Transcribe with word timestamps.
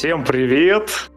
Всем 0.00 0.24
привет, 0.24 1.10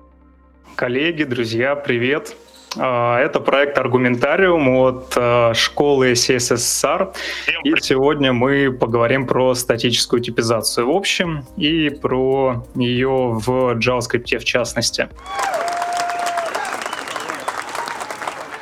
коллеги, 0.76 1.24
друзья, 1.24 1.74
привет. 1.74 2.36
А, 2.78 3.18
это 3.18 3.40
проект 3.40 3.78
Аргументариум 3.78 4.68
от 4.76 5.14
а, 5.16 5.54
школы 5.54 6.12
CSSR. 6.12 7.16
И 7.64 7.74
сегодня 7.80 8.34
мы 8.34 8.74
поговорим 8.74 9.26
про 9.26 9.56
статическую 9.56 10.22
типизацию 10.22 10.92
в 10.92 10.94
общем 10.94 11.46
и 11.56 11.92
про 11.92 12.66
нее 12.76 13.08
в 13.08 13.78
JavaScript 13.78 14.40
в 14.40 14.44
частности. 14.44 15.08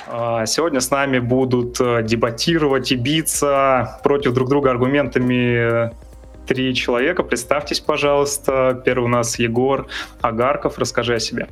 А, 0.05 0.45
сегодня 0.45 0.81
с 0.81 0.91
нами 0.91 1.17
будут 1.17 1.79
дебатировать 2.05 2.91
и 2.91 2.95
биться 2.95 3.99
против 4.03 4.33
друг 4.33 4.49
друга 4.49 4.69
аргументами 4.69 5.89
три 6.51 6.75
человека. 6.75 7.23
Представьтесь, 7.23 7.79
пожалуйста. 7.79 8.81
Первый 8.83 9.05
у 9.05 9.07
нас 9.07 9.39
Егор 9.39 9.87
Агарков. 10.19 10.77
Расскажи 10.77 11.15
о 11.15 11.19
себе. 11.19 11.47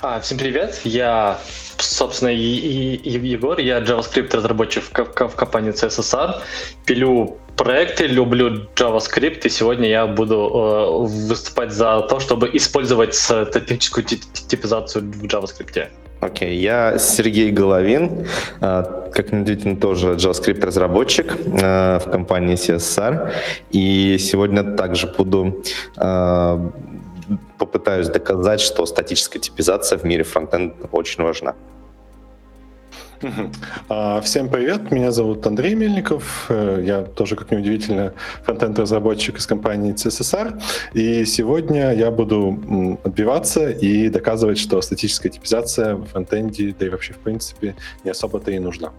А, 0.00 0.18
всем 0.18 0.36
привет, 0.36 0.80
я, 0.82 1.38
собственно, 1.78 2.30
и, 2.30 2.36
и, 2.36 2.96
и 2.96 3.28
Егор, 3.28 3.60
я 3.60 3.78
JavaScript 3.78 4.36
разработчик 4.36 4.82
в, 4.82 5.28
в, 5.28 5.36
компании 5.36 5.72
CSSR, 5.72 6.40
пилю 6.84 7.38
проекты, 7.56 8.06
люблю 8.06 8.66
JavaScript, 8.74 9.42
и 9.44 9.48
сегодня 9.48 9.88
я 9.88 10.06
буду 10.08 10.34
э, 10.34 11.28
выступать 11.28 11.70
за 11.70 12.00
то, 12.10 12.18
чтобы 12.18 12.50
использовать 12.52 13.14
статическую 13.14 14.04
типизацию 14.04 15.04
в 15.04 15.22
JavaScript. 15.22 15.88
Окей, 16.24 16.56
okay, 16.56 16.60
я 16.60 16.98
Сергей 16.98 17.50
Головин, 17.50 18.26
э, 18.62 19.10
как 19.12 19.30
неудивительно, 19.32 19.76
тоже 19.76 20.14
JavaScript-разработчик 20.14 21.36
э, 21.36 21.98
в 21.98 22.10
компании 22.10 22.54
CSR, 22.54 23.30
и 23.70 24.16
сегодня 24.18 24.62
также 24.62 25.06
буду 25.06 25.62
э, 25.98 26.70
попытаюсь 27.58 28.08
доказать, 28.08 28.60
что 28.62 28.86
статическая 28.86 29.38
типизация 29.38 29.98
в 29.98 30.04
мире 30.04 30.24
фронтенд 30.24 30.72
очень 30.92 31.22
важна. 31.22 31.54
А, 33.88 34.20
всем 34.20 34.48
привет, 34.48 34.90
меня 34.90 35.10
зовут 35.10 35.46
Андрей 35.46 35.74
Мельников, 35.74 36.46
э, 36.48 36.82
я 36.84 37.02
тоже, 37.02 37.36
как 37.36 37.50
неудивительно, 37.50 38.12
фронтенд-разработчик 38.44 39.38
из 39.38 39.46
компании 39.46 39.94
CSSR, 39.94 40.60
и 40.92 41.24
сегодня 41.24 41.94
я 41.94 42.10
буду 42.10 42.98
отбиваться 43.04 43.70
и 43.70 44.08
доказывать, 44.08 44.58
что 44.58 44.80
статическая 44.82 45.30
типизация 45.30 45.96
в 45.96 46.06
фронтенде, 46.06 46.74
да 46.78 46.86
и 46.86 46.88
вообще 46.88 47.14
в 47.14 47.18
принципе, 47.18 47.76
не 48.04 48.10
особо-то 48.10 48.50
и 48.50 48.58
нужна. 48.58 48.92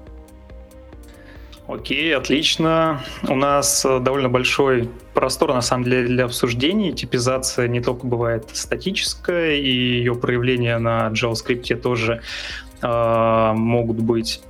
Окей, 1.67 2.15
отлично. 2.15 3.01
У 3.27 3.35
нас 3.35 3.83
э, 3.85 3.99
довольно 3.99 4.29
большой 4.29 4.87
простор, 5.15 5.51
на 5.51 5.61
самом 5.61 5.83
деле, 5.85 6.07
для 6.07 6.25
обсуждений. 6.25 6.93
Типизация 6.93 7.67
не 7.67 7.81
только 7.81 8.05
бывает 8.05 8.51
статическая, 8.53 9.55
и 9.55 9.67
ее 9.67 10.13
проявления 10.13 10.77
на 10.77 11.07
JavaScript 11.09 11.75
тоже 11.77 12.21
могут 12.87 13.99
быть 13.99 14.41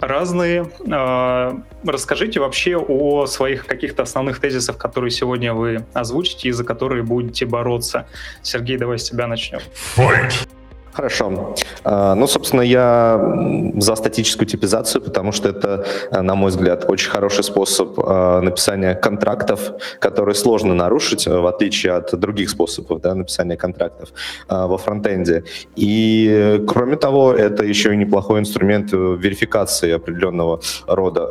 разные. 0.00 0.70
Э, 0.86 1.58
расскажите 1.84 2.40
вообще 2.40 2.76
о 2.76 3.26
своих 3.26 3.66
каких-то 3.66 4.02
основных 4.02 4.40
тезисах, 4.40 4.78
которые 4.78 5.10
сегодня 5.10 5.54
вы 5.54 5.84
озвучите 5.92 6.48
и 6.48 6.52
за 6.52 6.64
которые 6.64 7.02
будете 7.02 7.46
бороться. 7.46 8.06
Сергей, 8.42 8.76
давай 8.76 8.98
с 8.98 9.04
тебя 9.04 9.26
начнем. 9.26 9.60
Fight! 9.96 10.48
Хорошо. 10.92 11.54
А, 11.84 12.14
ну, 12.14 12.26
собственно, 12.26 12.62
я 12.62 13.72
за 13.76 13.94
статическую 13.94 14.48
типизацию, 14.48 15.00
потому 15.00 15.32
что 15.32 15.48
это, 15.48 15.86
на 16.10 16.34
мой 16.34 16.50
взгляд, 16.50 16.84
очень 16.88 17.10
хороший 17.10 17.44
способ 17.44 17.98
а, 17.98 18.40
написания 18.40 18.94
контрактов, 18.94 19.72
которые 20.00 20.34
сложно 20.34 20.74
нарушить, 20.74 21.26
в 21.26 21.46
отличие 21.46 21.92
от 21.92 22.18
других 22.18 22.50
способов 22.50 23.00
да, 23.00 23.14
написания 23.14 23.56
контрактов 23.56 24.08
а, 24.48 24.66
во 24.66 24.76
фронтенде. 24.76 25.44
И, 25.76 26.64
кроме 26.66 26.96
того, 26.96 27.32
это 27.32 27.64
еще 27.64 27.94
и 27.94 27.96
неплохой 27.96 28.40
инструмент 28.40 28.92
верификации 28.92 29.92
определенного 29.92 30.60
рода, 30.86 31.28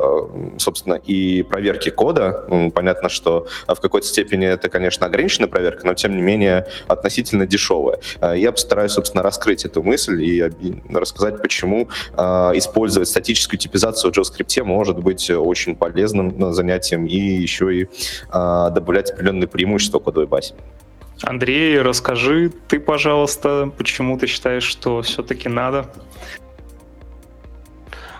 собственно, 0.58 0.94
и 0.94 1.42
проверки 1.42 1.90
кода. 1.90 2.46
Понятно, 2.74 3.08
что 3.08 3.46
в 3.66 3.80
какой-то 3.80 4.06
степени 4.06 4.46
это, 4.46 4.68
конечно, 4.68 5.06
ограниченная 5.06 5.48
проверка, 5.48 5.86
но, 5.86 5.94
тем 5.94 6.16
не 6.16 6.22
менее, 6.22 6.66
относительно 6.86 7.46
дешевая. 7.46 7.98
Я 8.34 8.52
постараюсь, 8.52 8.92
собственно, 8.92 9.22
раскрыть 9.22 9.57
раскрыть 9.58 9.64
эту 9.64 9.82
мысль 9.82 10.22
и 10.22 10.50
рассказать, 10.90 11.42
почему 11.42 11.88
э, 12.16 12.22
использовать 12.54 13.08
статическую 13.08 13.58
типизацию 13.58 14.12
в 14.12 14.16
JavaScript 14.16 14.64
может 14.64 14.98
быть 14.98 15.30
очень 15.30 15.74
полезным 15.74 16.28
э, 16.28 16.52
занятием 16.52 17.06
и 17.06 17.16
еще 17.16 17.74
и 17.74 17.84
э, 17.84 18.70
добавлять 18.74 19.10
определенные 19.10 19.48
преимущества 19.48 19.98
кодовой 20.00 20.26
базе. 20.26 20.54
Андрей, 21.22 21.80
расскажи 21.80 22.50
ты, 22.68 22.78
пожалуйста, 22.78 23.70
почему 23.76 24.18
ты 24.18 24.26
считаешь, 24.26 24.64
что 24.64 25.02
все-таки 25.02 25.48
надо 25.48 25.86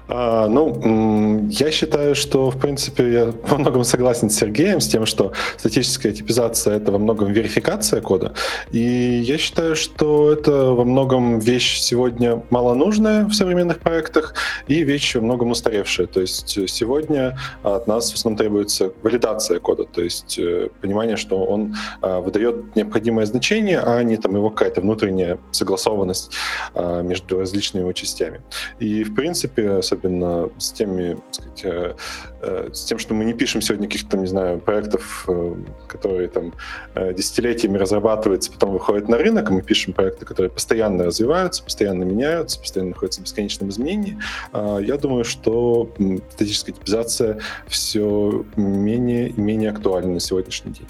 а, 0.09 0.49
ну, 0.49 1.47
я 1.51 1.71
считаю, 1.71 2.15
что, 2.15 2.51
в 2.51 2.59
принципе, 2.59 3.13
я 3.13 3.33
во 3.43 3.59
многом 3.59 3.85
согласен 3.85 4.31
с 4.31 4.37
Сергеем, 4.37 4.81
с 4.81 4.89
тем, 4.89 5.05
что 5.05 5.33
статическая 5.59 6.13
типизация— 6.13 6.77
это 6.79 6.93
во 6.93 6.99
многом 6.99 7.33
верификация 7.33 8.01
кода. 8.01 8.33
И 8.71 8.81
я 8.81 9.37
считаю, 9.37 9.77
что 9.77 10.33
это 10.33 10.73
во 10.73 10.85
многом 10.85 11.39
вещь 11.39 11.79
сегодня 11.79 12.43
малонужная 12.51 13.27
в 13.27 13.35
современных 13.35 13.81
проектах 13.81 14.35
и 14.67 14.83
вещь 14.83 15.15
во 15.15 15.21
многом 15.21 15.51
устаревшая. 15.51 16.07
То 16.07 16.21
есть 16.21 16.59
сегодня 16.69 17.39
от 17.63 17.87
нас 17.87 18.11
в 18.11 18.15
основном 18.15 18.39
требуется 18.39 18.93
валидация 19.03 19.61
кода, 19.61 19.85
то 19.85 20.03
есть 20.03 20.39
э, 20.39 20.69
понимание, 20.81 21.17
что 21.17 21.45
он 21.45 21.75
а, 22.01 22.21
выдает 22.21 22.77
необходимое 22.77 23.27
значение, 23.27 23.81
а 23.81 24.03
не 24.03 24.17
там 24.17 24.35
его 24.35 24.51
какая-то 24.51 24.81
внутренняя 24.81 25.39
согласованность 25.51 26.33
а, 26.75 27.03
между 27.03 27.39
различными 27.39 27.83
его 27.83 27.93
частями. 27.93 28.41
И, 28.79 29.05
в 29.05 29.15
принципе, 29.15 29.83
особенно 29.99 30.51
с 30.59 30.73
теми, 30.73 31.19
сказать, 31.31 31.65
э, 31.65 31.95
э, 32.43 32.71
с 32.73 32.85
тем, 32.85 32.99
что 32.99 33.15
мы 33.15 33.25
не 33.25 33.35
пишем 33.35 33.61
сегодня 33.61 33.89
каких-то, 33.89 34.17
не 34.17 34.27
знаю, 34.27 34.61
проектов, 34.61 35.25
э, 35.29 35.55
которые 35.87 36.29
там 36.29 36.53
десятилетиями 36.95 37.79
разрабатываются, 37.79 38.53
потом 38.53 38.73
выходят 38.73 39.09
на 39.09 39.19
рынок, 39.19 39.51
мы 39.51 39.63
пишем 39.63 39.93
проекты, 39.93 40.25
которые 40.25 40.51
постоянно 40.51 41.05
развиваются, 41.05 41.63
постоянно 41.63 42.05
меняются, 42.05 42.61
постоянно 42.61 42.91
находятся 42.91 43.21
в 43.21 43.25
бесконечном 43.25 43.71
изменении. 43.71 44.19
А, 44.53 44.79
я 44.79 44.97
думаю, 44.97 45.25
что 45.25 45.91
статическая 46.33 46.73
типизация 46.73 47.41
все 47.67 48.45
менее 48.57 49.29
и 49.29 49.41
менее 49.41 49.71
актуальна 49.71 50.15
на 50.15 50.21
сегодняшний 50.21 50.73
день. 50.73 50.89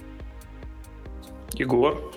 Егор? 1.54 2.07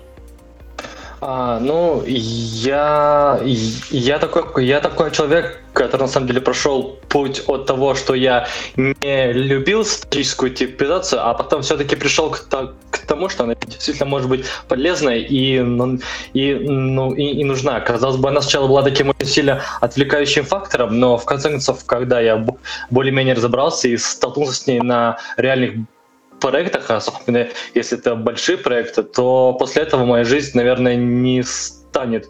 А, 1.24 1.60
ну, 1.60 2.04
я, 2.08 3.40
я, 3.44 4.18
такой, 4.18 4.66
я 4.66 4.80
такой 4.80 5.12
человек, 5.12 5.62
который 5.72 6.02
на 6.02 6.08
самом 6.08 6.26
деле 6.26 6.42
прошел 6.42 7.00
путь 7.10 7.44
от 7.46 7.68
того, 7.68 7.94
что 7.94 8.16
я 8.16 8.48
не 8.76 9.32
любил 9.32 9.86
статическую 9.86 10.50
типизацию, 10.52 11.24
а 11.24 11.36
потом 11.36 11.62
все-таки 11.62 11.96
пришел 11.96 12.32
к, 12.32 12.40
к 12.90 12.98
тому, 13.06 13.30
что 13.30 13.44
она 13.44 13.54
действительно 13.54 14.08
может 14.08 14.30
быть 14.30 14.46
полезной 14.68 15.22
и, 15.22 15.60
ну, 15.60 16.00
и, 16.34 16.56
ну, 16.56 17.14
и, 17.14 17.24
и 17.24 17.44
нужна. 17.44 17.80
Казалось 17.82 18.18
бы, 18.18 18.30
она 18.30 18.42
сначала 18.42 18.68
была 18.68 18.82
таким 18.82 19.10
очень 19.10 19.28
сильно 19.28 19.62
отвлекающим 19.80 20.44
фактором, 20.44 21.00
но 21.00 21.20
в 21.20 21.26
конце 21.26 21.52
концов, 21.52 21.86
когда 21.86 22.20
я 22.20 22.44
более-менее 22.90 23.36
разобрался 23.36 23.88
и 23.88 23.96
столкнулся 23.98 24.54
с 24.54 24.66
ней 24.66 24.80
на 24.80 25.20
реальных 25.38 25.76
проектах, 26.42 26.90
особенно 26.90 27.48
если 27.74 27.98
это 27.98 28.16
большие 28.16 28.58
проекты, 28.58 29.04
то 29.04 29.54
после 29.54 29.84
этого 29.84 30.06
моя 30.06 30.26
жизнь, 30.26 30.58
наверное, 30.58 30.96
не 30.96 31.44
станет 31.44 32.28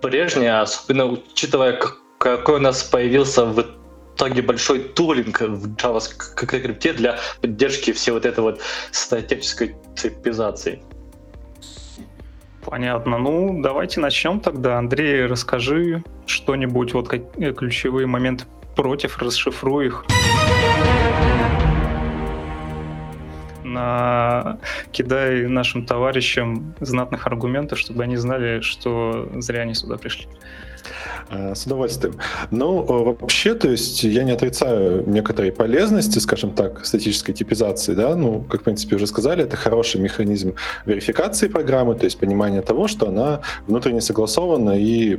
прежней, 0.00 0.60
особенно 0.60 1.06
учитывая, 1.06 1.80
какой 2.18 2.56
у 2.56 2.60
нас 2.60 2.84
появился 2.84 3.44
в 3.44 3.64
итоге 4.14 4.42
большой 4.42 4.80
тулинг 4.80 5.40
в 5.40 5.74
JavaScript 5.74 6.92
для 6.94 7.18
поддержки 7.40 7.92
всей 7.92 8.12
вот 8.12 8.26
этой 8.26 8.40
вот 8.40 8.60
статической 8.92 9.74
типизации. 9.96 10.82
Понятно. 12.64 13.18
Ну, 13.18 13.60
давайте 13.60 14.00
начнем 14.00 14.38
тогда. 14.38 14.78
Андрей, 14.78 15.26
расскажи 15.26 16.04
что-нибудь, 16.26 16.94
вот 16.94 17.08
как, 17.08 17.22
э, 17.38 17.52
ключевые 17.52 18.06
моменты 18.06 18.44
против, 18.76 19.18
расшифруй 19.18 19.86
их 19.86 20.04
на... 23.72 24.58
кидай 24.92 25.46
нашим 25.48 25.86
товарищам 25.86 26.74
знатных 26.80 27.26
аргументов, 27.26 27.78
чтобы 27.78 28.02
они 28.04 28.16
знали, 28.16 28.60
что 28.60 29.30
зря 29.36 29.62
они 29.62 29.74
сюда 29.74 29.96
пришли. 29.96 30.26
Э, 31.32 31.54
с 31.54 31.64
удовольствием. 31.64 32.14
Ну, 32.50 32.82
вообще, 32.82 33.54
то 33.54 33.68
есть 33.70 34.04
я 34.04 34.22
не 34.22 34.32
отрицаю 34.32 35.08
некоторые 35.08 35.50
полезности, 35.50 36.18
скажем 36.18 36.50
так, 36.50 36.84
статической 36.84 37.34
типизации, 37.34 37.94
да, 37.94 38.14
ну, 38.16 38.42
как, 38.42 38.60
в 38.60 38.64
принципе, 38.64 38.96
уже 38.96 39.06
сказали, 39.06 39.44
это 39.44 39.56
хороший 39.56 40.00
механизм 40.00 40.54
верификации 40.84 41.48
программы, 41.48 41.94
то 41.94 42.04
есть 42.04 42.18
понимание 42.18 42.60
того, 42.60 42.86
что 42.86 43.08
она 43.08 43.40
внутренне 43.66 44.02
согласована 44.02 44.72
и 44.78 45.18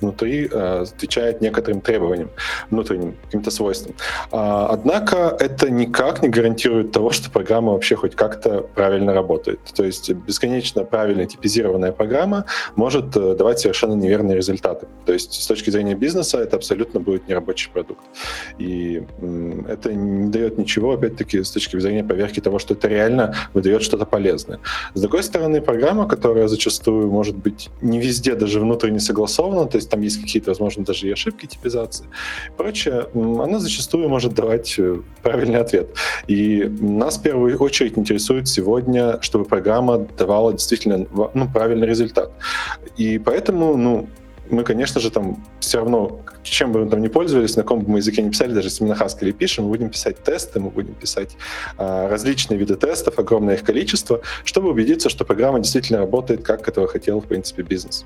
внутри 0.00 0.48
э, 0.50 0.82
отвечает 0.82 1.40
некоторым 1.40 1.80
требованиям, 1.80 2.30
внутренним 2.70 3.16
каким-то 3.24 3.50
свойствам. 3.50 3.94
А, 4.32 4.68
однако 4.70 5.36
это 5.38 5.70
никак 5.70 6.22
не 6.22 6.28
гарантирует 6.28 6.92
того, 6.92 7.10
что 7.10 7.30
программа 7.30 7.72
вообще 7.72 7.96
хоть 7.96 8.14
как-то 8.14 8.62
правильно 8.74 9.12
работает. 9.12 9.60
То 9.74 9.84
есть 9.84 10.10
бесконечно 10.10 10.84
правильно 10.84 11.26
типизированная 11.26 11.92
программа 11.92 12.46
может 12.76 13.16
э, 13.16 13.34
давать 13.34 13.60
совершенно 13.60 13.94
неверные 13.94 14.36
результаты. 14.36 14.86
То 15.04 15.12
есть 15.12 15.39
с 15.40 15.46
точки 15.46 15.70
зрения 15.70 15.94
бизнеса 15.94 16.38
это 16.38 16.56
абсолютно 16.56 17.00
будет 17.00 17.28
нерабочий 17.28 17.70
продукт. 17.72 18.04
И 18.58 19.02
это 19.68 19.92
не 19.92 20.30
дает 20.30 20.58
ничего, 20.58 20.92
опять-таки, 20.92 21.42
с 21.42 21.50
точки 21.50 21.78
зрения 21.80 22.04
проверки 22.04 22.40
того, 22.40 22.58
что 22.58 22.74
это 22.74 22.88
реально 22.88 23.34
выдает 23.54 23.82
что-то 23.82 24.06
полезное. 24.06 24.60
С 24.94 25.00
другой 25.00 25.22
стороны, 25.22 25.60
программа, 25.60 26.06
которая 26.08 26.48
зачастую 26.48 27.10
может 27.10 27.36
быть 27.36 27.70
не 27.80 28.00
везде 28.00 28.34
даже 28.34 28.60
внутренне 28.60 29.00
согласована, 29.00 29.66
то 29.66 29.76
есть 29.76 29.90
там 29.90 30.00
есть 30.02 30.20
какие-то, 30.20 30.50
возможно, 30.50 30.84
даже 30.84 31.08
и 31.08 31.12
ошибки 31.12 31.46
типизации 31.46 32.06
прочее, 32.56 33.06
она 33.14 33.58
зачастую 33.58 34.08
может 34.08 34.34
давать 34.34 34.74
э, 34.78 35.00
правильный 35.22 35.60
ответ. 35.60 35.88
И 36.26 36.64
нас 36.80 37.18
в 37.18 37.22
первую 37.22 37.56
очередь 37.58 37.98
интересует 37.98 38.48
сегодня, 38.48 39.20
чтобы 39.22 39.44
программа 39.44 39.98
давала 39.98 40.52
действительно 40.52 41.06
ну, 41.34 41.48
правильный 41.52 41.86
результат. 41.86 42.30
И 42.96 43.18
поэтому, 43.18 43.76
ну, 43.76 44.08
мы, 44.50 44.64
конечно 44.64 45.00
же, 45.00 45.10
там 45.10 45.44
все 45.60 45.78
равно, 45.78 46.20
чем 46.42 46.72
бы 46.72 46.84
мы 46.84 46.90
там 46.90 47.00
ни 47.00 47.08
пользовались, 47.08 47.56
на 47.56 47.62
каком 47.62 47.80
бы 47.80 47.90
мы 47.90 47.98
языке 47.98 48.22
не 48.22 48.30
писали, 48.30 48.52
даже 48.52 48.68
если 48.68 48.84
мы 48.84 48.90
на 48.90 48.94
Haskell 48.94 49.32
пишем, 49.32 49.64
мы 49.64 49.70
будем 49.70 49.90
писать 49.90 50.22
тесты, 50.22 50.60
мы 50.60 50.70
будем 50.70 50.94
писать 50.94 51.36
а, 51.76 52.08
различные 52.08 52.58
виды 52.58 52.76
тестов, 52.76 53.18
огромное 53.18 53.54
их 53.54 53.64
количество, 53.64 54.20
чтобы 54.44 54.70
убедиться, 54.70 55.08
что 55.08 55.24
программа 55.24 55.60
действительно 55.60 56.00
работает, 56.00 56.42
как 56.42 56.68
этого 56.68 56.86
хотел, 56.86 57.20
в 57.20 57.26
принципе, 57.26 57.62
бизнес. 57.62 58.04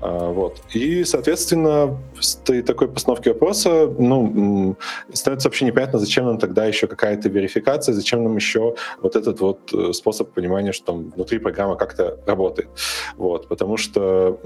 А, 0.00 0.30
вот. 0.30 0.60
И, 0.72 1.04
соответственно, 1.04 1.96
с 2.20 2.36
такой 2.36 2.88
постановки 2.88 3.28
вопроса, 3.28 3.86
ну, 3.98 4.76
становится 5.12 5.48
вообще 5.48 5.64
непонятно, 5.64 5.98
зачем 5.98 6.26
нам 6.26 6.38
тогда 6.38 6.66
еще 6.66 6.86
какая-то 6.86 7.28
верификация, 7.28 7.94
зачем 7.94 8.24
нам 8.24 8.36
еще 8.36 8.74
вот 9.02 9.16
этот 9.16 9.40
вот 9.40 9.72
э, 9.72 9.92
способ 9.92 10.32
понимания, 10.32 10.72
что 10.72 10.86
там 10.86 11.10
внутри 11.10 11.38
программа 11.38 11.76
как-то 11.76 12.18
работает. 12.26 12.68
Вот. 13.16 13.48
Потому 13.48 13.76
что 13.76 14.38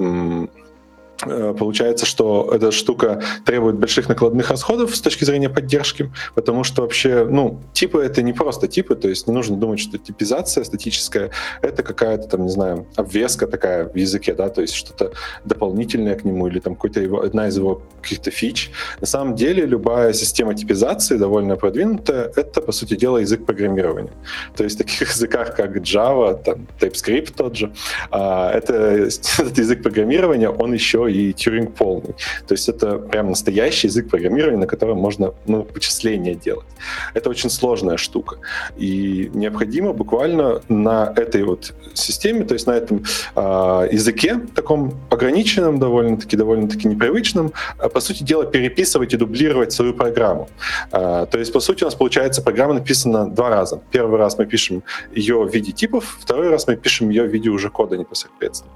получается, 1.20 2.06
что 2.06 2.50
эта 2.52 2.70
штука 2.72 3.22
требует 3.44 3.76
больших 3.76 4.08
накладных 4.08 4.50
расходов 4.50 4.94
с 4.94 5.00
точки 5.00 5.24
зрения 5.24 5.48
поддержки, 5.48 6.10
потому 6.34 6.64
что 6.64 6.82
вообще, 6.82 7.26
ну, 7.28 7.60
типы 7.72 8.02
это 8.02 8.22
не 8.22 8.32
просто 8.32 8.68
типы, 8.68 8.94
то 8.94 9.08
есть 9.08 9.26
не 9.26 9.34
нужно 9.34 9.56
думать, 9.56 9.80
что 9.80 9.98
типизация 9.98 10.64
статическая— 10.64 11.30
это 11.62 11.82
какая-то 11.82 12.28
там, 12.28 12.44
не 12.44 12.50
знаю, 12.50 12.86
обвеска 12.96 13.46
такая 13.46 13.84
в 13.88 13.96
языке, 13.96 14.34
да, 14.34 14.48
то 14.48 14.60
есть 14.60 14.74
что-то 14.74 15.12
дополнительное 15.44 16.14
к 16.14 16.24
нему 16.24 16.46
или 16.48 16.60
там 16.60 16.74
какой-то 16.74 17.00
его, 17.00 17.22
одна 17.22 17.48
из 17.48 17.56
его 17.56 17.82
каких-то 18.02 18.30
фич. 18.30 18.70
На 19.00 19.06
самом 19.06 19.34
деле 19.34 19.66
любая 19.66 20.12
система 20.12 20.54
типизации 20.54 21.16
довольно 21.16 21.56
продвинутая— 21.56 22.32
это, 22.36 22.60
по 22.60 22.72
сути 22.72 22.96
дела, 22.96 23.18
язык 23.18 23.44
программирования. 23.44 24.12
То 24.56 24.64
есть 24.64 24.76
в 24.76 24.78
таких 24.78 25.10
языках, 25.14 25.54
как 25.56 25.76
Java, 25.76 26.42
там, 26.42 26.66
TypeScript 26.80 27.34
тот 27.36 27.56
же, 27.56 27.72
а, 28.10 28.52
это, 28.52 28.72
этот 29.38 29.58
язык 29.58 29.82
программирования, 29.82 30.48
он 30.48 30.72
еще 30.72 31.09
и 31.10 31.32
Тюринг 31.32 31.74
полный. 31.74 32.14
То 32.46 32.54
есть 32.54 32.68
это 32.68 32.98
прям 32.98 33.30
настоящий 33.30 33.88
язык 33.88 34.08
программирования, 34.08 34.58
на 34.58 34.66
котором 34.66 34.98
можно 34.98 35.34
ну, 35.46 35.66
вычисления 35.74 36.34
делать. 36.34 36.66
Это 37.14 37.30
очень 37.30 37.50
сложная 37.50 37.96
штука. 37.96 38.36
И 38.76 39.30
необходимо 39.34 39.92
буквально 39.92 40.62
на 40.68 41.12
этой 41.16 41.42
вот 41.42 41.72
системе, 41.94 42.44
то 42.44 42.54
есть 42.54 42.66
на 42.66 42.72
этом 42.72 43.04
э, 43.36 43.88
языке, 43.92 44.40
таком 44.54 44.94
ограниченном 45.10 45.78
довольно-таки, 45.78 46.36
довольно-таки 46.36 46.88
непривычном, 46.88 47.52
э, 47.78 47.88
по 47.88 48.00
сути 48.00 48.22
дела, 48.22 48.44
переписывать 48.44 49.14
и 49.14 49.16
дублировать 49.16 49.72
свою 49.72 49.94
программу. 49.94 50.48
Э, 50.92 51.26
то 51.30 51.38
есть, 51.38 51.52
по 51.52 51.60
сути, 51.60 51.84
у 51.84 51.86
нас 51.86 51.94
получается 51.94 52.42
программа 52.42 52.74
написана 52.74 53.28
два 53.28 53.50
раза. 53.50 53.80
Первый 53.90 54.18
раз 54.18 54.38
мы 54.38 54.46
пишем 54.46 54.82
ее 55.14 55.42
в 55.42 55.52
виде 55.52 55.72
типов, 55.72 56.18
второй 56.20 56.48
раз 56.48 56.66
мы 56.66 56.76
пишем 56.76 57.10
ее 57.10 57.24
в 57.24 57.32
виде 57.32 57.50
уже 57.50 57.70
кода 57.70 57.96
непосредственно. 57.96 58.72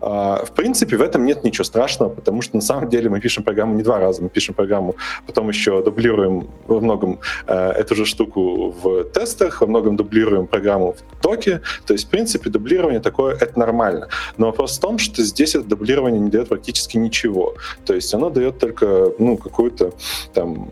Э, 0.00 0.44
в 0.44 0.52
принципе, 0.54 0.96
в 0.96 1.02
этом 1.02 1.24
нет 1.24 1.44
ничего 1.44 1.64
страшного, 1.72 2.10
потому 2.10 2.42
что 2.42 2.56
на 2.56 2.62
самом 2.62 2.90
деле 2.90 3.08
мы 3.08 3.18
пишем 3.20 3.44
программу 3.44 3.74
не 3.74 3.82
два 3.82 3.98
раза, 3.98 4.22
мы 4.22 4.28
пишем 4.28 4.54
программу, 4.54 4.94
потом 5.26 5.48
еще 5.48 5.82
дублируем 5.82 6.46
во 6.66 6.80
многом 6.80 7.18
э, 7.46 7.70
эту 7.70 7.94
же 7.94 8.04
штуку 8.04 8.70
в 8.82 9.04
тестах, 9.04 9.62
во 9.62 9.66
многом 9.66 9.96
дублируем 9.96 10.46
программу 10.46 10.92
в 10.92 11.22
доке. 11.22 11.62
То 11.86 11.94
есть, 11.94 12.06
в 12.06 12.10
принципе, 12.10 12.50
дублирование 12.50 13.00
такое— 13.00 13.34
это 13.40 13.58
нормально. 13.58 14.08
Но 14.36 14.46
вопрос 14.46 14.76
в 14.76 14.80
том, 14.80 14.98
что 14.98 15.22
здесь 15.22 15.54
это 15.54 15.64
дублирование 15.64 16.20
не 16.20 16.30
дает 16.30 16.48
практически 16.48 16.98
ничего. 16.98 17.54
То 17.86 17.94
есть 17.94 18.14
оно 18.14 18.28
дает 18.28 18.58
только 18.58 19.12
ну, 19.18 19.38
какую-то 19.38 19.92
там, 20.34 20.68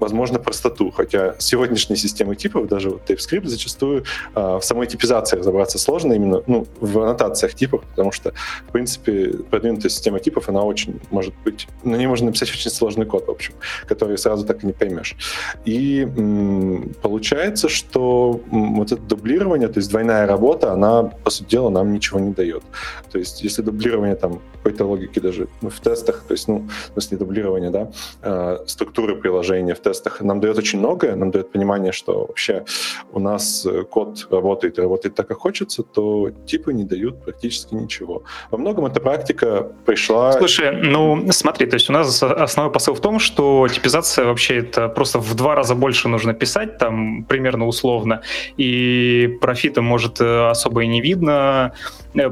возможно, 0.00 0.40
простоту. 0.40 0.90
Хотя 0.90 1.36
сегодняшние 1.38 1.96
системы 1.96 2.34
типов, 2.34 2.66
даже 2.66 2.90
вот 2.90 3.02
TypeScript 3.08 3.46
зачастую 3.46 4.04
э, 4.34 4.58
в 4.60 4.62
самой 4.62 4.88
типизации 4.88 5.38
разобраться 5.38 5.78
сложно 5.78 6.14
именно 6.14 6.42
ну, 6.48 6.66
в 6.80 6.98
аннотациях 6.98 7.54
типов, 7.54 7.82
потому 7.90 8.10
что, 8.10 8.32
в 8.68 8.72
принципе, 8.72 9.34
продвинутая 9.50 9.90
система 9.90 10.18
типов, 10.18 10.31
она 10.48 10.62
очень 10.62 11.00
может 11.10 11.34
быть... 11.44 11.68
На 11.82 11.96
ней 11.96 12.06
можно 12.06 12.26
написать 12.26 12.50
очень 12.50 12.70
сложный 12.70 13.06
код, 13.06 13.26
в 13.26 13.30
общем, 13.30 13.54
который 13.86 14.18
сразу 14.18 14.46
так 14.46 14.62
и 14.64 14.66
не 14.66 14.72
поймешь. 14.72 15.16
И 15.64 16.02
м, 16.02 16.94
получается, 17.02 17.68
что 17.68 18.40
м, 18.50 18.76
вот 18.76 18.92
это 18.92 19.02
дублирование, 19.02 19.68
то 19.68 19.78
есть 19.78 19.90
двойная 19.90 20.26
работа, 20.26 20.72
она, 20.72 21.04
по 21.04 21.30
сути 21.30 21.50
дела, 21.50 21.70
нам 21.70 21.92
ничего 21.92 22.20
не 22.20 22.32
дает. 22.32 22.62
То 23.10 23.18
есть 23.18 23.42
если 23.42 23.62
дублирование 23.62 24.16
там 24.16 24.40
какой-то 24.62 24.84
логики 24.84 25.18
даже. 25.18 25.48
В 25.60 25.80
тестах, 25.80 26.24
то 26.28 26.34
есть, 26.34 26.48
ну, 26.48 26.68
в 26.88 26.92
смысле 26.92 27.18
дублирования, 27.18 27.70
да, 27.70 27.90
э, 28.22 28.58
структуры 28.66 29.16
приложения 29.16 29.74
в 29.74 29.80
тестах. 29.80 30.20
Нам 30.20 30.40
дает 30.40 30.58
очень 30.58 30.78
многое, 30.78 31.16
нам 31.16 31.30
дает 31.30 31.50
понимание, 31.50 31.92
что 31.92 32.26
вообще 32.26 32.64
у 33.12 33.18
нас 33.18 33.66
э, 33.66 33.82
код 33.82 34.28
работает 34.30 34.78
работает 34.78 35.14
так, 35.14 35.28
как 35.28 35.38
хочется, 35.38 35.82
то 35.82 36.30
типы 36.46 36.72
не 36.72 36.84
дают 36.84 37.24
практически 37.24 37.74
ничего. 37.74 38.22
Во 38.50 38.58
многом 38.58 38.86
эта 38.86 39.00
практика 39.00 39.68
пришла... 39.84 40.32
Слушай, 40.32 40.72
ну 40.72 41.32
смотри, 41.32 41.66
то 41.66 41.74
есть 41.74 41.90
у 41.90 41.92
нас 41.92 42.22
основной 42.22 42.72
посыл 42.72 42.94
в 42.94 43.00
том, 43.00 43.18
что 43.18 43.68
типизация 43.68 44.24
вообще 44.24 44.58
это 44.58 44.88
просто 44.88 45.18
в 45.18 45.34
два 45.34 45.54
раза 45.54 45.74
больше 45.74 46.08
нужно 46.08 46.34
писать, 46.34 46.78
там 46.78 47.24
примерно 47.24 47.66
условно, 47.66 48.22
и 48.56 49.38
профита 49.40 49.82
может 49.82 50.20
э, 50.20 50.50
особо 50.50 50.82
и 50.82 50.86
не 50.86 51.00
видно, 51.00 51.72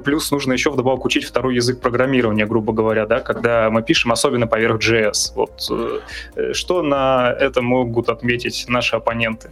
плюс 0.05 0.31
нужно 0.31 0.53
еще 0.53 0.71
вдобавок 0.71 1.05
учить 1.05 1.25
второй 1.25 1.55
язык 1.55 1.81
программирования, 1.81 2.47
грубо 2.47 2.73
говоря, 2.73 3.06
да, 3.06 3.21
когда 3.21 3.71
мы 3.71 3.82
пишем, 3.82 4.12
особенно 4.12 4.47
поверх 4.47 4.81
JS. 4.81 5.32
Вот 5.35 5.67
э, 5.71 6.00
э, 6.37 6.53
что 6.53 6.82
на 6.82 7.35
это 7.38 7.62
могут 7.62 8.09
отметить 8.09 8.67
наши 8.69 8.97
оппоненты? 8.97 9.50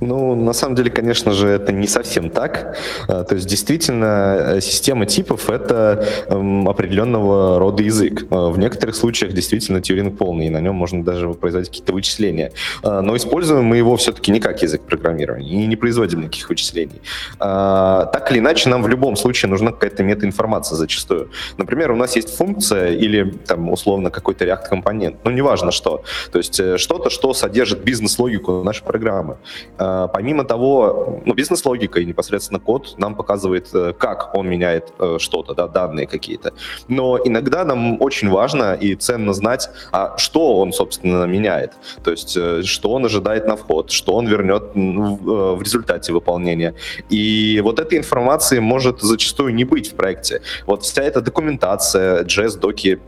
Ну, 0.00 0.34
на 0.34 0.52
самом 0.52 0.74
деле, 0.74 0.90
конечно 0.90 1.32
же, 1.32 1.48
это 1.48 1.72
не 1.72 1.86
совсем 1.86 2.30
так. 2.30 2.76
А, 3.08 3.24
то 3.24 3.34
есть, 3.34 3.46
действительно, 3.46 4.54
э, 4.56 4.60
система 4.60 5.06
типов— 5.06 5.50
это 5.50 6.06
эм, 6.28 6.68
определенного 6.68 7.58
рода 7.58 7.82
язык. 7.82 8.26
А, 8.30 8.50
в 8.50 8.58
некоторых 8.58 8.96
случаях 8.96 9.32
действительно 9.32 9.80
Тьюринг 9.80 10.16
полный, 10.18 10.46
и 10.46 10.50
на 10.50 10.60
нем 10.60 10.74
можно 10.74 11.04
даже 11.04 11.28
производить 11.30 11.68
какие-то 11.68 11.92
вычисления. 11.92 12.52
А, 12.82 13.02
но 13.02 13.16
используем 13.16 13.64
мы 13.64 13.76
его 13.76 13.96
все-таки 13.96 14.32
не 14.32 14.40
как 14.40 14.62
язык 14.62 14.82
программирования, 14.82 15.64
и 15.64 15.66
не 15.66 15.76
производим 15.76 16.20
никаких 16.20 16.48
вычислений. 16.48 17.00
Так 17.38 18.30
или 18.30 18.38
иначе, 18.38 18.68
нам 18.68 18.82
в 18.82 18.88
любом 18.88 19.16
случае 19.16 19.50
нужна 19.50 19.72
какая-то 19.72 20.02
метаинформация 20.02 20.76
зачастую. 20.76 21.30
Например, 21.56 21.90
у 21.90 21.96
нас 21.96 22.16
есть 22.16 22.36
функция 22.36 22.92
или, 22.92 23.30
там, 23.46 23.70
условно, 23.70 24.10
какой-то 24.10 24.44
React-компонент, 24.44 25.16
ну, 25.24 25.30
неважно 25.30 25.70
что. 25.70 26.02
То 26.32 26.38
есть, 26.38 26.60
э, 26.60 26.78
что-то, 26.78 27.10
что 27.10 27.34
содержит 27.34 27.84
бизнес-логику 27.84 28.62
нашей 28.62 28.84
программы. 28.84 29.36
Э, 29.78 30.08
помимо 30.12 30.44
того, 30.44 31.20
ну, 31.24 31.34
бизнес-логика 31.34 32.00
и 32.00 32.04
непосредственно 32.04 32.60
код 32.60 32.94
нам 32.98 33.14
показывает, 33.14 33.68
э, 33.74 33.92
как 33.98 34.34
он 34.34 34.48
меняет 34.48 34.92
э, 34.98 35.16
что-то, 35.18 35.54
да, 35.54 35.68
данные 35.68 36.06
какие-то. 36.06 36.52
Но 36.88 37.18
иногда 37.24 37.64
нам 37.64 38.00
очень 38.00 38.28
важно 38.30 38.74
и 38.74 38.94
ценно 38.94 39.32
знать, 39.32 39.70
а 39.92 40.16
что 40.18 40.58
он, 40.58 40.72
собственно, 40.72 41.24
меняет. 41.24 41.72
То 42.02 42.10
есть, 42.10 42.38
что 42.66 42.90
он 42.90 43.04
ожидает 43.04 43.46
на 43.46 43.56
вход, 43.56 43.90
что 43.90 44.14
он 44.14 44.26
вернет 44.26 44.62
в 44.74 45.62
результате 45.62 46.12
выполнения. 46.12 46.74
И 47.10 47.60
вот 47.64 47.78
этой 47.78 47.98
информации 47.98 48.58
может 48.60 49.00
зачастую 49.00 49.54
не 49.54 49.64
быть 49.64 49.92
в 49.92 49.94
проекте. 49.94 50.40
Вот 50.66 50.82
вся 50.82 51.02
эта 51.02 51.20
документация, 51.20 52.24
JS-доки, 52.24 52.98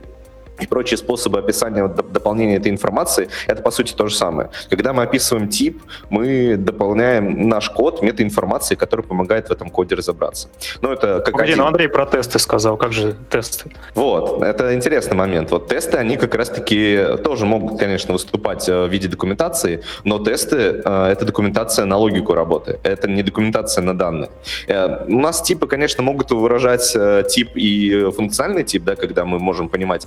и 0.60 0.66
прочие 0.66 0.98
способы 0.98 1.38
описания 1.38 1.86
дополнения 1.88 2.56
этой 2.56 2.70
информации, 2.70 3.28
это 3.46 3.62
по 3.62 3.70
сути 3.70 3.92
то 3.92 4.06
же 4.06 4.14
самое. 4.14 4.50
Когда 4.68 4.92
мы 4.92 5.02
описываем 5.02 5.48
тип, 5.48 5.82
мы 6.10 6.56
дополняем 6.56 7.48
наш 7.48 7.70
код 7.70 8.02
метаинформацией, 8.02 8.78
которая 8.78 9.06
помогает 9.06 9.48
в 9.48 9.52
этом 9.52 9.70
коде 9.70 9.94
разобраться. 9.94 10.48
Ну, 10.80 10.92
это 10.92 11.20
как 11.20 11.32
Погоди, 11.32 11.52
один... 11.52 11.62
ну 11.62 11.68
Андрей 11.68 11.88
про 11.88 12.06
тесты 12.06 12.38
сказал, 12.38 12.76
как 12.76 12.92
же 12.92 13.16
тесты? 13.30 13.70
Вот, 13.94 14.42
это 14.42 14.74
интересный 14.74 15.16
момент. 15.16 15.50
Вот 15.50 15.68
тесты, 15.68 15.96
они 15.98 16.16
как 16.16 16.34
раз-таки 16.34 17.16
тоже 17.24 17.46
могут, 17.46 17.78
конечно, 17.78 18.12
выступать 18.12 18.68
э, 18.68 18.86
в 18.86 18.88
виде 18.88 19.08
документации, 19.08 19.82
но 20.04 20.18
тесты 20.18 20.82
э,— 20.84 21.06
это 21.12 21.24
документация 21.24 21.84
на 21.84 21.96
логику 21.96 22.34
работы, 22.34 22.78
это 22.82 23.08
не 23.08 23.22
документация 23.22 23.82
на 23.82 23.96
данные. 23.96 24.30
Э, 24.68 25.04
у 25.06 25.18
нас 25.18 25.42
типы, 25.42 25.66
конечно, 25.66 26.02
могут 26.02 26.30
выражать 26.30 26.96
тип 27.28 27.50
и 27.54 28.10
функциональный 28.16 28.64
тип, 28.64 28.84
да, 28.84 28.96
когда 28.96 29.24
мы 29.24 29.38
можем 29.38 29.68
понимать, 29.68 30.06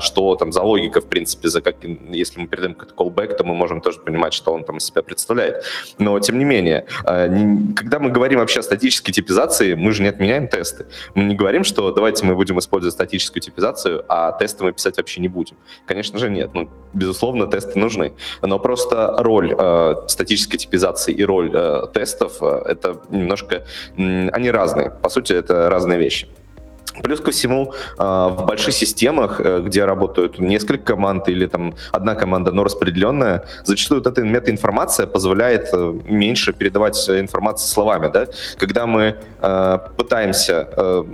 что 0.00 0.36
там 0.36 0.52
за 0.52 0.62
логика, 0.62 1.00
в 1.00 1.06
принципе, 1.06 1.48
за 1.48 1.60
как, 1.60 1.76
если 2.10 2.40
мы 2.40 2.46
передаем 2.46 2.74
какой-то 2.74 2.94
callback, 2.94 3.36
то 3.36 3.44
мы 3.44 3.54
можем 3.54 3.80
тоже 3.80 4.00
понимать, 4.00 4.32
что 4.32 4.52
он 4.52 4.64
там 4.64 4.78
из 4.78 4.84
себя 4.84 5.02
представляет. 5.02 5.64
Но, 5.98 6.18
тем 6.20 6.38
не 6.38 6.44
менее, 6.44 6.86
а, 7.04 7.28
когда 7.76 7.98
мы 7.98 8.10
говорим 8.10 8.38
вообще 8.38 8.60
о 8.60 8.62
статической 8.62 9.12
типизации, 9.12 9.74
мы 9.74 9.92
же 9.92 10.02
не 10.02 10.08
отменяем 10.08 10.48
тесты. 10.48 10.86
Мы 11.14 11.24
не 11.24 11.34
говорим, 11.34 11.64
что 11.64 11.90
давайте 11.90 12.24
мы 12.24 12.34
будем 12.34 12.58
использовать 12.58 12.94
статическую 12.94 13.42
типизацию, 13.42 14.04
а 14.08 14.32
тесты 14.32 14.64
мы 14.64 14.72
писать 14.72 14.96
вообще 14.96 15.20
не 15.20 15.28
будем. 15.28 15.56
Конечно 15.86 16.18
же, 16.18 16.30
нет. 16.30 16.50
Ну, 16.54 16.68
безусловно, 16.92 17.46
тесты 17.46 17.78
нужны. 17.78 18.12
Но 18.42 18.58
просто 18.58 19.14
роль 19.18 19.54
э, 19.56 19.94
статической 20.08 20.58
типизации 20.58 21.12
и 21.12 21.24
роль 21.24 21.50
э, 21.52 21.86
тестов 21.92 22.42
это 22.42 23.00
немножко... 23.10 23.64
Они 23.96 24.50
разные. 24.50 24.90
По 24.90 25.08
сути, 25.08 25.32
это 25.32 25.70
разные 25.70 25.98
вещи. 25.98 26.28
Плюс 27.02 27.20
ко 27.20 27.30
всему, 27.30 27.74
а, 27.98 28.28
в 28.28 28.46
больших 28.46 28.74
системах, 28.74 29.40
э, 29.40 29.60
где 29.60 29.84
работают 29.84 30.38
несколько 30.38 30.94
команд 30.94 31.28
или 31.28 31.46
там 31.46 31.74
одна 31.92 32.14
команда, 32.14 32.52
но 32.52 32.64
распределенная, 32.64 33.44
зачастую 33.64 34.02
вот 34.02 34.06
эта 34.06 34.22
метаинформация 34.22 35.06
позволяет 35.06 35.68
э, 35.72 35.94
меньше 36.04 36.52
передавать 36.52 37.08
информацию 37.08 37.68
словами. 37.68 38.10
Да? 38.12 38.26
Когда 38.58 38.86
мы 38.86 39.16
э, 39.40 39.78
пытаемся 39.96 40.68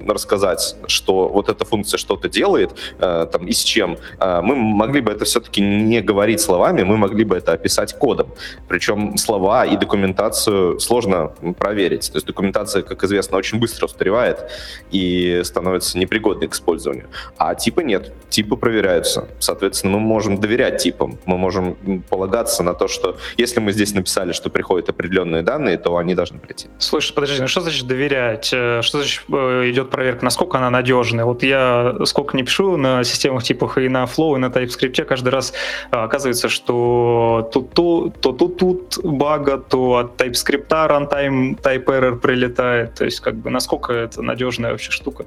рассказать, 0.08 0.76
что 0.86 1.28
вот 1.28 1.48
эта 1.48 1.64
функция 1.64 1.98
что-то 1.98 2.28
делает 2.28 2.70
там, 2.98 3.46
и 3.46 3.52
с 3.52 3.62
чем, 3.62 3.96
мы 4.20 4.54
могли 4.54 5.00
бы 5.00 5.12
это 5.12 5.24
все-таки 5.24 5.60
не 5.60 6.00
говорить 6.00 6.40
словами, 6.40 6.82
мы 6.82 6.96
могли 6.96 7.24
бы 7.24 7.36
это 7.36 7.52
описать 7.52 7.94
кодом. 7.98 8.28
Причем 8.68 9.16
слова 9.16 9.64
и 9.64 9.76
документацию 9.76 10.80
сложно 10.80 11.32
проверить. 11.58 12.10
То 12.10 12.16
есть 12.16 12.26
документация, 12.26 12.82
как 12.82 13.02
известно, 13.04 13.36
очень 13.36 13.58
быстро 13.58 13.86
устаревает 13.86 14.44
и 14.90 15.42
становится 15.44 15.73
становятся 15.80 15.98
непригодны 15.98 16.48
к 16.48 16.54
использованию. 16.54 17.08
А 17.38 17.54
типы 17.54 17.82
нет, 17.84 18.12
типы 18.28 18.56
проверяются. 18.56 19.28
Соответственно, 19.38 19.98
мы 19.98 20.00
можем 20.00 20.40
доверять 20.40 20.82
типам, 20.82 21.18
мы 21.26 21.38
можем 21.38 21.76
полагаться 22.08 22.62
на 22.62 22.74
то, 22.74 22.88
что 22.88 23.16
если 23.36 23.60
мы 23.60 23.72
здесь 23.72 23.94
написали, 23.94 24.32
что 24.32 24.50
приходят 24.50 24.88
определенные 24.88 25.42
данные, 25.42 25.78
то 25.78 25.96
они 25.96 26.14
должны 26.14 26.38
прийти. 26.38 26.68
Слушай, 26.78 27.14
подожди, 27.14 27.40
ну 27.40 27.48
что 27.48 27.60
значит 27.60 27.86
доверять? 27.86 28.50
Э, 28.52 28.82
что 28.82 28.98
значит 28.98 29.24
э, 29.28 29.70
идет 29.70 29.90
проверка? 29.90 30.24
Насколько 30.24 30.58
она 30.58 30.70
надежная? 30.70 31.24
Вот 31.24 31.42
я 31.42 31.94
сколько 32.04 32.36
не 32.36 32.42
пишу 32.42 32.76
на 32.76 33.04
системах 33.04 33.42
типах 33.42 33.78
и 33.78 33.88
на 33.88 34.04
Flow, 34.04 34.36
и 34.36 34.38
на 34.38 34.46
TypeScript, 34.46 35.04
каждый 35.04 35.28
раз 35.28 35.52
э, 35.90 35.96
оказывается, 35.96 36.48
что 36.48 37.48
то 37.52 37.60
тут, 37.60 38.20
то 38.20 38.32
тут, 38.32 38.58
тут 38.58 38.98
бага, 39.04 39.58
то 39.58 39.96
от 39.96 40.20
TypeScript 40.20 40.68
runtime 40.68 41.60
type 41.60 41.84
error 41.84 42.16
прилетает. 42.16 42.94
То 42.94 43.04
есть, 43.04 43.20
как 43.20 43.34
бы, 43.34 43.50
насколько 43.50 43.92
это 43.92 44.22
надежная 44.22 44.70
вообще 44.70 44.90
штука? 44.90 45.24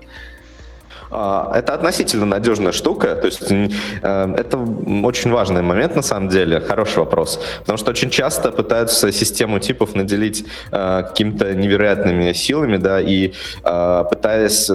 А, 1.09 1.51
это 1.55 1.73
относительно 1.73 2.25
надежная 2.25 2.71
штука, 2.71 3.15
то 3.15 3.27
есть 3.27 3.51
э, 3.51 4.35
это 4.37 4.57
очень 5.03 5.31
важный 5.31 5.61
момент 5.61 5.95
на 5.95 6.01
самом 6.01 6.29
деле, 6.29 6.59
хороший 6.59 6.99
вопрос, 6.99 7.39
потому 7.59 7.77
что 7.77 7.91
очень 7.91 8.09
часто 8.09 8.51
пытаются 8.51 9.11
систему 9.11 9.59
типов 9.59 9.95
наделить 9.95 10.45
э, 10.71 11.03
какими-то 11.03 11.53
невероятными 11.53 12.33
силами, 12.33 12.77
да, 12.77 12.99
и 12.99 13.33
э, 13.63 14.03
пытаясь 14.09 14.69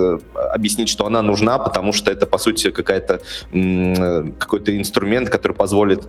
объяснить, 0.54 0.88
что 0.88 1.06
она 1.06 1.22
нужна, 1.22 1.58
потому 1.58 1.92
что 1.92 2.10
это 2.10 2.26
по 2.26 2.38
сути 2.38 2.70
какая-то 2.70 3.20
какой-то 4.38 4.76
инструмент, 4.76 5.28
который 5.30 5.52
позволит 5.52 6.02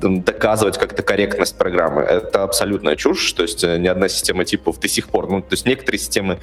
доказывать 0.00 0.78
как-то 0.78 1.02
корректность 1.02 1.56
программы. 1.56 2.02
Это 2.02 2.44
абсолютная 2.44 2.96
чушь, 2.96 3.32
то 3.32 3.42
есть 3.42 3.62
ни 3.62 3.86
одна 3.86 4.08
система 4.08 4.44
типов 4.44 4.80
до 4.80 4.88
сих 4.88 5.08
пор, 5.08 5.28
ну 5.30 5.40
то 5.40 5.52
есть 5.52 5.66
некоторые 5.66 5.98
системы 5.98 6.38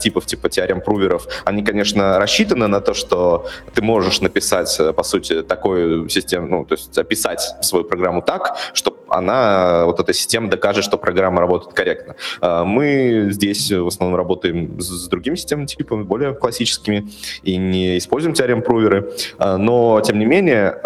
типов 0.00 0.26
типа 0.26 0.48
теорем 0.48 0.80
пруверов, 0.80 1.26
они, 1.44 1.62
конечно, 1.62 2.18
рассчитаны 2.18 2.39
рассчитано 2.40 2.68
на 2.68 2.80
то, 2.80 2.94
что 2.94 3.46
ты 3.74 3.82
можешь 3.82 4.20
написать, 4.20 4.80
э, 4.80 4.92
по 4.92 5.02
сути, 5.02 5.42
такую 5.42 6.08
систему, 6.08 6.48
ну, 6.48 6.64
то 6.64 6.74
есть 6.74 6.98
описать 6.98 7.54
свою 7.60 7.84
программу 7.84 8.22
так, 8.22 8.56
чтобы 8.72 9.00
она, 9.10 9.84
вот 9.86 10.00
эта 10.00 10.12
система 10.12 10.48
докажет, 10.48 10.84
что 10.84 10.96
программа 10.96 11.40
работает 11.40 11.74
корректно. 11.74 12.14
А, 12.40 12.64
мы 12.64 13.28
здесь 13.30 13.70
в 13.70 13.86
основном 13.86 14.16
работаем 14.16 14.80
с 14.80 15.08
другими 15.08 15.34
системами 15.34 15.66
типами, 15.66 16.02
более 16.04 16.32
классическими, 16.32 17.08
и 17.42 17.56
не 17.56 17.98
используем 17.98 18.34
теорем 18.34 18.62
пруверы, 18.62 19.12
а, 19.38 19.56
но, 19.58 20.00
тем 20.00 20.18
не 20.18 20.26
менее, 20.26 20.80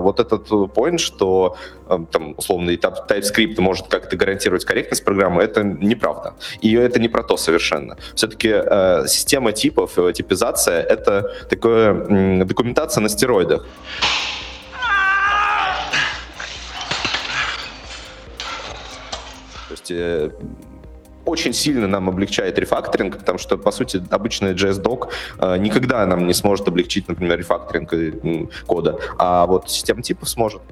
вот 0.00 0.20
этот 0.20 0.48
point, 0.50 0.98
что 0.98 1.56
там, 2.12 2.34
условно, 2.36 2.70
TypeScript 2.70 3.60
может 3.60 3.88
как-то 3.88 4.16
гарантировать 4.16 4.64
корректность 4.64 5.04
программы, 5.04 5.42
это 5.42 5.62
неправда. 5.62 6.34
И 6.60 6.74
это 6.74 7.00
не 7.00 7.08
про 7.08 7.22
то 7.22 7.36
совершенно. 7.36 7.96
Все-таки 8.14 8.48
система 9.08 9.52
типов, 9.52 9.94
типизация 10.14 10.79
это 10.80 11.30
такое 11.48 12.44
документация 12.44 13.02
на 13.02 13.08
стероидах. 13.08 13.66
То 19.68 19.72
есть 19.72 19.90
э, 19.90 20.30
очень 21.24 21.52
сильно 21.52 21.86
нам 21.86 22.08
облегчает 22.08 22.58
рефакторинг, 22.58 23.18
потому 23.18 23.38
что, 23.38 23.56
по 23.56 23.70
сути, 23.70 24.02
обычный 24.10 24.54
JS-док 24.54 25.12
э, 25.38 25.56
никогда 25.58 26.06
нам 26.06 26.26
не 26.26 26.34
сможет 26.34 26.66
облегчить, 26.68 27.08
например, 27.08 27.38
рефакторинг 27.38 27.94
э, 27.94 28.46
кода, 28.66 28.98
а 29.18 29.46
вот 29.46 29.70
система 29.70 30.02
типов 30.02 30.28
сможет. 30.28 30.62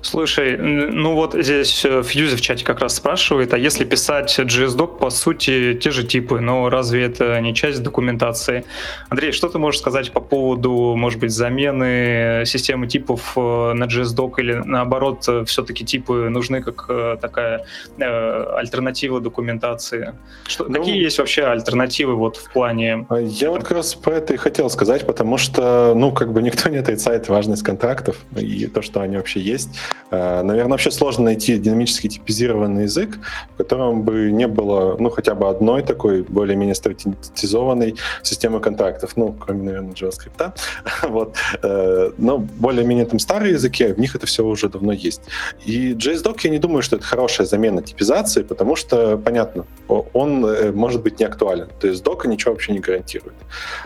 Слушай, 0.00 0.56
ну 0.56 1.14
вот 1.14 1.34
здесь 1.34 1.84
э, 1.84 2.02
Фьюзи 2.02 2.36
в 2.36 2.40
чате 2.40 2.64
как 2.64 2.80
раз 2.80 2.96
спрашивает, 2.96 3.54
а 3.54 3.58
если 3.58 3.84
писать 3.84 4.38
JS-док, 4.38 4.98
по 4.98 5.10
сути, 5.10 5.74
те 5.74 5.90
же 5.90 6.04
типы, 6.04 6.40
но 6.40 6.68
разве 6.68 7.04
это 7.04 7.40
не 7.40 7.54
часть 7.54 7.82
документации? 7.82 8.64
Андрей, 9.08 9.32
что 9.32 9.48
ты 9.48 9.58
можешь 9.58 9.80
сказать 9.80 10.12
по 10.12 10.20
поводу, 10.20 10.94
может 10.96 11.20
быть, 11.20 11.30
замены 11.30 12.44
системы 12.46 12.86
типов 12.86 13.32
э, 13.36 13.72
на 13.74 13.84
JS-док 13.84 14.38
или 14.38 14.54
наоборот, 14.54 15.24
э, 15.28 15.44
все-таки 15.44 15.84
типы 15.84 16.28
нужны 16.30 16.62
как 16.62 16.86
такая 17.20 17.64
э, 17.98 18.44
альтернатива 18.56 19.20
документации? 19.20 20.14
Что, 20.46 20.64
ну, 20.64 20.74
какие 20.74 21.02
есть 21.02 21.18
вообще 21.18 21.44
альтернативы 21.44 22.14
вот 22.14 22.36
в 22.36 22.50
плане... 22.52 23.06
А 23.08 23.18
я 23.18 23.50
вот 23.50 23.62
как 23.62 23.72
раз 23.72 23.94
про 23.94 24.16
это 24.16 24.34
и 24.34 24.36
хотел 24.36 24.70
сказать, 24.70 25.06
потому 25.06 25.38
что, 25.38 25.94
ну, 25.94 26.12
как 26.12 26.32
бы 26.32 26.42
никто 26.42 26.68
не 26.68 26.78
отрицает 26.78 27.28
важность 27.28 27.62
контрактов 27.62 28.16
и 28.36 28.66
то, 28.66 28.82
что 28.82 29.00
они 29.00 29.16
вообще 29.16 29.40
есть. 29.40 29.68
Э, 29.68 29.71
наверное, 30.10 30.72
вообще 30.72 30.90
сложно 30.90 31.24
найти 31.24 31.58
динамически 31.58 32.08
типизированный 32.08 32.84
язык, 32.84 33.18
в 33.54 33.56
котором 33.56 34.02
бы 34.02 34.30
не 34.30 34.46
было, 34.46 34.96
ну, 34.98 35.10
хотя 35.10 35.34
бы 35.34 35.48
одной 35.48 35.82
такой 35.82 36.22
более-менее 36.22 36.74
стандартизованной 36.74 37.96
системы 38.22 38.60
контрактов, 38.60 39.12
ну, 39.16 39.32
кроме, 39.32 39.62
наверное, 39.62 39.92
JavaScript. 39.92 40.52
вот. 41.08 41.36
Э, 41.62 42.10
но 42.18 42.38
более-менее 42.38 43.06
там 43.06 43.18
старые 43.18 43.52
языки, 43.52 43.86
в 43.86 43.98
них 43.98 44.14
это 44.14 44.26
все 44.26 44.44
уже 44.44 44.68
давно 44.68 44.92
есть. 44.92 45.22
И 45.64 45.92
JSDoc, 45.92 46.40
я 46.42 46.50
не 46.50 46.58
думаю, 46.58 46.82
что 46.82 46.96
это 46.96 47.04
хорошая 47.04 47.46
замена 47.46 47.82
типизации, 47.82 48.42
потому 48.42 48.76
что, 48.76 49.16
понятно, 49.16 49.64
он 49.88 50.44
э, 50.44 50.72
может 50.72 51.02
быть 51.02 51.20
не 51.20 51.26
актуален. 51.26 51.68
То 51.80 51.88
есть 51.88 52.02
дока 52.02 52.28
ничего 52.28 52.52
вообще 52.52 52.72
не 52.72 52.80
гарантирует. 52.80 53.34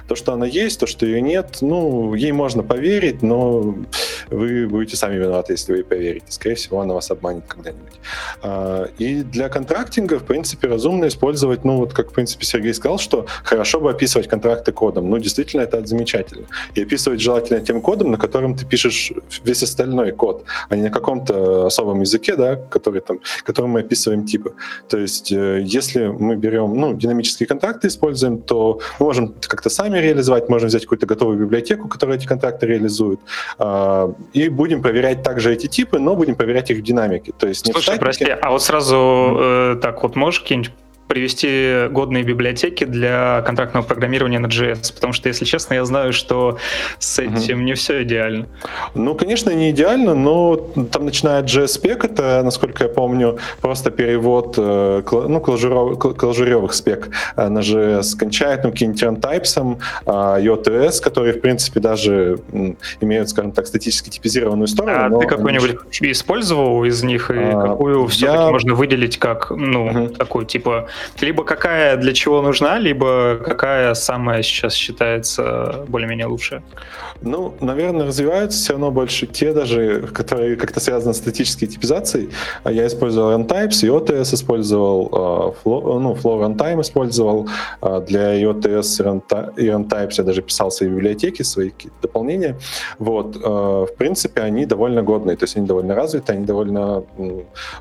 То, 0.09 0.15
что 0.15 0.33
она 0.33 0.47
есть, 0.47 0.81
то, 0.81 0.87
что 0.87 1.07
ее 1.07 1.21
нет, 1.21 1.59
ну, 1.61 2.15
ей 2.15 2.33
можно 2.33 2.63
поверить, 2.63 3.23
но 3.23 3.77
вы 4.29 4.67
будете 4.67 4.97
сами 4.97 5.17
виноваты, 5.17 5.53
если 5.53 5.66
вы 5.69 5.85
поверите. 5.85 6.27
Скорее 6.29 6.55
всего, 6.55 6.81
она 6.81 6.95
вас 6.95 7.11
обманет 7.11 7.45
когда-нибудь. 7.47 8.01
А, 8.43 8.89
и 8.99 9.23
для 9.23 9.49
контрактинга, 9.49 10.19
в 10.19 10.25
принципе, 10.25 10.69
разумно 10.69 11.07
использовать, 11.07 11.65
ну, 11.65 11.77
вот 11.79 11.93
как, 11.93 12.11
в 12.11 12.13
принципе, 12.13 12.45
Сергей 12.45 12.75
сказал, 12.75 12.99
что 12.99 13.27
хорошо 13.45 13.81
бы 13.81 13.91
описывать 13.91 14.29
контракты 14.29 14.73
кодом. 14.73 15.11
Ну, 15.11 15.19
действительно, 15.19 15.63
это 15.63 15.85
замечательно. 15.87 16.47
И 16.75 16.83
описывать 16.83 17.21
желательно 17.21 17.61
тем 17.61 17.81
кодом, 17.81 18.11
на 18.11 18.19
котором 18.19 18.57
ты 18.57 18.65
пишешь 18.65 19.13
весь 19.45 19.63
остальной 19.63 20.13
код, 20.13 20.45
а 20.69 20.77
не 20.77 20.83
на 20.83 20.91
каком-то 20.91 21.67
особом 21.67 22.01
языке, 22.01 22.37
да, 22.37 22.57
который 22.57 23.01
там, 23.01 23.21
которым 23.45 23.71
мы 23.73 23.81
описываем 23.81 24.25
типы. 24.25 24.55
То 24.89 24.99
есть, 24.99 25.33
э, 25.33 25.63
если 25.65 26.07
мы 26.07 26.37
берем, 26.37 26.75
ну, 26.75 26.95
динамические 26.95 27.47
контракты 27.47 27.89
используем, 27.89 28.39
то 28.39 28.81
мы 28.99 29.07
можем 29.07 29.35
как-то 29.41 29.71
сами 29.71 29.99
реализовать, 29.99 30.49
можем 30.49 30.69
взять 30.69 30.83
какую-то 30.83 31.07
готовую 31.07 31.39
библиотеку, 31.39 31.89
которая 31.89 32.17
эти 32.17 32.27
контракты 32.27 32.67
реализует, 32.67 33.21
а, 33.59 34.13
и 34.33 34.49
будем 34.49 34.83
проверять 34.83 35.23
также 35.23 35.53
эти 35.57 35.67
типы, 35.67 35.99
но 35.99 36.15
будем 36.15 36.35
проверять 36.35 36.71
их 36.71 36.79
в 36.79 36.83
динамике. 36.83 37.33
То 37.39 37.49
есть 37.49 37.67
не 37.67 37.73
Слушай, 37.73 37.97
в 37.97 37.99
прости, 37.99 38.25
а 38.25 38.51
вот 38.51 38.63
сразу 38.63 39.37
э, 39.39 39.79
так 39.83 40.03
вот 40.03 40.17
можешь 40.17 40.41
какие-нибудь 40.41 40.73
привести 41.09 41.89
годные 41.91 42.23
библиотеки 42.23 42.85
для 42.85 43.43
контрактного 43.47 43.85
программирования 43.85 44.39
на 44.39 44.47
JS, 44.47 44.95
потому 44.95 45.13
что, 45.13 45.29
если 45.29 45.45
честно, 45.45 45.75
я 45.75 45.85
знаю, 45.85 46.13
что 46.13 46.59
с 46.99 47.19
этим 47.19 47.59
угу. 47.59 47.65
не 47.65 47.75
все 47.75 48.03
идеально. 48.03 48.47
Ну, 48.95 49.15
конечно, 49.15 49.51
не 49.51 49.71
идеально, 49.71 50.15
но 50.15 50.57
там 50.57 51.05
начиная 51.05 51.41
от 51.41 51.47
JS-спек, 51.47 52.05
это, 52.05 52.43
насколько 52.45 52.85
я 52.85 52.89
помню, 52.89 53.39
просто 53.61 53.91
перевод 53.91 54.55
э, 54.59 55.03
ну, 55.11 55.41
клажуревых 55.41 56.75
спек 56.75 57.11
э, 57.37 57.49
на 57.49 57.61
JS, 57.61 58.17
кончает 58.19 58.65
ну, 58.65 58.71
каким-нибудь 58.71 59.03
runttypes, 59.03 59.79
IOTS, 60.07 61.03
которые, 61.03 61.35
в 61.35 61.41
принципе, 61.41 61.81
даже 61.81 62.39
имеют, 63.01 63.29
скажем 63.29 63.53
так, 63.53 63.67
статически 63.67 64.11
типизированную 64.11 64.67
сторону. 64.67 65.19
А 65.19 65.21
ты 65.21 65.27
какой-нибудь 65.27 65.77
они... 66.01 66.13
использовал 66.13 66.85
из 66.85 67.03
них, 67.03 67.31
и 67.31 67.39
а, 67.39 67.69
какую 67.69 68.07
все-таки 68.09 68.39
я... 68.39 68.51
можно 68.51 68.75
выделить 68.75 69.19
как, 69.19 69.51
ну, 69.51 69.87
угу. 69.87 70.09
такую, 70.09 70.47
типа, 70.47 70.89
либо 71.21 71.45
какая 71.45 71.97
для 71.97 72.13
чего 72.13 72.43
нужна, 72.43 72.79
либо 72.79 73.41
какая 73.45 73.95
самая 73.95 74.43
сейчас 74.43 74.75
считается 74.75 75.85
более-менее 75.89 76.27
лучшая? 76.27 76.63
Ну, 77.23 77.55
наверное, 77.61 78.07
развиваются 78.07 78.59
все 78.59 78.73
равно 78.73 78.91
больше 78.91 79.27
те 79.27 79.53
даже, 79.53 80.03
которые 80.13 80.57
как-то 80.57 80.81
связаны 80.81 81.15
с 81.15 81.19
статической 81.19 81.69
типизацией. 81.69 82.31
А 82.63 82.73
я 82.73 82.87
использовал 82.87 83.39
runtypes, 83.39 83.83
IOTS 83.83 84.35
использовал, 84.35 85.09
uh, 85.09 85.57
flow, 85.65 85.99
ну, 85.99 86.15
flow 86.15 86.47
runtime 86.47 86.81
использовал. 86.81 87.49
Uh, 87.81 88.05
для 88.05 88.41
IOTS 88.41 89.53
и 89.57 89.67
runtypes 89.69 90.15
я 90.19 90.25
даже 90.25 90.43
писал 90.43 90.71
свои 90.71 90.89
библиотеки, 90.89 91.43
свои 91.43 91.71
какие-то 91.71 91.97
дополнения. 92.03 92.57
Вот. 92.99 93.37
В 93.37 93.89
принципе, 93.97 94.43
они 94.43 94.67
довольно 94.67 95.03
годные, 95.03 95.37
то 95.37 95.45
есть 95.45 95.57
они 95.57 95.67
довольно 95.67 95.95
развиты, 95.95 96.33
они 96.33 96.45
довольно... 96.45 97.05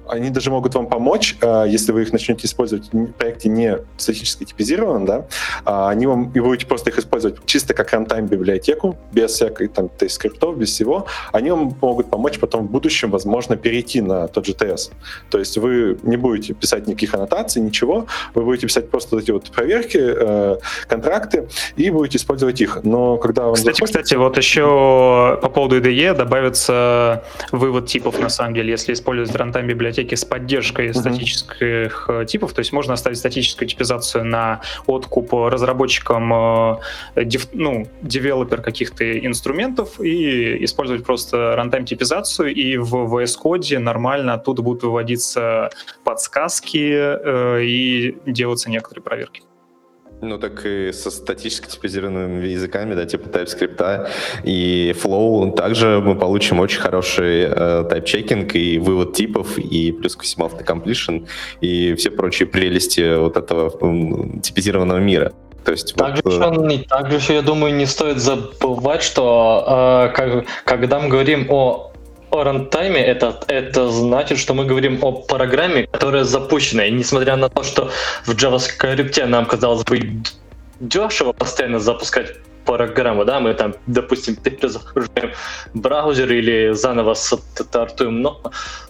Они 0.08 0.30
даже 0.30 0.52
могут 0.52 0.76
вам 0.76 0.88
помочь, 0.88 1.36
если 1.68 1.92
вы 1.92 2.04
их 2.04 2.14
начнете 2.14 2.48
использовать 2.48 2.90
в 3.08 3.14
проекте 3.14 3.50
не 3.50 3.80
статически 3.98 4.46
типизированном, 4.46 5.06
да, 5.06 5.26
они 5.66 6.08
вам, 6.08 6.32
и 6.34 6.40
будете 6.40 6.66
просто 6.66 6.90
их 6.90 7.00
использовать 7.00 7.46
чисто 7.46 7.74
как 7.74 7.94
runtime 7.94 8.28
библиотеку, 8.28 8.98
без 9.12 9.32
всякой 9.32 9.68
там 9.68 9.90
скриптов, 10.08 10.58
без 10.58 10.70
всего, 10.70 11.06
они 11.32 11.52
вам 11.52 11.78
могут 11.82 12.10
помочь 12.10 12.40
потом 12.40 12.68
в 12.68 12.72
будущем, 12.72 13.12
возможно, 13.12 13.56
перейти 13.56 14.02
на 14.02 14.28
тот 14.28 14.46
же 14.46 14.54
TS. 14.54 14.92
То 15.30 15.40
есть 15.40 15.58
вы 15.58 15.98
не 16.04 16.18
будете 16.18 16.54
писать 16.54 16.88
никаких 16.88 17.14
аннотаций, 17.14 17.62
ничего, 17.62 18.08
вы 18.34 18.44
будете 18.44 18.68
писать 18.68 18.90
просто 18.90 19.18
эти 19.20 19.32
вот 19.32 19.52
проверки, 19.52 20.00
э, 20.00 20.58
контракты, 20.88 21.48
и 21.76 21.90
будете 21.90 22.18
использовать 22.18 22.62
их. 22.62 22.80
Но 22.84 23.18
когда 23.18 23.44
вам 23.44 23.56
Кстати, 23.56 23.76
захочется... 23.76 24.04
кстати, 24.04 24.18
вот 24.18 24.38
еще 24.38 25.40
по 25.42 25.50
поводу 25.50 25.80
IDE 25.80 26.16
добавится 26.16 27.24
вывод 27.52 27.88
типов, 27.88 28.20
на 28.20 28.30
самом 28.30 28.54
деле, 28.54 28.72
если 28.72 28.94
использовать 28.94 29.36
рантайм 29.36 29.68
библиотеки 29.68 30.16
с 30.16 30.26
поддержкой 30.26 30.90
uh-huh. 30.90 30.94
статических 30.94 32.06
э, 32.10 32.26
типов, 32.26 32.54
то 32.54 32.60
есть 32.60 32.72
можно 32.72 32.95
оставить 32.96 33.18
статическую 33.18 33.68
типизацию 33.68 34.26
на 34.26 34.62
откуп 34.88 35.34
разработчикам, 35.34 36.34
э, 36.34 36.78
dev, 37.24 37.48
ну, 37.54 37.88
девелопер 38.02 38.62
каких-то 38.62 39.18
инструментов 39.20 40.02
и 40.02 40.64
использовать 40.66 41.06
просто 41.06 41.56
runtime 41.56 41.86
типизацию, 41.86 42.54
и 42.54 42.78
в 42.78 42.96
VS 42.96 43.36
Code 43.44 43.80
нормально 43.80 44.34
оттуда 44.34 44.62
будут 44.62 44.84
выводиться 44.84 45.70
подсказки 46.04 46.92
э, 46.92 47.64
и 47.64 48.18
делаться 48.26 48.70
некоторые 48.70 49.04
проверки. 49.04 49.44
Ну 50.26 50.38
так 50.40 50.66
и 50.66 50.92
со 50.92 51.12
статически 51.12 51.70
типизированными 51.70 52.48
языками, 52.48 52.96
да, 52.96 53.06
типа 53.06 53.30
TypeScript 53.30 54.10
и 54.44 54.96
Flow, 55.02 55.56
также 55.56 56.02
мы 56.04 56.16
получим 56.16 56.60
очень 56.60 56.80
хороший 56.80 57.44
э, 57.44 57.86
type 57.90 58.11
checking 58.11 58.54
и 58.54 58.80
вывод 58.80 59.14
типов, 59.14 59.58
и 59.58 59.92
плюс 59.92 60.16
ко 60.16 60.24
всему 60.24 60.46
autocompletion, 60.46 61.26
и 61.62 61.94
все 61.96 62.10
прочие 62.10 62.48
прелести 62.48 63.18
вот 63.18 63.38
этого 63.38 63.72
типизированного 64.42 65.00
мира. 65.00 65.32
То 65.64 65.72
есть 65.72 65.96
также, 65.96 66.22
вот... 66.24 66.34
еще, 66.34 66.76
э, 66.76 66.84
также 66.88 67.18
еще, 67.18 67.34
я 67.34 67.42
думаю, 67.42 67.76
не 67.76 67.86
стоит 67.86 68.20
забывать, 68.20 69.04
что 69.04 70.10
э, 70.10 70.16
как, 70.16 70.46
когда 70.64 71.00
мы 71.00 71.10
говорим 71.10 71.48
о 71.50 71.92
о 72.36 72.44
рантайме, 72.44 73.02
это, 73.02 73.40
это 73.48 73.90
значит, 73.90 74.38
что 74.38 74.54
мы 74.54 74.66
говорим 74.66 75.00
о 75.02 75.12
программе, 75.12 75.88
которая 75.88 76.24
запущена. 76.24 76.86
И 76.86 76.92
несмотря 76.92 77.36
на 77.36 77.50
то, 77.50 77.64
что 77.64 77.90
в 78.26 78.32
JavaScript 78.32 79.26
нам 79.26 79.46
казалось 79.46 79.84
бы 79.84 80.22
дешево 80.80 81.32
постоянно 81.34 81.80
запускать 81.80 82.34
программу, 82.66 83.26
да, 83.26 83.40
мы 83.40 83.54
там, 83.54 83.76
допустим, 83.88 84.36
перезагружаем 84.36 85.32
браузер 85.74 86.32
или 86.32 86.74
заново 86.74 87.14
стартуем, 87.14 88.22
но, 88.22 88.42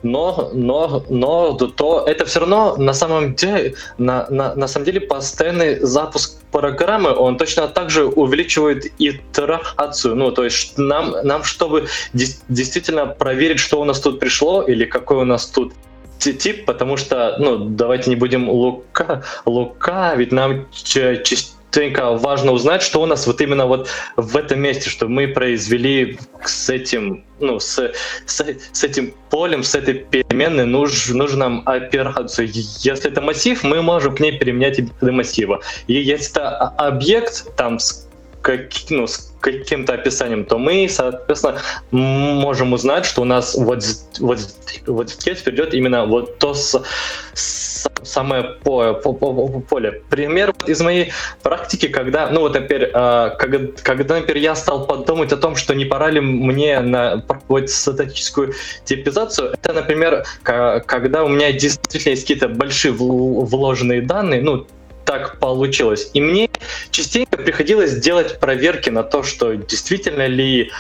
но, 0.04 0.50
но, 0.54 1.06
но 1.10 1.54
то 1.54 2.06
это 2.08 2.26
все 2.26 2.40
равно 2.40 2.76
на 2.78 2.94
самом 2.94 3.36
деле, 3.36 3.76
на, 3.98 4.28
на, 4.30 4.56
на 4.56 4.68
самом 4.68 4.86
деле 4.86 5.02
постоянный 5.02 5.80
запуск 5.80 6.42
программы, 6.52 7.14
он 7.14 7.38
точно 7.38 7.68
так 7.68 7.90
же 7.90 8.06
увеличивает 8.06 8.86
итерацию, 8.98 10.16
ну, 10.16 10.32
то 10.32 10.44
есть 10.44 10.78
нам, 10.78 11.16
нам 11.24 11.44
чтобы 11.44 11.88
действительно 12.14 13.06
проверить, 13.06 13.60
что 13.60 13.82
у 13.82 13.84
нас 13.84 14.00
тут 14.00 14.20
пришло 14.20 14.62
или 14.62 14.86
какой 14.86 15.18
у 15.18 15.26
нас 15.26 15.48
тут 15.48 15.74
тип, 16.18 16.66
потому 16.66 16.98
что, 16.98 17.36
ну, 17.40 17.58
давайте 17.58 18.10
не 18.10 18.16
будем 18.16 18.50
лука, 18.50 19.24
лука, 19.46 20.16
ведь 20.16 20.32
нам 20.32 20.68
частично 20.72 21.55
частенько 21.76 22.16
важно 22.16 22.54
узнать, 22.54 22.82
что 22.82 23.02
у 23.02 23.06
нас 23.06 23.28
вот 23.28 23.42
именно 23.42 23.66
вот 23.66 23.90
в 24.16 24.38
этом 24.38 24.62
месте, 24.62 24.90
что 24.90 25.08
мы 25.10 25.28
произвели 25.28 26.18
с 26.46 26.70
этим, 26.70 27.26
ну, 27.42 27.60
с, 27.60 27.92
с, 28.26 28.46
с 28.72 28.84
этим 28.84 29.14
полем, 29.30 29.62
с 29.62 29.76
этой 29.76 29.96
переменной 29.96 30.66
нуж, 30.66 31.10
нужно 31.10 31.36
нам 31.36 31.64
операцию. 31.66 32.48
Если 32.50 33.12
это 33.12 33.22
массив, 33.22 33.62
мы 33.64 33.82
можем 33.82 34.16
к 34.16 34.22
ней 34.22 34.38
переменять 34.40 34.80
виды 34.80 35.12
массива. 35.12 35.60
И 35.88 35.94
если 35.94 36.32
это 36.32 36.68
объект, 36.78 37.54
там, 37.58 37.80
с, 37.80 38.08
как, 38.42 38.70
ну, 38.90 39.06
с 39.06 39.35
каким-то 39.46 39.94
описанием, 39.94 40.44
то 40.44 40.58
мы, 40.58 40.88
соответственно, 40.90 41.62
можем 41.92 42.74
узнать, 42.74 43.06
что 43.06 43.22
у 43.22 43.26
нас 43.26 43.56
вот, 43.56 43.84
вот, 44.20 44.40
вот 44.88 45.10
здесь 45.10 45.42
придет 45.42 45.74
именно 45.74 46.06
вот 46.06 46.40
то 46.40 46.54
с, 46.56 46.82
с, 47.34 47.88
самое 48.04 48.44
по, 48.64 48.94
по, 48.94 49.14
по, 49.14 49.34
по, 49.34 49.60
поле. 49.60 50.02
Пример 50.10 50.54
из 50.66 50.82
моей 50.82 51.12
практики, 51.44 51.88
когда, 51.88 52.30
ну 52.32 52.42
вот 52.42 52.54
теперь, 52.54 52.90
э, 52.92 53.30
когда, 53.38 53.60
когда, 53.84 54.16
например, 54.16 54.42
я 54.42 54.56
стал 54.56 54.88
подумать 54.88 55.32
о 55.32 55.38
том, 55.38 55.56
что 55.56 55.76
не 55.76 55.86
пора 55.86 56.10
ли 56.10 56.22
мне 56.22 56.80
на 56.80 57.24
вот 57.48 57.70
статическую 57.70 58.54
типизацию, 58.84 59.54
это, 59.54 59.74
например, 59.74 60.26
когда 60.44 61.24
у 61.24 61.28
меня 61.28 61.52
действительно 61.52 62.12
есть 62.12 62.24
какие-то 62.24 62.48
большие 62.48 62.94
вложенные 62.94 64.02
данные, 64.02 64.42
ну, 64.42 64.66
так 65.06 65.40
получилось. 65.40 66.10
И 66.14 66.22
мне 66.22 66.50
частенько 66.92 67.38
приходилось 67.38 67.98
делать 67.98 68.40
проверки 68.40 68.90
на 68.90 69.04
то, 69.04 69.24
что 69.24 69.54
действительно 69.54 70.28
ли 70.28 70.72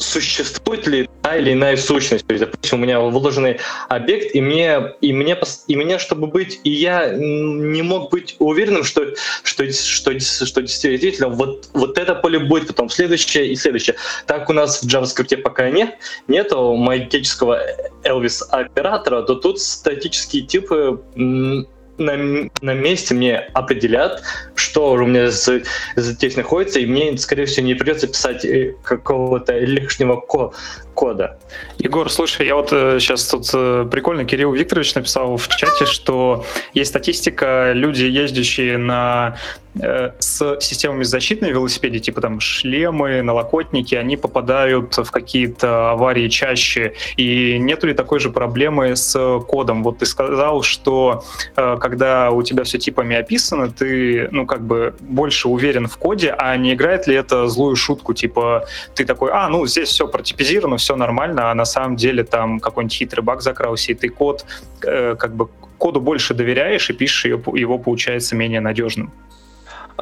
существует 0.00 0.86
ли 0.86 1.08
та 1.22 1.36
или 1.36 1.52
иная 1.52 1.76
сущность. 1.76 2.26
То 2.26 2.32
есть, 2.32 2.44
допустим, 2.44 2.78
у 2.78 2.82
меня 2.82 3.00
вложенный 3.00 3.60
объект, 3.88 4.34
и 4.34 4.40
мне, 4.40 4.94
и 5.00 5.12
мне, 5.12 5.38
и 5.66 5.76
мне, 5.76 5.98
чтобы 5.98 6.26
быть, 6.26 6.58
и 6.64 6.70
я 6.70 7.10
не 7.12 7.82
мог 7.82 8.10
быть 8.10 8.34
уверенным, 8.38 8.82
что, 8.82 9.14
что, 9.42 9.70
что, 9.70 10.18
что 10.18 10.62
действительно 10.62 11.28
вот, 11.28 11.68
вот 11.74 11.98
это 11.98 12.14
поле 12.14 12.38
будет, 12.38 12.68
потом 12.68 12.88
следующее 12.88 13.48
и 13.48 13.56
следующее. 13.56 13.96
Так 14.26 14.48
у 14.48 14.54
нас 14.54 14.82
в 14.82 14.86
JavaScript 14.86 15.36
пока 15.38 15.68
нет, 15.68 15.98
нету 16.28 16.74
магического 16.76 17.60
Elvis 18.04 18.42
оператора, 18.48 19.22
то 19.22 19.34
тут 19.34 19.60
статические 19.60 20.44
типы 20.46 20.98
на, 22.00 22.50
на 22.62 22.74
месте 22.74 23.14
мне 23.14 23.38
определят, 23.38 24.22
что 24.54 24.92
у 24.92 25.06
меня 25.06 25.30
здесь 25.96 26.36
находится, 26.36 26.80
и 26.80 26.86
мне, 26.86 27.16
скорее 27.18 27.44
всего, 27.44 27.66
не 27.66 27.74
придется 27.74 28.08
писать 28.08 28.44
э, 28.44 28.74
какого-то 28.82 29.58
лишнего 29.58 30.16
ко 30.20 30.52
кода. 31.00 31.38
Егор, 31.78 32.10
слушай, 32.10 32.46
я 32.46 32.56
вот 32.56 32.68
сейчас 32.68 33.26
э, 33.26 33.30
тут 33.30 33.50
э, 33.54 33.88
прикольно 33.90 34.26
Кирилл 34.26 34.52
Викторович 34.52 34.94
написал 34.96 35.38
в 35.38 35.48
чате, 35.48 35.86
что 35.86 36.44
есть 36.74 36.90
статистика, 36.90 37.72
люди, 37.72 38.04
ездящие 38.04 38.76
на 38.76 39.38
Э, 39.78 40.10
с 40.18 40.58
системами 40.60 41.04
защиты 41.04 41.46
на 41.46 41.50
велосипеде, 41.50 42.00
типа 42.00 42.20
там 42.20 42.40
шлемы, 42.40 43.22
налокотники, 43.22 43.94
они 43.94 44.16
попадают 44.16 44.96
в 44.96 45.10
какие-то 45.12 45.92
аварии 45.92 46.28
чаще. 46.28 46.94
И 47.16 47.56
нету 47.58 47.86
ли 47.86 47.94
такой 47.94 48.18
же 48.18 48.30
проблемы 48.30 48.96
с 48.96 49.40
кодом? 49.46 49.84
Вот 49.84 49.98
ты 49.98 50.06
сказал, 50.06 50.62
что 50.62 51.24
когда 51.54 52.30
у 52.30 52.42
тебя 52.42 52.64
все 52.64 52.78
типами 52.78 53.14
описано, 53.14 53.70
ты, 53.70 54.28
ну, 54.32 54.44
как 54.44 54.62
бы 54.62 54.94
больше 55.00 55.48
уверен 55.48 55.86
в 55.86 55.96
коде, 55.98 56.34
а 56.36 56.56
не 56.56 56.74
играет 56.74 57.06
ли 57.06 57.14
это 57.14 57.46
злую 57.48 57.76
шутку, 57.76 58.12
типа 58.12 58.66
ты 58.94 59.04
такой, 59.04 59.30
а, 59.32 59.48
ну, 59.48 59.66
здесь 59.66 59.88
все 59.88 60.08
протипизировано, 60.08 60.78
все 60.78 60.89
нормально, 60.96 61.50
а 61.50 61.54
на 61.54 61.64
самом 61.64 61.96
деле 61.96 62.24
там 62.24 62.60
какой-нибудь 62.60 62.96
хитрый 62.96 63.24
баг 63.24 63.42
закрался, 63.42 63.92
и 63.92 63.94
ты 63.94 64.08
код, 64.08 64.44
э, 64.82 65.16
как 65.16 65.34
бы 65.34 65.48
коду 65.78 66.00
больше 66.00 66.34
доверяешь 66.34 66.90
и 66.90 66.92
пишешь 66.92 67.24
его, 67.24 67.56
его 67.56 67.78
получается 67.78 68.36
менее 68.36 68.60
надежным. 68.60 69.12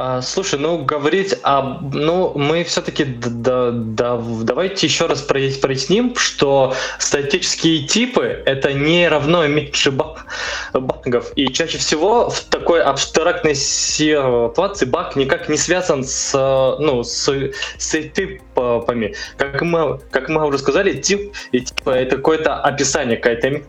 А, 0.01 0.23
слушай, 0.23 0.61
ну 0.61 0.85
говорить 0.85 1.35
об, 1.43 1.93
ну 1.93 2.33
мы 2.37 2.63
все-таки 2.63 3.03
да, 3.05 3.73
да, 3.73 4.17
давайте 4.45 4.87
еще 4.87 5.07
раз 5.07 5.23
проясним, 5.23 6.15
что 6.15 6.73
статические 7.01 7.85
типы 7.85 8.41
это 8.47 8.73
не 8.73 9.09
равно 9.09 9.45
меньше 9.49 9.91
багов, 9.91 11.33
и 11.35 11.49
чаще 11.49 11.79
всего 11.79 12.31
в 12.31 12.43
такой 12.43 12.81
абстрактной 12.81 13.57
ситуации 13.57 14.87
баг 14.87 15.17
никак 15.17 15.49
не 15.49 15.57
связан 15.57 16.05
с, 16.05 16.33
ну, 16.79 17.03
с, 17.03 17.29
с 17.77 17.91
типами. 17.91 19.17
Как 19.37 19.61
мы, 19.63 19.99
как 20.13 20.29
мы 20.29 20.47
уже 20.47 20.59
сказали, 20.59 20.93
тип, 20.93 21.35
и 21.51 21.59
типа 21.59 21.91
это 21.91 22.19
какое-то 22.19 22.55
описание, 22.55 23.17
какая-то 23.17 23.63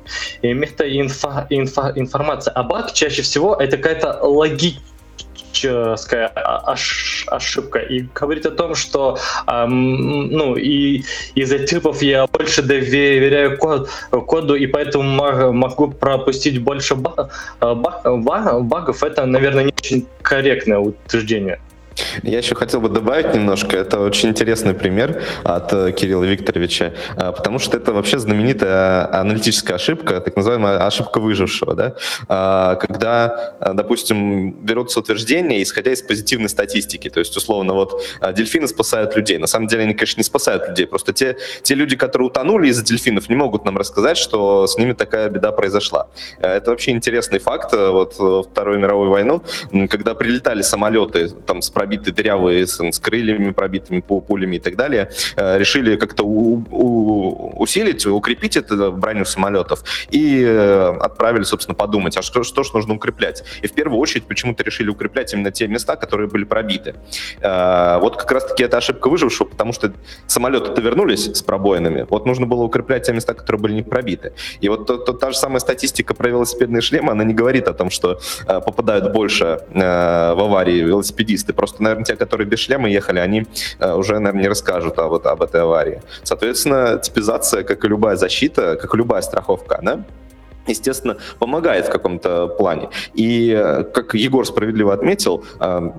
мета-информация, 0.43 2.53
а 2.53 2.61
баг 2.61 2.93
чаще 2.93 3.23
всего 3.23 3.55
это 3.55 3.77
какая-то 3.77 4.19
логика 4.21 4.79
техническая 5.51 6.27
ошибка. 7.27 7.79
И 7.79 8.05
говорить 8.13 8.45
о 8.45 8.51
том, 8.51 8.75
что 8.75 9.17
эм, 9.47 10.29
ну, 10.29 10.55
и 10.55 11.03
из-за 11.35 11.59
типов 11.59 12.01
я 12.01 12.27
больше 12.27 12.61
доверяю 12.61 13.57
код, 13.57 13.89
коду, 14.27 14.55
и 14.55 14.67
поэтому 14.67 15.53
могу 15.53 15.91
пропустить 15.91 16.61
больше 16.61 16.95
баг, 16.95 17.31
баг, 17.59 18.61
багов, 18.63 19.03
это, 19.03 19.25
наверное, 19.25 19.65
не 19.65 19.73
очень 19.77 20.05
корректное 20.21 20.79
утверждение. 20.79 21.59
Я 22.23 22.37
еще 22.39 22.55
хотел 22.55 22.81
бы 22.81 22.89
добавить 22.89 23.33
немножко. 23.33 23.77
Это 23.77 23.99
очень 23.99 24.29
интересный 24.29 24.73
пример 24.73 25.21
от 25.43 25.73
э, 25.73 25.91
Кирилла 25.91 26.23
Викторовича, 26.23 26.93
э, 27.15 27.31
потому 27.31 27.59
что 27.59 27.77
это 27.77 27.93
вообще 27.93 28.19
знаменитая 28.19 29.13
аналитическая 29.13 29.75
ошибка, 29.75 30.19
так 30.21 30.35
называемая 30.35 30.85
ошибка 30.85 31.19
выжившего. 31.19 31.75
Да? 31.75 31.95
А, 32.27 32.75
когда, 32.75 33.55
э, 33.59 33.73
допустим, 33.73 34.51
берутся 34.51 34.99
утверждения, 34.99 35.61
исходя 35.61 35.91
из 35.91 36.01
позитивной 36.01 36.49
статистики. 36.49 37.09
То 37.09 37.19
есть, 37.19 37.35
условно, 37.35 37.73
вот 37.73 38.01
дельфины 38.35 38.67
спасают 38.67 39.15
людей. 39.15 39.37
На 39.37 39.47
самом 39.47 39.67
деле 39.67 39.83
они, 39.83 39.93
конечно, 39.93 40.19
не 40.19 40.23
спасают 40.23 40.67
людей. 40.67 40.87
Просто 40.87 41.13
те, 41.13 41.37
те 41.63 41.75
люди, 41.75 41.95
которые 41.95 42.27
утонули 42.27 42.67
из-за 42.67 42.83
дельфинов, 42.83 43.29
не 43.29 43.35
могут 43.35 43.65
нам 43.65 43.77
рассказать, 43.77 44.17
что 44.17 44.67
с 44.67 44.77
ними 44.77 44.93
такая 44.93 45.29
беда 45.29 45.51
произошла. 45.51 46.07
Это 46.39 46.71
вообще 46.71 46.91
интересный 46.91 47.39
факт. 47.39 47.73
Вот 47.73 48.15
Вторую 48.51 48.79
мировую 48.79 49.09
войну, 49.09 49.43
когда 49.89 50.13
прилетали 50.15 50.61
самолеты 50.61 51.29
там, 51.29 51.61
с 51.61 51.69
пробиты 51.89 52.11
дырявые, 52.11 52.67
с, 52.67 52.79
с 52.79 52.99
крыльями 52.99 53.51
пробитыми 53.51 54.01
пулями 54.01 54.57
и 54.57 54.59
так 54.59 54.75
далее, 54.75 55.09
э, 55.35 55.57
решили 55.57 55.95
как-то 55.95 56.23
усилить, 56.23 58.05
укрепить 58.05 58.57
это 58.57 58.91
броню 58.91 59.25
самолетов 59.25 59.83
и 60.11 60.43
э, 60.43 60.97
отправили, 60.99 61.43
собственно, 61.43 61.75
подумать, 61.75 62.17
а 62.17 62.21
что, 62.21 62.43
что 62.43 62.63
же 62.63 62.71
нужно 62.73 62.93
укреплять? 62.93 63.43
И 63.63 63.67
в 63.67 63.73
первую 63.73 63.99
очередь 63.99 64.25
почему-то 64.25 64.63
решили 64.63 64.89
укреплять 64.89 65.33
именно 65.33 65.51
те 65.51 65.67
места, 65.67 65.95
которые 65.95 66.27
были 66.27 66.43
пробиты. 66.43 66.95
Э, 67.41 67.97
вот 67.99 68.17
как 68.17 68.31
раз-таки 68.31 68.63
это 68.63 68.77
ошибка 68.77 69.09
выжившего, 69.09 69.47
потому 69.47 69.73
что 69.73 69.91
самолеты-то 70.27 70.81
вернулись 70.81 71.25
с 71.25 71.41
пробоинами, 71.41 72.05
вот 72.09 72.25
нужно 72.25 72.45
было 72.45 72.63
укреплять 72.63 73.07
те 73.07 73.13
места, 73.13 73.33
которые 73.33 73.61
были 73.61 73.73
не 73.73 73.83
пробиты. 73.83 74.33
И 74.61 74.69
вот 74.69 74.85
то, 74.85 74.97
то, 74.97 75.13
та 75.13 75.31
же 75.31 75.37
самая 75.37 75.59
статистика 75.59 76.13
про 76.13 76.29
велосипедные 76.29 76.81
шлемы, 76.81 77.11
она 77.11 77.23
не 77.23 77.33
говорит 77.33 77.67
о 77.67 77.73
том, 77.73 77.89
что 77.89 78.19
попадают 78.45 79.11
больше 79.11 79.61
в 79.73 80.43
аварии 80.43 80.83
велосипедисты, 80.99 81.53
просто 81.53 81.68
Просто, 81.69 81.83
наверное, 81.83 82.05
те, 82.05 82.15
которые 82.15 82.47
без 82.47 82.59
шлема 82.59 82.89
ехали, 82.89 83.19
они 83.19 83.45
э, 83.79 83.93
уже, 83.93 84.13
наверное, 84.13 84.41
не 84.41 84.47
расскажут 84.47 84.97
об, 84.97 85.13
об 85.13 85.41
этой 85.41 85.61
аварии. 85.61 86.01
Соответственно, 86.23 86.97
типизация, 86.97 87.63
как 87.63 87.85
и 87.85 87.87
любая 87.87 88.15
защита, 88.15 88.75
как 88.75 88.95
и 88.95 88.97
любая 88.97 89.21
страховка, 89.21 89.79
да, 89.83 90.03
естественно, 90.65 91.17
помогает 91.37 91.85
в 91.85 91.91
каком-то 91.91 92.47
плане. 92.47 92.89
И, 93.13 93.53
э, 93.55 93.83
как 93.83 94.15
Егор 94.15 94.47
справедливо 94.47 94.93
отметил, 94.93 95.43
э, 95.59 95.91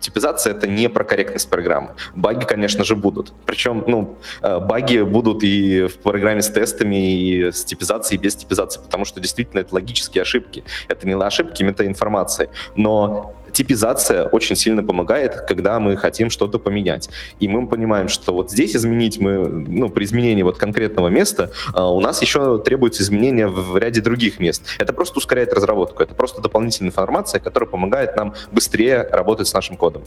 типизация— 0.00 0.54
это 0.56 0.66
не 0.66 0.88
про 0.88 1.04
корректность 1.04 1.50
программы. 1.50 1.90
Баги, 2.14 2.46
конечно 2.46 2.82
же, 2.84 2.96
будут. 2.96 3.34
Причем, 3.44 3.84
ну, 3.86 4.16
баги 4.42 5.02
будут 5.02 5.44
и 5.44 5.88
в 5.88 5.98
программе 5.98 6.40
с 6.40 6.48
тестами, 6.48 7.20
и 7.20 7.52
с 7.52 7.64
типизацией, 7.64 8.18
и 8.18 8.22
без 8.22 8.34
типизации, 8.34 8.80
потому 8.80 9.04
что 9.04 9.20
действительно 9.20 9.60
это 9.60 9.74
логические 9.74 10.22
ошибки. 10.22 10.64
Это 10.88 11.06
не 11.06 11.14
ошибки 11.14 11.62
метаинформации. 11.62 12.48
Но 12.76 13.34
типизация 13.52 14.24
очень 14.24 14.56
сильно 14.56 14.82
помогает, 14.82 15.42
когда 15.48 15.78
мы 15.78 15.96
хотим 15.96 16.30
что-то 16.30 16.58
поменять. 16.58 17.08
И 17.40 17.48
мы 17.48 17.66
понимаем, 17.66 18.08
что 18.08 18.32
вот 18.32 18.50
здесь 18.50 18.76
изменить 18.76 19.18
мы, 19.18 19.48
ну, 19.48 19.88
при 19.88 20.04
изменении 20.04 20.42
вот 20.42 20.58
конкретного 20.58 21.08
места, 21.08 21.50
а, 21.74 21.90
у 21.90 22.00
нас 22.00 22.22
еще 22.22 22.58
требуется 22.58 23.02
изменения 23.02 23.48
в 23.48 23.76
ряде 23.76 24.00
других 24.00 24.40
мест. 24.40 24.62
Это 24.78 24.92
просто 24.92 25.18
ускоряет 25.18 25.52
разработку, 25.52 26.02
это 26.02 26.14
просто 26.14 26.40
дополнительная 26.40 26.90
информация, 26.90 27.40
которая 27.40 27.68
помогает 27.68 28.16
нам 28.16 28.34
быстрее 28.50 29.08
работать 29.10 29.48
с 29.48 29.54
нашим 29.54 29.76
кодом. 29.76 30.02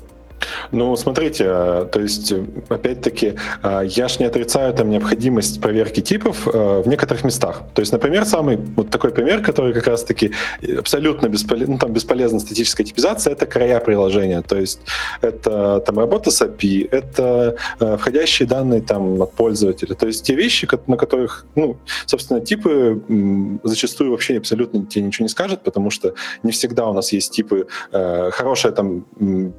Ну, 0.71 0.95
смотрите, 0.95 1.45
э, 1.47 1.87
то 1.91 1.99
есть, 1.99 2.33
опять-таки, 2.69 3.35
э, 3.63 3.81
я 3.85 4.07
ж 4.07 4.19
не 4.19 4.25
отрицаю 4.25 4.73
там 4.73 4.89
необходимость 4.89 5.61
проверки 5.61 6.01
типов 6.01 6.47
э, 6.47 6.81
в 6.85 6.87
некоторых 6.87 7.23
местах. 7.23 7.63
То 7.73 7.81
есть, 7.81 7.91
например, 7.91 8.25
самый 8.25 8.57
вот 8.57 8.89
такой 8.89 9.11
пример, 9.11 9.41
который 9.41 9.73
как 9.73 9.87
раз-таки 9.87 10.31
абсолютно 10.77 11.27
бесполезен, 11.27 11.73
ну, 11.73 11.77
там, 11.77 11.93
бесполезна 11.93 12.39
статическая 12.39 12.83
типизация, 12.83 13.34
это 13.35 13.45
края 13.45 13.79
приложения. 13.79 14.41
То 14.41 14.57
есть, 14.57 14.79
это 15.21 15.79
там 15.85 15.99
работа 15.99 16.31
с 16.31 16.41
API, 16.41 16.89
это 16.89 17.55
входящие 17.79 18.47
данные 18.47 18.81
там 18.81 19.21
от 19.21 19.33
пользователя. 19.33 19.95
То 19.95 20.07
есть, 20.07 20.25
те 20.25 20.35
вещи, 20.35 20.67
на 20.87 20.97
которых, 20.97 21.45
ну, 21.55 21.77
собственно, 22.05 22.39
типы 22.41 23.01
зачастую 23.63 24.11
вообще 24.11 24.37
абсолютно 24.37 24.85
тебе 24.85 25.05
ничего 25.05 25.23
не 25.23 25.29
скажут, 25.29 25.63
потому 25.63 25.89
что 25.89 26.13
не 26.43 26.51
всегда 26.51 26.87
у 26.87 26.93
нас 26.93 27.11
есть 27.11 27.31
типы, 27.31 27.67
хорошая 27.91 28.71
там 28.71 29.01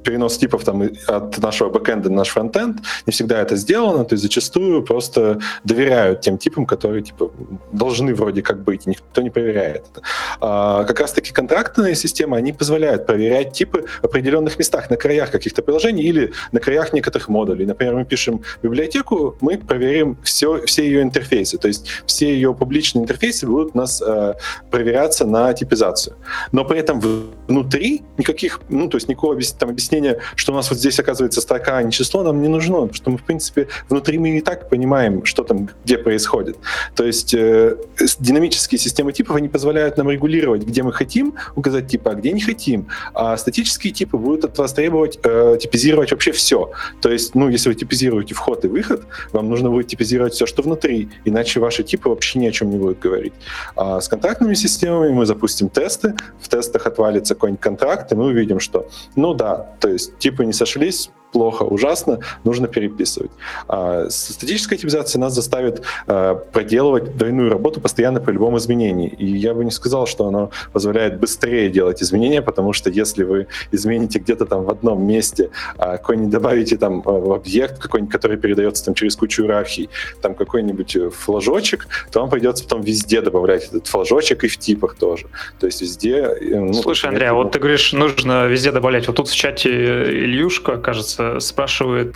перенос 0.03 0.37
типов 0.37 0.63
там 0.63 0.89
от 1.07 1.37
нашего 1.37 1.69
бэкэнда 1.69 2.09
на 2.09 2.17
наш 2.17 2.29
фронтенд, 2.29 2.77
не 3.05 3.11
всегда 3.11 3.41
это 3.41 3.55
сделано, 3.55 4.03
то 4.05 4.13
есть 4.13 4.23
зачастую 4.23 4.83
просто 4.83 5.39
доверяют 5.63 6.21
тем 6.21 6.37
типам, 6.37 6.65
которые 6.65 7.03
типа 7.03 7.31
должны 7.71 8.13
вроде 8.15 8.41
как 8.41 8.63
быть, 8.63 8.85
никто 8.87 9.21
не 9.21 9.29
проверяет 9.29 9.85
это. 9.91 10.01
А, 10.41 10.83
как 10.83 10.99
раз-таки 10.99 11.31
контрактные 11.31 11.95
системы, 11.95 12.37
они 12.37 12.53
позволяют 12.53 13.05
проверять 13.05 13.53
типы 13.67 13.85
в 14.01 14.05
определенных 14.05 14.57
местах, 14.59 14.89
на 14.89 14.97
краях 14.97 15.31
каких-то 15.31 15.61
приложений 15.61 16.03
или 16.03 16.31
на 16.51 16.59
краях 16.59 16.93
некоторых 16.93 17.29
модулей. 17.29 17.65
Например, 17.65 17.95
мы 17.95 18.05
пишем 18.05 18.41
библиотеку, 18.63 19.35
мы 19.41 19.57
проверим 19.57 20.17
все, 20.23 20.65
все 20.65 20.83
ее 20.83 21.01
интерфейсы, 21.01 21.57
то 21.57 21.67
есть 21.67 21.87
все 22.05 22.33
ее 22.33 22.53
публичные 22.53 23.03
интерфейсы 23.03 23.45
будут 23.47 23.75
у 23.75 23.77
нас 23.77 24.01
э, 24.01 24.33
проверяться 24.71 25.25
на 25.25 25.53
типизацию. 25.53 26.15
Но 26.51 26.65
при 26.65 26.79
этом 26.79 26.99
внутри 27.47 28.03
никаких, 28.17 28.61
ну, 28.69 28.87
то 28.87 28.97
есть 28.97 29.07
никакого 29.07 29.39
там, 29.59 29.69
объяснения, 29.69 30.19
что 30.35 30.53
нас 30.53 30.69
вот 30.69 30.79
здесь 30.79 30.99
оказывается 30.99 31.41
строка, 31.41 31.77
а 31.77 31.83
не 31.83 31.91
число, 31.91 32.23
нам 32.23 32.41
не 32.41 32.47
нужно, 32.47 32.87
потому 32.87 32.93
что 32.93 33.11
мы, 33.11 33.17
в 33.17 33.23
принципе, 33.23 33.67
внутри 33.89 34.17
мы 34.17 34.37
и 34.37 34.41
так 34.41 34.69
понимаем, 34.69 35.25
что 35.25 35.43
там, 35.43 35.69
где 35.83 35.97
происходит. 35.97 36.57
То 36.95 37.05
есть 37.05 37.33
э, 37.33 37.75
динамические 38.19 38.79
системы 38.79 39.13
типов, 39.13 39.35
они 39.35 39.49
позволяют 39.49 39.97
нам 39.97 40.09
регулировать, 40.09 40.63
где 40.63 40.83
мы 40.83 40.93
хотим 40.93 41.33
указать 41.55 41.87
типы, 41.87 42.09
а 42.09 42.13
где 42.13 42.31
не 42.31 42.41
хотим. 42.41 42.87
А 43.13 43.37
статические 43.57 43.91
типы 43.91 44.17
будут 44.17 44.45
от 44.45 44.57
вас 44.59 44.73
требовать 44.73 45.17
э, 45.23 45.57
типизировать 45.59 46.11
вообще 46.11 46.31
все. 46.31 46.71
То 47.01 47.09
есть, 47.09 47.33
ну, 47.33 47.49
если 47.49 47.69
вы 47.69 47.75
типизируете 47.75 48.35
вход 48.35 48.63
и 48.65 48.67
выход, 48.67 49.07
вам 49.33 49.49
нужно 49.49 49.71
будет 49.71 49.87
типизировать 49.87 50.33
все, 50.33 50.45
что 50.45 50.61
внутри, 50.61 51.09
иначе 51.25 51.59
ваши 51.59 51.83
типы 51.83 52.09
вообще 52.09 52.37
ни 52.37 52.45
о 52.45 52.51
чем 52.51 52.69
не 52.69 52.77
будут 52.77 52.99
говорить. 52.99 53.33
А 53.75 53.99
с 53.99 54.07
контрактными 54.07 54.53
системами 54.53 55.11
мы 55.11 55.25
запустим 55.25 55.69
тесты, 55.69 56.13
в 56.39 56.47
тестах 56.49 56.85
отвалится 56.85 57.33
какой-нибудь 57.33 57.61
контракт, 57.61 58.11
и 58.11 58.15
мы 58.15 58.25
увидим, 58.25 58.59
что, 58.59 58.89
ну 59.15 59.33
да, 59.33 59.75
то 59.79 59.89
есть 59.89 60.19
типы 60.19 60.45
не 60.45 60.53
сошлись, 60.53 61.09
плохо, 61.31 61.63
ужасно, 61.63 62.19
нужно 62.43 62.67
переписывать. 62.67 63.31
А 63.67 64.09
статическая 64.09 64.77
типизация 64.77 65.19
нас 65.19 65.33
заставит 65.33 65.81
а, 66.07 66.35
проделывать 66.35 67.17
двойную 67.17 67.49
работу 67.49 67.81
постоянно 67.81 68.19
при 68.19 68.33
любом 68.33 68.57
изменении. 68.57 69.09
И 69.09 69.25
я 69.25 69.53
бы 69.53 69.65
не 69.65 69.71
сказал, 69.71 70.07
что 70.07 70.27
оно 70.27 70.51
позволяет 70.73 71.19
быстрее 71.19 71.69
делать 71.69 72.01
изменения, 72.01 72.41
потому 72.41 72.73
что 72.73 72.89
если 72.89 73.23
вы 73.23 73.47
измените 73.71 74.19
где-то 74.19 74.45
там 74.45 74.63
в 74.63 74.69
одном 74.69 75.05
месте, 75.05 75.49
а, 75.77 75.97
какой-нибудь 75.97 76.31
добавите 76.31 76.77
там 76.77 77.01
а, 77.05 77.11
в 77.11 77.33
объект 77.33 77.79
какой-нибудь, 77.79 78.11
который 78.11 78.37
передается 78.37 78.85
там 78.85 78.93
через 78.93 79.15
кучу 79.15 79.43
иерархий, 79.43 79.89
там 80.21 80.35
какой-нибудь 80.35 80.95
э, 80.95 81.09
флажочек, 81.09 81.87
то 82.11 82.21
вам 82.21 82.29
придется 82.29 82.63
потом 82.63 82.81
везде 82.81 83.21
добавлять 83.21 83.65
этот 83.65 83.87
флажочек 83.87 84.43
и 84.43 84.47
в 84.47 84.57
типах 84.57 84.95
тоже. 84.95 85.27
То 85.59 85.65
есть 85.65 85.81
везде... 85.81 86.15
Э, 86.15 86.59
ну, 86.59 86.73
Слушай, 86.73 87.09
Андрей, 87.09 87.29
а 87.29 87.33
вот 87.33 87.51
ты 87.51 87.59
говоришь, 87.59 87.93
нужно 87.93 88.47
везде 88.47 88.71
добавлять. 88.71 89.07
Вот 89.07 89.17
тут 89.17 89.29
в 89.29 89.35
чате 89.35 89.69
Ильюшка, 89.69 90.77
кажется, 90.77 91.16
спрашивает, 91.39 92.13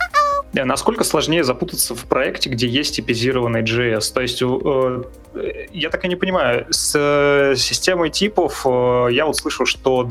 насколько 0.52 1.04
сложнее 1.04 1.44
запутаться 1.44 1.94
в 1.94 2.04
проекте, 2.04 2.50
где 2.50 2.66
есть 2.66 2.96
типизированный 2.96 3.62
JS? 3.62 4.12
То 4.12 4.20
есть 4.20 4.42
я 5.72 5.90
так 5.90 6.04
и 6.04 6.08
не 6.08 6.16
понимаю, 6.16 6.66
с 6.70 7.54
системой 7.56 8.10
типов 8.10 8.64
я 8.64 9.26
вот 9.26 9.36
слышал, 9.36 9.66
что 9.66 10.02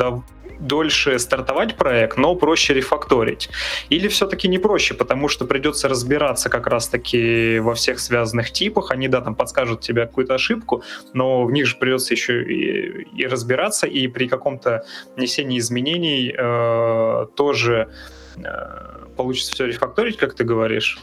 дольше 0.61 1.17
стартовать 1.19 1.75
проект, 1.75 2.17
но 2.17 2.35
проще 2.35 2.73
рефакторить? 2.73 3.49
Или 3.89 4.07
все-таки 4.07 4.47
не 4.47 4.59
проще, 4.59 4.93
потому 4.93 5.27
что 5.27 5.45
придется 5.45 5.89
разбираться 5.89 6.49
как 6.49 6.67
раз-таки 6.67 7.59
во 7.59 7.73
всех 7.73 7.99
связанных 7.99 8.51
типах, 8.51 8.91
они, 8.91 9.07
да, 9.07 9.21
там 9.21 9.35
подскажут 9.35 9.81
тебе 9.81 10.05
какую-то 10.05 10.35
ошибку, 10.35 10.83
но 11.13 11.43
в 11.43 11.51
них 11.51 11.65
же 11.65 11.75
придется 11.77 12.13
еще 12.13 12.43
и, 12.43 13.07
и 13.17 13.25
разбираться, 13.25 13.87
и 13.87 14.07
при 14.07 14.27
каком-то 14.27 14.85
внесении 15.15 15.57
изменений 15.59 16.33
э, 16.37 17.25
тоже 17.35 17.89
э, 17.89 18.20
получится 19.15 19.53
все 19.53 19.65
рефакторить, 19.65 20.17
как 20.17 20.33
ты 20.35 20.43
говоришь. 20.43 20.99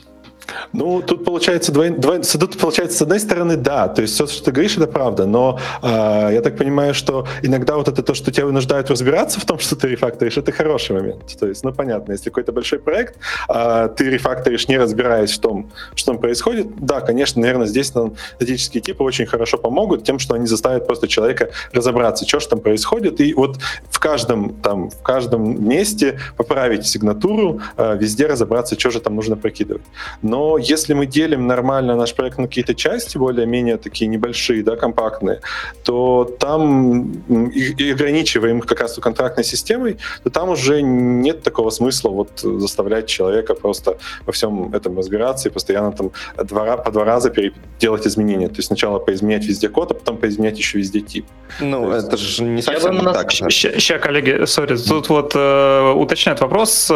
Ну, 0.73 1.03
тут 1.03 1.25
получается, 1.25 1.73
двой, 1.73 1.91
двой, 1.91 2.21
тут 2.23 2.59
получается, 2.59 2.99
с 2.99 3.03
одной 3.03 3.21
стороны, 3.21 3.57
да, 3.57 3.89
то 3.89 4.03
есть 4.03 4.15
все, 4.15 4.27
что 4.27 4.45
ты 4.45 4.53
говоришь, 4.53 4.77
это 4.77 4.87
правда, 4.87 5.27
но 5.27 5.59
э, 5.83 6.31
я 6.33 6.41
так 6.43 6.57
понимаю, 6.57 6.95
что 6.95 7.27
иногда 7.43 7.77
вот 7.77 7.89
это 7.89 8.03
то, 8.03 8.15
что 8.15 8.31
тебя 8.31 8.47
вынуждают 8.47 8.91
разбираться 8.91 9.41
в 9.41 9.45
том, 9.45 9.59
что 9.59 9.77
ты 9.77 9.89
рефакторишь, 9.89 10.37
это 10.37 10.53
хороший 10.53 10.97
момент. 10.97 11.37
То 11.39 11.47
есть, 11.47 11.65
ну, 11.65 11.73
понятно, 11.73 12.13
если 12.13 12.31
какой-то 12.31 12.53
большой 12.53 12.79
проект, 12.79 13.17
э, 13.49 13.89
ты 13.97 14.11
рефакторишь, 14.11 14.69
не 14.69 14.79
разбираясь 14.79 15.33
в 15.33 15.41
том, 15.41 15.71
что 15.95 16.13
там 16.13 16.21
происходит, 16.21 16.69
да, 16.79 17.01
конечно, 17.01 17.41
наверное, 17.41 17.67
здесь 17.67 17.95
нам 17.95 18.15
статические 18.37 18.83
типы 18.83 19.03
очень 19.03 19.27
хорошо 19.27 19.59
помогут 19.59 20.05
тем, 20.05 20.19
что 20.19 20.35
они 20.35 20.47
заставят 20.47 20.87
просто 20.87 21.09
человека 21.09 21.51
разобраться, 21.73 22.27
что 22.27 22.41
же 22.41 22.49
там 22.49 22.61
происходит, 22.61 23.21
и 23.21 23.35
вот 23.35 23.59
в 23.91 23.99
каждом 23.99 24.55
там, 24.55 24.91
в 24.91 25.03
каждом 25.03 25.69
месте 25.69 26.21
поправить 26.37 26.87
сигнатуру, 26.87 27.61
э, 27.77 27.97
везде 27.99 28.27
разобраться, 28.27 28.79
что 28.79 28.91
же 28.91 29.01
там 29.01 29.15
нужно 29.15 29.37
прокидывать. 29.37 29.83
Но 30.23 30.38
но 30.39 30.57
если 30.57 30.95
мы 30.95 31.07
делим 31.07 31.49
нормально 31.49 31.97
наш 31.97 32.15
проект 32.15 32.39
на 32.39 32.47
какие-то 32.47 32.75
части, 32.75 33.19
более-менее 33.19 33.77
такие 33.77 34.07
небольшие, 34.07 34.63
да, 34.63 34.77
компактные, 34.77 35.41
то 35.83 36.25
там 36.39 37.11
и, 37.29 37.75
и 37.85 37.93
ограничиваем 37.93 38.59
их 38.59 38.67
как 38.67 38.81
раз 38.81 38.95
контрактной 38.99 39.45
системой, 39.45 39.97
то 40.23 40.31
там 40.31 40.51
уже 40.51 40.81
нет 40.83 41.43
такого 41.43 41.71
смысла 41.71 42.11
вот 42.11 42.31
заставлять 42.39 43.07
человека 43.07 43.55
просто 43.55 43.99
во 44.27 44.33
всем 44.33 44.73
этом 44.75 44.97
разбираться 44.97 45.49
и 45.49 45.53
постоянно 45.53 45.91
там 45.91 46.11
два, 46.45 46.77
по 46.77 46.91
два 46.93 47.05
раза 47.05 47.33
делать 47.81 48.07
изменения. 48.07 48.49
То 48.49 48.57
есть 48.59 48.69
сначала 48.69 49.01
поизменять 49.01 49.45
везде 49.45 49.69
код, 49.69 49.91
а 49.91 49.95
потом 49.95 50.19
поизменять 50.19 50.59
еще 50.59 50.79
везде 50.79 51.01
тип. 51.01 51.27
Ну, 51.61 51.95
есть... 51.95 52.07
это 52.07 52.17
же 52.17 52.45
не 52.45 52.63
совсем 52.63 52.95
не 52.95 53.13
так. 53.13 53.33
Сейчас, 53.33 54.01
коллеги, 54.01 54.45
сори, 54.47 54.77
тут 54.77 55.09
вот 55.09 55.33
э, 55.35 55.93
уточняет 55.97 56.41
вопрос, 56.41 56.89
э, 56.91 56.95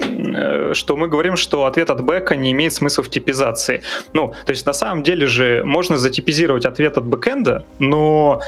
э, 0.00 0.74
что 0.74 0.96
мы 0.96 1.08
говорим, 1.08 1.36
что 1.36 1.64
ответ 1.64 1.90
от 1.90 2.02
бэка 2.02 2.34
не 2.34 2.55
имеет 2.56 2.72
смысла 2.72 3.04
в 3.04 3.10
типизации. 3.10 3.82
Ну, 4.12 4.34
то 4.44 4.50
есть 4.50 4.66
на 4.66 4.72
самом 4.72 5.02
деле 5.02 5.26
же 5.26 5.62
можно 5.64 5.98
затипизировать 5.98 6.64
ответ 6.64 6.98
от 6.98 7.04
бэкэнда, 7.04 7.64
но 7.78 8.40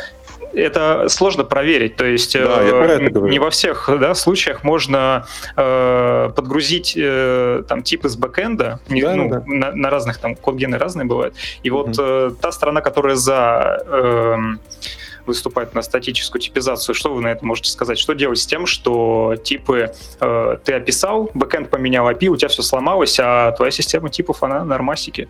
это 0.53 1.09
сложно 1.09 1.45
проверить. 1.45 1.97
То 1.97 2.07
есть 2.07 2.35
да, 2.35 2.63
э, 2.63 3.11
не 3.11 3.39
во 3.39 3.51
всех 3.51 3.89
да, 4.01 4.15
случаях 4.15 4.65
можно 4.65 5.27
э, 5.57 6.31
подгрузить 6.35 6.95
э, 6.97 7.63
там 7.69 7.83
тип 7.83 8.05
из 8.05 8.17
бэкэнда, 8.17 8.81
да, 8.89 9.15
ну, 9.15 9.31
да. 9.31 9.43
На, 9.47 9.73
на 9.73 9.91
разных 9.91 10.19
там 10.19 10.35
код-гены 10.35 10.79
разные 10.79 11.07
бывают. 11.07 11.35
И 11.63 11.71
вот 11.71 11.97
э, 11.99 12.31
та 12.41 12.53
сторона, 12.53 12.81
которая 12.81 13.17
за 13.17 13.83
э, 13.87 14.37
выступает 15.29 15.75
на 15.75 15.83
статическую 15.83 16.41
типизацию. 16.43 16.95
Что 16.95 17.15
вы 17.15 17.21
на 17.21 17.29
это 17.29 17.45
можете 17.45 17.71
сказать? 17.71 17.99
Что 17.99 18.15
делать 18.15 18.39
с 18.39 18.47
тем, 18.47 18.67
что 18.67 19.37
типы 19.43 19.93
э, 20.21 20.57
ты 20.65 20.73
описал, 20.73 21.31
бэкэнд 21.35 21.71
поменял 21.71 22.11
API, 22.11 22.29
у 22.29 22.37
тебя 22.37 22.49
все 22.49 22.63
сломалось, 22.63 23.19
а 23.21 23.53
твоя 23.53 23.71
система 23.71 24.11
типов, 24.11 24.43
она 24.43 24.65
нормасики? 24.65 25.29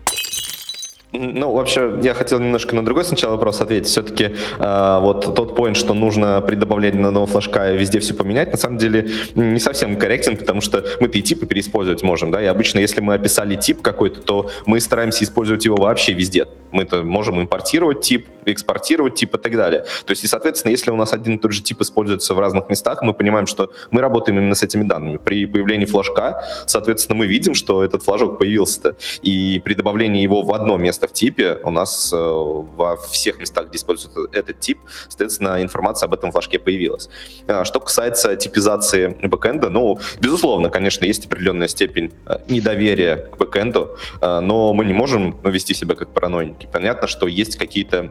Ну, 1.11 1.53
вообще, 1.53 1.97
я 2.03 2.13
хотел 2.13 2.39
немножко 2.39 2.75
на 2.75 2.85
другой 2.85 3.03
сначала 3.03 3.31
вопрос 3.31 3.61
ответить. 3.61 3.87
Все-таки 3.87 4.35
э, 4.59 4.99
вот 5.01 5.33
тот 5.33 5.57
point, 5.57 5.73
что 5.73 5.95
нужно 5.95 6.39
при 6.41 6.53
добавлении 6.53 6.99
нового 6.99 7.25
флажка 7.25 7.71
везде 7.71 7.99
все 7.99 8.13
поменять, 8.13 8.51
на 8.51 8.59
самом 8.59 8.77
деле 8.77 9.09
не 9.33 9.59
совсем 9.59 9.97
корректен, 9.97 10.37
потому 10.37 10.61
что 10.61 10.85
мы-то 10.99 11.17
и 11.17 11.23
типы 11.23 11.47
переиспользовать 11.47 12.03
можем, 12.03 12.29
да, 12.29 12.43
и 12.43 12.45
обычно, 12.45 12.77
если 12.77 13.01
мы 13.01 13.15
описали 13.15 13.55
тип 13.55 13.81
какой-то, 13.81 14.21
то 14.21 14.51
мы 14.67 14.79
стараемся 14.79 15.23
использовать 15.23 15.65
его 15.65 15.77
вообще 15.77 16.13
везде. 16.13 16.45
Мы-то 16.71 17.01
можем 17.01 17.41
импортировать 17.41 18.01
тип, 18.01 18.27
экспортировать 18.45 19.15
тип 19.15 19.33
и 19.33 19.37
так 19.39 19.55
далее. 19.55 19.85
То 20.05 20.11
есть, 20.11 20.23
и, 20.23 20.27
соответственно, 20.27 20.69
если 20.69 20.91
у 20.91 20.95
нас 20.95 21.13
один 21.13 21.37
и 21.37 21.39
тот 21.39 21.51
же 21.51 21.63
тип 21.63 21.81
используется 21.81 22.35
в 22.35 22.39
разных 22.39 22.69
местах, 22.69 23.01
мы 23.01 23.13
понимаем, 23.13 23.47
что 23.47 23.71
мы 23.89 24.01
работаем 24.01 24.37
именно 24.37 24.53
с 24.53 24.61
этими 24.61 24.83
данными. 24.83 25.17
При 25.17 25.47
появлении 25.47 25.85
флажка, 25.85 26.43
соответственно, 26.67 27.17
мы 27.17 27.25
видим, 27.25 27.55
что 27.55 27.83
этот 27.83 28.03
флажок 28.03 28.37
появился-то, 28.37 28.95
и 29.23 29.59
при 29.65 29.73
добавлении 29.73 30.21
его 30.21 30.43
в 30.43 30.53
одно 30.53 30.77
место 30.77 30.98
в 31.07 31.13
типе 31.13 31.59
у 31.63 31.71
нас 31.71 32.11
э, 32.13 32.17
во 32.17 32.97
всех 32.97 33.39
местах, 33.39 33.67
где 33.67 33.77
используется 33.77 34.19
этот 34.31 34.59
тип, 34.59 34.79
соответственно, 35.07 35.61
информация 35.61 36.07
об 36.07 36.13
этом 36.13 36.31
флажке 36.31 36.59
появилась. 36.59 37.09
А, 37.47 37.65
что 37.65 37.79
касается 37.79 38.35
типизации 38.35 39.17
бэкэнда, 39.23 39.69
ну, 39.69 39.99
безусловно, 40.19 40.69
конечно, 40.69 41.05
есть 41.05 41.25
определенная 41.25 41.67
степень 41.67 42.11
э, 42.25 42.37
недоверия 42.47 43.17
к 43.17 43.37
бэкэнду, 43.37 43.97
э, 44.21 44.39
но 44.39 44.73
мы 44.73 44.85
не 44.85 44.93
можем 44.93 45.39
вести 45.43 45.73
себя 45.73 45.95
как 45.95 46.09
параноики. 46.13 46.67
Понятно, 46.71 47.07
что 47.07 47.27
есть 47.27 47.57
какие-то 47.57 48.09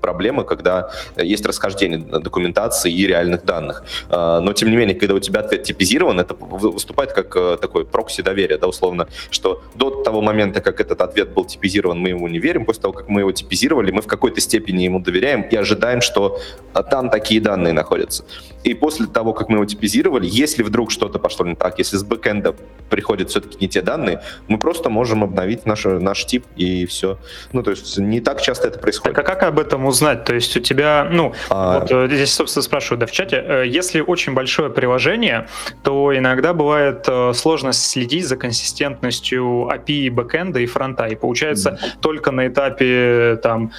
проблемы, 0.00 0.44
когда 0.44 0.90
есть 1.16 1.46
расхождение 1.46 1.98
документации 1.98 2.92
и 2.92 3.06
реальных 3.06 3.44
данных. 3.44 3.84
Но, 4.10 4.52
тем 4.52 4.70
не 4.70 4.76
менее, 4.76 4.94
когда 4.94 5.14
у 5.14 5.20
тебя 5.20 5.40
ответ 5.40 5.62
типизирован, 5.64 6.20
это 6.20 6.34
выступает 6.34 7.12
как 7.12 7.60
такой 7.60 7.84
прокси 7.84 8.22
доверия, 8.22 8.58
да, 8.58 8.68
условно, 8.68 9.08
что 9.30 9.62
до 9.74 10.02
того 10.02 10.20
момента, 10.20 10.60
как 10.60 10.80
этот 10.80 11.00
ответ 11.00 11.30
был 11.30 11.44
типизирован, 11.44 11.98
мы 11.98 12.14
ему 12.22 12.32
не 12.32 12.38
верим. 12.38 12.64
После 12.64 12.82
того, 12.82 12.94
как 12.94 13.08
мы 13.08 13.20
его 13.20 13.32
типизировали, 13.32 13.90
мы 13.90 14.00
в 14.00 14.06
какой-то 14.06 14.40
степени 14.40 14.84
ему 14.84 15.00
доверяем 15.00 15.42
и 15.42 15.56
ожидаем, 15.56 16.00
что 16.00 16.38
там 16.90 17.10
такие 17.10 17.40
данные 17.40 17.72
находятся. 17.72 18.24
И 18.64 18.74
после 18.74 19.06
того, 19.06 19.32
как 19.32 19.48
мы 19.48 19.56
его 19.56 19.64
типизировали, 19.64 20.26
если 20.26 20.62
вдруг 20.62 20.90
что-то 20.90 21.18
пошло 21.18 21.46
не 21.46 21.54
так, 21.54 21.78
если 21.78 21.96
с 21.96 22.04
бэкэнда 22.04 22.54
приходят 22.88 23.30
все-таки 23.30 23.56
не 23.60 23.68
те 23.68 23.82
данные, 23.82 24.22
мы 24.48 24.58
просто 24.58 24.90
можем 24.90 25.24
обновить 25.24 25.66
наш, 25.66 25.84
наш 25.84 26.24
тип 26.26 26.44
и 26.56 26.86
все. 26.86 27.18
Ну, 27.52 27.62
то 27.62 27.70
есть 27.70 27.98
не 27.98 28.20
так 28.20 28.40
часто 28.40 28.68
это 28.68 28.78
происходит. 28.78 29.16
Так 29.16 29.28
а 29.28 29.34
как 29.34 29.42
об 29.42 29.58
этом 29.58 29.86
узнать? 29.86 30.24
То 30.24 30.34
есть 30.34 30.56
у 30.56 30.60
тебя, 30.60 31.08
ну, 31.10 31.32
а... 31.48 31.80
вот 31.80 31.90
э, 31.90 32.08
здесь, 32.08 32.32
собственно, 32.32 32.62
спрашиваю, 32.62 33.00
да, 33.00 33.06
в 33.06 33.12
чате, 33.12 33.42
э, 33.44 33.64
если 33.66 34.00
очень 34.00 34.34
большое 34.34 34.70
приложение, 34.70 35.48
то 35.82 36.16
иногда 36.16 36.52
бывает 36.52 37.04
э, 37.08 37.32
сложно 37.34 37.72
следить 37.72 38.26
за 38.26 38.36
консистентностью 38.36 39.68
API 39.72 40.10
бэкэнда 40.10 40.60
и 40.60 40.66
фронта, 40.66 41.06
и 41.06 41.14
получается 41.14 41.70
mm-hmm. 41.70 42.00
только 42.00 42.30
на 42.30 42.48
этапе 42.48 43.38
там 43.42 43.72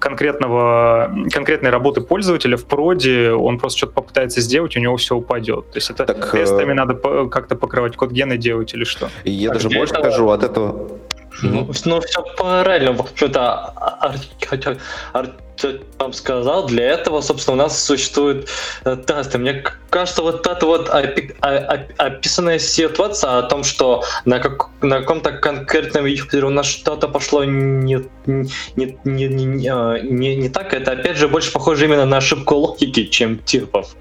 конкретного, 0.00 1.14
конкретной 1.32 1.70
работы 1.70 2.00
пользователя 2.00 2.56
в 2.56 2.64
проде 2.64 3.32
он 3.32 3.58
просто 3.58 3.78
что-то 3.78 3.92
попытается 3.94 4.40
сделать, 4.40 4.76
у 4.76 4.80
него 4.80 4.96
все 4.96 5.16
упадет. 5.16 5.70
То 5.70 5.76
есть 5.76 5.90
это 5.90 6.04
так, 6.04 6.30
тестами 6.30 6.72
э... 6.72 6.74
надо 6.74 6.94
как-то 7.28 7.56
покрывать 7.56 7.96
код 7.96 8.10
гены 8.10 8.36
делать 8.36 8.74
или 8.74 8.84
что? 8.84 9.08
Я 9.24 9.50
а 9.50 9.54
даже 9.54 9.68
больше 9.68 9.94
скажу, 9.94 10.28
от 10.30 10.42
этого 10.42 10.88
ну, 11.42 11.70
ну 11.84 12.00
все 12.00 12.22
правильно, 12.36 12.92
в 12.92 13.00
общем-то, 13.00 13.72
Артем 15.12 16.12
сказал, 16.12 16.66
для 16.66 16.84
этого, 16.84 17.20
собственно, 17.20 17.54
у 17.54 17.58
нас 17.58 17.82
существуют 17.82 18.48
э, 18.84 18.96
тесты. 19.06 19.38
Мне 19.38 19.64
кажется, 19.90 20.22
вот 20.22 20.46
эта 20.46 20.66
вот 20.66 20.88
опи- 20.88 21.32
описанная 21.96 22.58
ситуация 22.58 23.38
о 23.38 23.42
том, 23.42 23.64
что 23.64 24.04
на, 24.24 24.38
как, 24.38 24.68
на 24.82 25.00
каком-то 25.00 25.32
конкретном 25.32 26.06
юзере 26.06 26.44
у 26.46 26.50
нас 26.50 26.66
что-то 26.66 27.08
пошло 27.08 27.44
не, 27.44 28.04
не, 28.26 28.48
не, 28.76 28.98
не, 29.04 29.28
не, 29.28 29.68
а, 29.68 29.98
не, 29.98 30.36
не 30.36 30.48
так, 30.48 30.74
это 30.74 30.92
опять 30.92 31.16
же 31.16 31.28
больше 31.28 31.52
похоже 31.52 31.86
именно 31.86 32.04
на 32.04 32.18
ошибку 32.18 32.54
логики, 32.56 33.04
чем 33.04 33.38
типов. 33.38 33.96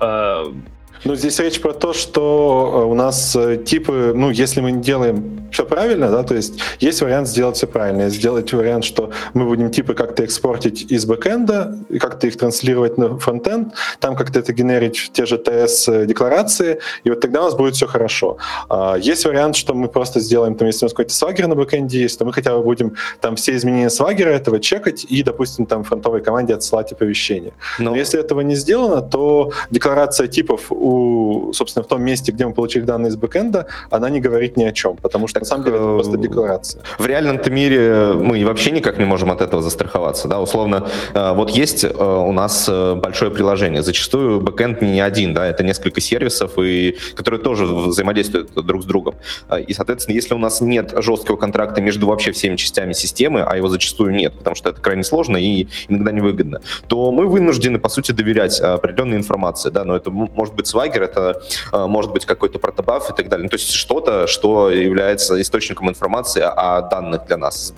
Э, 1.03 1.07
ну, 1.07 1.15
здесь 1.15 1.39
речь 1.39 1.61
про 1.61 1.73
то, 1.73 1.93
что 1.93 2.83
э, 2.83 2.85
у 2.85 2.93
нас 2.93 3.35
э, 3.35 3.57
типы, 3.57 4.13
ну, 4.15 4.29
если 4.29 4.61
мы 4.61 4.71
делаем 4.73 5.47
все 5.51 5.65
правильно, 5.65 6.09
да, 6.09 6.23
то 6.23 6.35
есть 6.35 6.59
есть 6.79 7.01
вариант 7.01 7.27
сделать 7.27 7.55
все 7.55 7.67
правильно. 7.67 8.09
Сделать 8.09 8.51
вариант, 8.53 8.83
что 8.83 9.11
мы 9.33 9.45
будем 9.45 9.71
типы 9.71 9.93
как-то 9.93 10.23
экспортить 10.23 10.91
из 10.91 11.05
бэкэнда, 11.05 11.77
как-то 11.99 12.27
их 12.27 12.37
транслировать 12.37 12.97
на 12.97 13.17
фронтенд, 13.17 13.73
там 13.99 14.15
как-то 14.15 14.39
это 14.39 14.51
генерить 14.53 14.97
в 14.97 15.11
те 15.13 15.25
же 15.25 15.37
TS-декларации, 15.37 16.79
и 17.05 17.09
вот 17.09 17.21
тогда 17.21 17.41
у 17.41 17.43
нас 17.45 17.55
будет 17.55 17.75
все 17.75 17.87
хорошо. 17.87 18.37
А, 18.69 18.97
есть 18.97 19.25
вариант, 19.25 19.55
что 19.55 19.73
мы 19.73 19.87
просто 19.87 20.19
сделаем, 20.19 20.55
там, 20.55 20.67
если 20.67 20.85
у 20.85 20.87
нас 20.87 20.93
какой-то 20.93 21.13
свагер 21.13 21.47
на 21.47 21.55
бэкэнде 21.55 22.01
есть, 22.01 22.19
то 22.19 22.25
мы 22.25 22.33
хотя 22.33 22.53
бы 22.55 22.61
будем 22.61 22.95
там 23.21 23.35
все 23.35 23.55
изменения 23.55 23.89
свагера 23.89 24.31
этого 24.31 24.59
чекать 24.59 25.05
и, 25.05 25.23
допустим, 25.23 25.65
там 25.65 25.83
фронтовой 25.83 26.21
команде 26.21 26.53
отсылать 26.53 26.91
оповещения. 26.91 27.53
Но, 27.79 27.91
Но 27.91 27.95
если 27.95 28.19
этого 28.19 28.41
не 28.41 28.55
сделано, 28.55 29.01
то 29.01 29.51
декларация 29.71 30.27
типов 30.27 30.71
у, 30.85 31.51
собственно, 31.53 31.83
в 31.83 31.87
том 31.87 32.03
месте, 32.03 32.31
где 32.31 32.45
мы 32.45 32.53
получили 32.53 32.83
данные 32.83 33.09
из 33.09 33.15
бэкэнда, 33.15 33.65
она 33.89 34.09
не 34.09 34.19
говорит 34.19 34.55
ни 34.55 34.63
о 34.63 34.71
чем, 34.71 34.95
потому 34.97 35.27
что 35.27 35.39
так, 35.39 35.43
на 35.43 35.47
самом 35.47 35.63
деле 35.65 35.77
это 35.77 35.85
просто 35.85 36.17
декларация. 36.17 36.83
В 36.99 37.05
реальном-то 37.05 37.49
мире 37.49 38.13
мы 38.13 38.45
вообще 38.45 38.71
никак 38.71 38.99
не 38.99 39.05
можем 39.05 39.31
от 39.31 39.41
этого 39.41 39.61
застраховаться. 39.63 40.27
Да? 40.27 40.39
Условно, 40.39 40.87
вот 41.13 41.49
есть 41.49 41.83
у 41.83 42.31
нас 42.31 42.69
большое 42.69 43.31
приложение. 43.31 43.81
Зачастую 43.81 44.41
бэкэнд 44.41 44.81
не 44.81 45.01
один, 45.01 45.33
да, 45.33 45.47
это 45.47 45.63
несколько 45.63 46.01
сервисов, 46.01 46.57
и, 46.59 46.95
которые 47.15 47.41
тоже 47.41 47.65
взаимодействуют 47.65 48.53
друг 48.53 48.83
с 48.83 48.85
другом. 48.85 49.15
И, 49.67 49.73
соответственно, 49.73 50.15
если 50.15 50.35
у 50.35 50.37
нас 50.37 50.61
нет 50.61 50.93
жесткого 50.97 51.37
контракта 51.37 51.81
между 51.81 52.07
вообще 52.07 52.31
всеми 52.31 52.55
частями 52.55 52.93
системы, 52.93 53.41
а 53.41 53.57
его 53.57 53.69
зачастую 53.69 54.13
нет, 54.13 54.37
потому 54.37 54.55
что 54.55 54.69
это 54.69 54.81
крайне 54.81 55.03
сложно 55.03 55.37
и 55.37 55.67
иногда 55.87 56.11
невыгодно, 56.11 56.61
то 56.87 57.11
мы 57.11 57.25
вынуждены, 57.25 57.79
по 57.79 57.89
сути, 57.89 58.11
доверять 58.11 58.59
определенной 58.59 59.17
информации. 59.17 59.71
Да? 59.71 59.83
Но 59.83 59.95
это 59.95 60.11
может 60.11 60.53
быть 60.53 60.67
свагер, 60.75 61.03
это 61.03 61.41
может 61.71 62.11
быть 62.11 62.25
какой-то 62.25 62.59
протобаф 62.59 63.09
и 63.09 63.13
так 63.13 63.29
далее. 63.29 63.43
Ну, 63.43 63.49
то 63.49 63.55
есть 63.55 63.71
что-то, 63.71 64.27
что 64.27 64.69
является 64.69 65.39
источником 65.41 65.89
информации 65.89 66.41
о 66.41 66.81
данных 66.81 67.25
для 67.27 67.37
нас, 67.37 67.73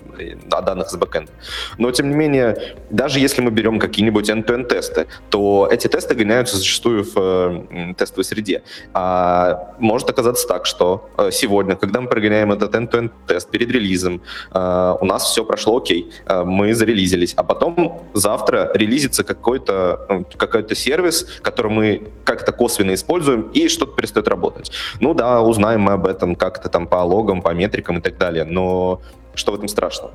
о 0.52 0.62
данных 0.62 0.90
с 0.90 0.96
бэкэнда. 0.96 1.32
Но, 1.78 1.92
тем 1.92 2.10
не 2.10 2.16
менее, 2.16 2.76
даже 2.90 3.20
если 3.20 3.42
мы 3.42 3.52
берем 3.52 3.80
какие-нибудь 3.80 4.30
end-to-end 4.30 4.68
тесты, 4.68 5.06
то 5.30 5.70
эти 5.72 5.88
тесты 5.88 6.16
гоняются 6.16 6.58
зачастую 6.58 7.04
в 7.04 7.94
тестовой 7.98 8.24
среде. 8.24 8.64
А 8.94 9.76
может 9.78 10.10
оказаться 10.10 10.48
так, 10.48 10.66
что 10.66 11.10
э, 11.18 11.30
сегодня, 11.32 11.76
когда 11.76 12.02
мы 12.02 12.08
прогоняем 12.08 12.52
этот 12.52 12.74
end-to-end 12.74 13.12
тест 13.28 13.52
перед 13.52 13.70
релизом, 13.70 14.22
э, 14.54 14.96
у 15.00 15.06
нас 15.06 15.24
все 15.24 15.46
прошло 15.46 15.78
окей, 15.78 16.12
э, 16.26 16.44
мы 16.44 16.74
зарелизились, 16.74 17.34
а 17.36 17.44
потом 17.44 18.02
завтра 18.14 18.72
релизится 18.74 19.24
какой-то 19.24 20.26
какой-то 20.38 20.76
сервис, 20.76 21.28
который 21.44 21.72
мы 21.72 22.02
как-то 22.24 22.52
косвенно 22.52 22.87
используем, 22.94 23.50
и 23.54 23.68
что-то 23.68 23.94
перестает 23.94 24.28
работать. 24.28 24.72
Ну 25.00 25.14
да, 25.14 25.42
узнаем 25.42 25.82
мы 25.82 25.94
об 25.94 26.08
этом 26.08 26.36
как-то 26.36 26.70
там 26.70 26.88
по 26.88 26.98
логам, 26.98 27.42
по 27.42 27.54
метрикам 27.54 27.98
и 27.98 28.02
так 28.02 28.18
далее, 28.18 28.44
но 28.44 29.02
что 29.34 29.52
в 29.52 29.56
этом 29.56 29.68
страшного? 29.68 30.14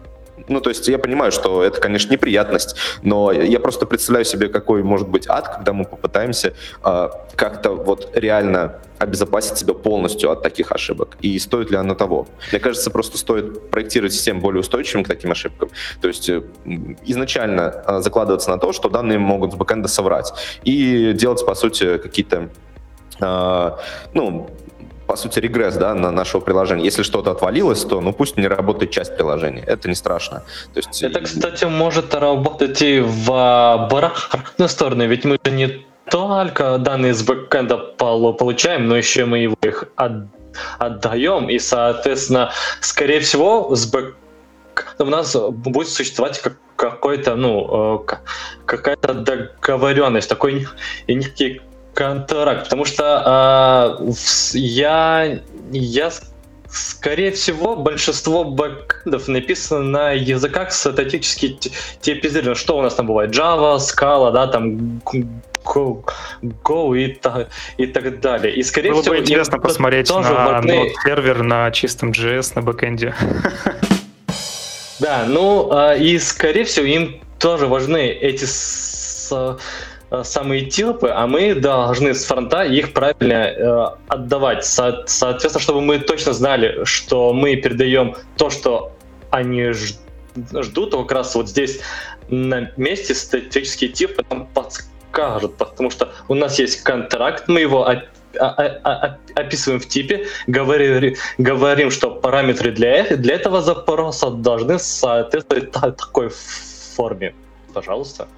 Ну, 0.52 0.60
то 0.60 0.70
есть 0.70 0.86
я 0.88 0.98
понимаю, 0.98 1.32
что 1.32 1.62
это, 1.62 1.80
конечно, 1.80 2.12
неприятность, 2.12 2.76
но 3.02 3.32
я 3.32 3.58
просто 3.58 3.86
представляю 3.86 4.24
себе, 4.24 4.48
какой 4.48 4.82
может 4.82 5.08
быть 5.08 5.26
ад, 5.28 5.48
когда 5.48 5.72
мы 5.72 5.84
попытаемся 5.84 6.52
э, 6.84 7.08
как-то 7.36 7.70
вот 7.70 8.10
реально 8.14 8.80
обезопасить 8.98 9.58
себя 9.58 9.74
полностью 9.74 10.30
от 10.30 10.42
таких 10.42 10.72
ошибок. 10.72 11.16
И 11.20 11.38
стоит 11.38 11.70
ли 11.70 11.76
оно 11.76 11.94
того? 11.94 12.26
Мне 12.50 12.60
кажется, 12.60 12.90
просто 12.90 13.18
стоит 13.18 13.70
проектировать 13.70 14.12
систему 14.12 14.40
более 14.40 14.60
устойчивым 14.60 15.04
к 15.04 15.08
таким 15.08 15.30
ошибкам. 15.30 15.70
То 16.00 16.08
есть 16.08 16.28
э, 16.28 16.42
изначально 17.06 17.82
э, 17.86 18.00
закладываться 18.00 18.50
на 18.50 18.58
то, 18.58 18.72
что 18.72 18.88
данные 18.88 19.18
могут 19.18 19.52
с 19.52 19.54
бэкэнда 19.54 19.88
соврать. 19.88 20.32
И 20.64 21.12
делать, 21.14 21.44
по 21.46 21.54
сути, 21.54 21.96
какие-то 21.96 22.50
э, 23.20 23.70
ну, 24.14 24.50
по 25.12 25.16
сути, 25.16 25.40
регресс 25.40 25.75
да, 25.77 25.94
на 25.94 26.11
нашего 26.11 26.40
приложения. 26.40 26.85
Если 26.85 27.03
что-то 27.03 27.33
отвалилось, 27.33 27.85
то 27.85 28.01
ну 28.01 28.14
пусть 28.14 28.38
не 28.38 28.48
работает 28.48 28.92
часть 28.92 29.14
приложения. 29.14 29.62
Это 29.66 29.87
не 29.88 29.94
страшно. 29.94 30.42
То 30.72 30.81
есть, 30.81 31.03
это, 31.03 31.20
кстати, 31.20 31.66
может 31.66 32.14
работать 32.14 32.81
и 32.81 33.01
в 33.01 33.31
обратную 33.75 34.70
сторону, 34.70 35.07
ведь 35.07 35.27
мы 35.27 35.38
же 35.44 35.53
не 35.53 35.87
только 36.11 36.79
данные 36.79 37.12
с 37.12 37.22
бэкэнда 37.22 37.77
получаем, 38.38 38.88
но 38.88 38.96
еще 38.96 39.27
мы 39.27 39.40
его 39.40 39.57
их 39.61 39.85
отдаем, 40.79 41.51
и, 41.51 41.59
соответственно, 41.59 42.51
скорее 42.81 43.20
всего, 43.20 43.77
с 43.77 43.85
бэк 43.92 44.14
у 44.98 45.05
нас 45.05 45.37
будет 45.37 45.88
существовать 45.88 46.42
какой-то, 46.77 47.37
ну, 47.37 48.05
э, 48.09 48.16
какая-то 48.64 49.12
договоренность, 49.12 50.31
такой 50.31 50.66
некий 51.07 51.61
контракт, 51.94 52.64
потому 52.64 52.85
что 52.85 53.98
э, 54.05 54.12
я, 54.55 55.40
я 55.70 56.11
скорее 56.72 57.33
всего, 57.33 57.76
большинство 57.76 58.44
бэкэндов 58.44 59.28
написано 59.28 59.83
на 59.83 60.12
языках 60.12 60.72
статически 60.72 61.59
типизированы. 62.00 62.55
Что 62.55 62.78
у 62.78 62.83
нас 62.83 62.94
там 62.94 63.07
бывает? 63.07 63.31
Java, 63.31 63.76
Scala, 63.76 64.33
да, 64.33 64.46
там 64.46 65.00
Go, 65.64 66.05
Go 66.42 66.98
и, 66.98 67.14
та, 67.14 67.48
и 67.76 67.87
так 67.87 68.20
далее. 68.20 68.55
И, 68.55 68.62
скорее 68.62 68.92
Было 68.92 69.02
всего, 69.02 69.14
бы 69.14 69.20
интересно 69.20 69.59
посмотреть 69.59 70.09
на 70.11 70.20
важны... 70.20 70.92
сервер 71.05 71.42
на 71.42 71.70
чистом 71.70 72.11
JS 72.11 72.52
на 72.55 72.62
бэкэнде. 72.62 73.14
Да, 74.98 75.24
ну 75.26 75.68
а, 75.72 75.94
и, 75.94 76.18
скорее 76.18 76.64
всего, 76.64 76.87
им 76.87 77.20
тоже 77.38 77.66
важны 77.66 78.07
эти 78.09 78.44
самые 80.22 80.66
типы, 80.66 81.09
а 81.09 81.27
мы 81.27 81.55
должны 81.55 82.14
с 82.14 82.25
фронта 82.25 82.62
их 82.62 82.92
правильно 82.92 83.33
э, 83.33 83.87
отдавать. 84.09 84.64
Со- 84.64 85.05
соответственно, 85.07 85.62
чтобы 85.62 85.81
мы 85.81 85.98
точно 85.98 86.33
знали, 86.33 86.85
что 86.85 87.33
мы 87.33 87.57
передаем 87.57 88.14
то, 88.37 88.51
что 88.51 88.92
они 89.31 89.72
ждут, 89.72 90.90
то 90.90 91.03
как 91.03 91.12
раз 91.12 91.35
вот 91.35 91.48
здесь 91.48 91.81
на 92.29 92.70
месте 92.77 93.14
статические 93.14 93.90
типы 93.90 94.25
нам 94.31 94.46
подскажут, 94.55 95.57
потому 95.57 95.90
что 95.90 96.12
у 96.29 96.35
нас 96.35 96.59
есть 96.59 96.83
контракт, 96.83 97.48
мы 97.48 97.61
его 97.61 97.87
а, 97.88 98.03
а, 98.38 99.18
описываем 99.35 99.81
в 99.81 99.88
типе, 99.88 100.27
говорим, 100.46 101.14
говорим, 101.38 101.90
что 101.90 102.11
параметры 102.11 102.70
для 102.70 103.07
этого 103.35 103.62
запроса 103.62 104.31
должны 104.31 104.79
соответствовать 104.79 105.72
такой 105.72 106.31
форме. 106.96 107.35
Пожалуйста. 107.72 108.29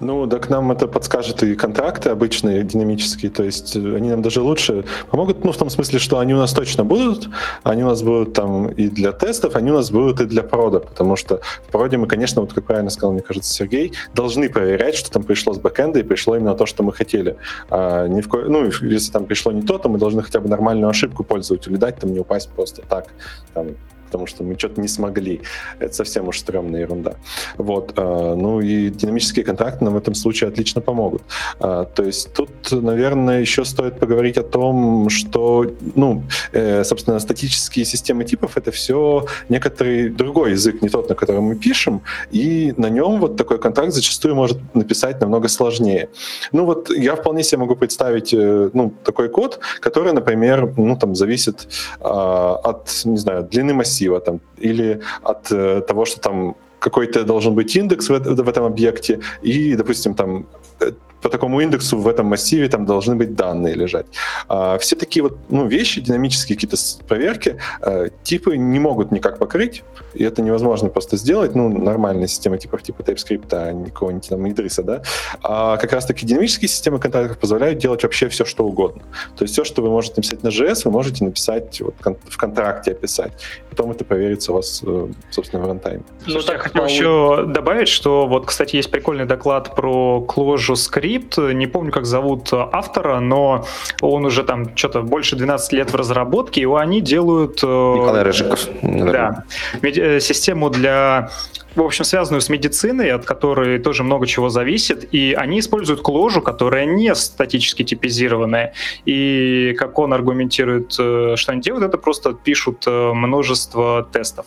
Ну, 0.00 0.26
да 0.26 0.38
к 0.38 0.48
нам 0.48 0.72
это 0.72 0.86
подскажет 0.86 1.42
и 1.42 1.54
контракты 1.54 2.10
обычные, 2.10 2.62
динамические, 2.62 3.30
то 3.30 3.44
есть 3.44 3.76
э, 3.76 3.96
они 3.96 4.10
нам 4.10 4.22
даже 4.22 4.40
лучше 4.40 4.84
помогут, 5.10 5.44
ну, 5.44 5.52
в 5.52 5.56
том 5.56 5.70
смысле, 5.70 5.98
что 5.98 6.18
они 6.18 6.34
у 6.34 6.38
нас 6.38 6.52
точно 6.52 6.84
будут, 6.84 7.28
они 7.62 7.84
у 7.84 7.86
нас 7.86 8.02
будут 8.02 8.32
там 8.32 8.68
и 8.68 8.88
для 8.88 9.12
тестов, 9.12 9.56
они 9.56 9.70
у 9.70 9.74
нас 9.74 9.90
будут 9.90 10.20
и 10.20 10.24
для 10.24 10.42
прода, 10.42 10.80
потому 10.80 11.16
что 11.16 11.40
в 11.66 11.70
проде 11.70 11.96
мы, 11.96 12.06
конечно, 12.06 12.40
вот 12.40 12.52
как 12.52 12.64
правильно 12.64 12.90
сказал, 12.90 13.12
мне 13.12 13.22
кажется, 13.22 13.52
Сергей, 13.52 13.92
должны 14.14 14.48
проверять, 14.48 14.94
что 14.94 15.10
там 15.10 15.22
пришло 15.22 15.54
с 15.54 15.58
бэкэнда 15.58 16.00
и 16.00 16.02
пришло 16.02 16.36
именно 16.36 16.54
то, 16.54 16.66
что 16.66 16.82
мы 16.82 16.92
хотели. 16.92 17.36
А 17.70 18.06
ни 18.06 18.20
в 18.20 18.28
ко... 18.28 18.38
Ну, 18.38 18.64
если 18.64 19.12
там 19.12 19.26
пришло 19.26 19.52
не 19.52 19.62
то, 19.62 19.78
то 19.78 19.88
мы 19.88 19.98
должны 19.98 20.22
хотя 20.22 20.40
бы 20.40 20.48
нормальную 20.48 20.88
ошибку 20.88 21.24
пользователю 21.24 21.78
дать, 21.78 21.98
там 21.98 22.12
не 22.12 22.20
упасть 22.20 22.50
просто 22.50 22.82
так, 22.82 23.06
там, 23.54 23.68
потому 24.10 24.26
что 24.26 24.42
мы 24.42 24.58
что-то 24.58 24.80
не 24.80 24.88
смогли. 24.88 25.40
Это 25.78 25.94
совсем 25.94 26.26
уж 26.26 26.40
стрёмная 26.40 26.80
ерунда. 26.80 27.14
Вот. 27.58 27.92
А, 27.96 28.34
ну 28.34 28.60
и 28.60 28.90
динамические 28.90 29.44
контракты 29.44 29.84
нам 29.84 29.94
в 29.94 29.96
этом 29.96 30.14
случае 30.14 30.48
отлично 30.48 30.80
помогут. 30.80 31.22
А, 31.60 31.84
то 31.84 32.02
есть 32.02 32.32
тут, 32.32 32.50
наверное, 32.72 33.40
еще 33.40 33.64
стоит 33.64 34.00
поговорить 34.00 34.36
о 34.36 34.42
том, 34.42 35.08
что, 35.10 35.66
ну, 35.94 36.24
э, 36.52 36.82
собственно, 36.84 37.20
статические 37.20 37.84
системы 37.84 38.24
типов— 38.24 38.56
это 38.56 38.72
все 38.72 39.26
некоторый 39.48 40.08
другой 40.08 40.52
язык, 40.52 40.82
не 40.82 40.88
тот, 40.88 41.08
на 41.08 41.14
котором 41.14 41.44
мы 41.44 41.54
пишем, 41.54 42.02
и 42.32 42.74
на 42.76 42.90
нем 42.90 43.20
вот 43.20 43.36
такой 43.36 43.58
контракт 43.58 43.92
зачастую 43.92 44.34
может 44.34 44.58
написать 44.74 45.20
намного 45.20 45.48
сложнее. 45.48 46.08
Ну 46.52 46.64
вот 46.64 46.90
я 46.90 47.14
вполне 47.14 47.44
себе 47.44 47.58
могу 47.58 47.76
представить, 47.76 48.34
э, 48.34 48.70
ну, 48.72 48.92
такой 49.04 49.28
код, 49.28 49.60
который, 49.80 50.12
например, 50.12 50.74
ну, 50.76 50.96
там, 50.96 51.14
зависит 51.14 51.68
от, 52.00 53.02
не 53.04 53.18
знаю, 53.18 53.42
длины 53.44 53.74
массива 53.74 53.99
массива 54.00 54.20
там, 54.20 54.40
или 54.62 55.00
от 55.22 55.52
э, 55.52 55.80
того, 55.80 56.04
что 56.04 56.20
там 56.20 56.54
какой-то 56.78 57.24
должен 57.24 57.54
быть 57.54 57.76
индекс 57.76 58.08
в, 58.08 58.18
в 58.18 58.48
этом 58.48 58.64
объекте, 58.64 59.20
и, 59.42 59.76
допустим, 59.76 60.14
там 60.14 60.46
э, 60.80 60.92
по 61.22 61.28
такому 61.28 61.60
индексу 61.60 61.98
в 61.98 62.08
этом 62.08 62.26
массиве 62.26 62.68
там 62.68 62.86
должны 62.86 63.14
быть 63.14 63.34
данные 63.34 63.74
лежать. 63.74 64.06
А, 64.48 64.78
все 64.78 64.96
такие 64.96 65.22
вот 65.22 65.38
ну, 65.48 65.66
вещи, 65.66 66.00
динамические 66.00 66.56
какие-то 66.56 66.76
проверки, 67.06 67.56
а, 67.80 68.08
типы 68.22 68.56
не 68.56 68.78
могут 68.78 69.12
никак 69.12 69.38
покрыть, 69.38 69.82
и 70.14 70.24
это 70.24 70.42
невозможно 70.42 70.88
просто 70.88 71.16
сделать, 71.16 71.54
ну, 71.54 71.68
нормальная 71.68 72.26
система 72.26 72.58
типов 72.58 72.82
типа 72.82 73.02
TypeScript, 73.02 73.48
а 73.52 73.72
не 73.72 73.86
какого-нибудь 73.86 74.28
там 74.28 74.48
Идриса, 74.48 74.82
да. 74.82 75.02
А 75.42 75.76
как 75.76 75.92
раз-таки 75.92 76.26
динамические 76.26 76.68
системы 76.68 76.98
контрактов 76.98 77.38
позволяют 77.38 77.78
делать 77.78 78.02
вообще 78.02 78.28
все, 78.28 78.44
что 78.44 78.64
угодно. 78.64 79.02
То 79.36 79.44
есть 79.44 79.54
все, 79.54 79.64
что 79.64 79.82
вы 79.82 79.90
можете 79.90 80.14
написать 80.16 80.42
на 80.42 80.48
JS, 80.48 80.82
вы 80.84 80.90
можете 80.90 81.24
написать 81.24 81.80
вот, 81.80 81.94
в 82.00 82.36
контракте 82.36 82.92
описать. 82.92 83.32
Потом 83.70 83.90
это 83.90 84.04
проверится 84.04 84.52
у 84.52 84.56
вас, 84.56 84.82
э, 84.84 85.08
собственно, 85.30 85.62
в 85.62 85.66
рантайме. 85.66 86.02
Ну, 86.26 86.40
так, 86.42 86.56
я 86.56 86.62
хотел 86.62 86.86
еще 86.86 87.44
добавить, 87.46 87.88
что 87.88 88.26
вот, 88.26 88.46
кстати, 88.46 88.76
есть 88.76 88.90
прикольный 88.90 89.26
доклад 89.26 89.74
про 89.74 90.24
Clojure 90.28 90.74
Script, 90.74 91.09
скрипт, 91.10 91.38
не 91.38 91.66
помню, 91.66 91.92
как 91.92 92.06
зовут 92.06 92.52
автора, 92.52 93.20
но 93.20 93.64
он 94.00 94.24
уже 94.24 94.44
там 94.44 94.76
что-то 94.76 95.02
больше 95.02 95.36
12 95.36 95.72
лет 95.72 95.92
в 95.92 95.96
разработке, 95.96 96.60
и 96.60 96.66
они 96.66 97.00
делают... 97.00 97.60
Э, 97.62 97.66
Николай 97.66 98.22
Рыжиков. 98.22 98.68
Да, 98.82 99.44
э, 99.82 100.20
систему 100.20 100.70
для 100.70 101.30
в 101.74 101.82
общем, 101.82 102.04
связанную 102.04 102.40
с 102.40 102.48
медициной, 102.48 103.12
от 103.12 103.24
которой 103.24 103.78
тоже 103.78 104.02
много 104.02 104.26
чего 104.26 104.48
зависит, 104.48 105.14
и 105.14 105.34
они 105.34 105.60
используют 105.60 106.00
кложу, 106.02 106.42
которая 106.42 106.84
не 106.84 107.14
статически 107.14 107.84
типизированная. 107.84 108.74
И 109.04 109.74
как 109.78 109.98
он 109.98 110.12
аргументирует, 110.12 110.96
э, 110.98 111.34
что 111.36 111.52
они 111.52 111.60
делают, 111.60 111.84
это 111.84 111.98
просто 111.98 112.32
пишут 112.32 112.84
э, 112.86 113.12
множество 113.12 114.08
тестов. 114.12 114.46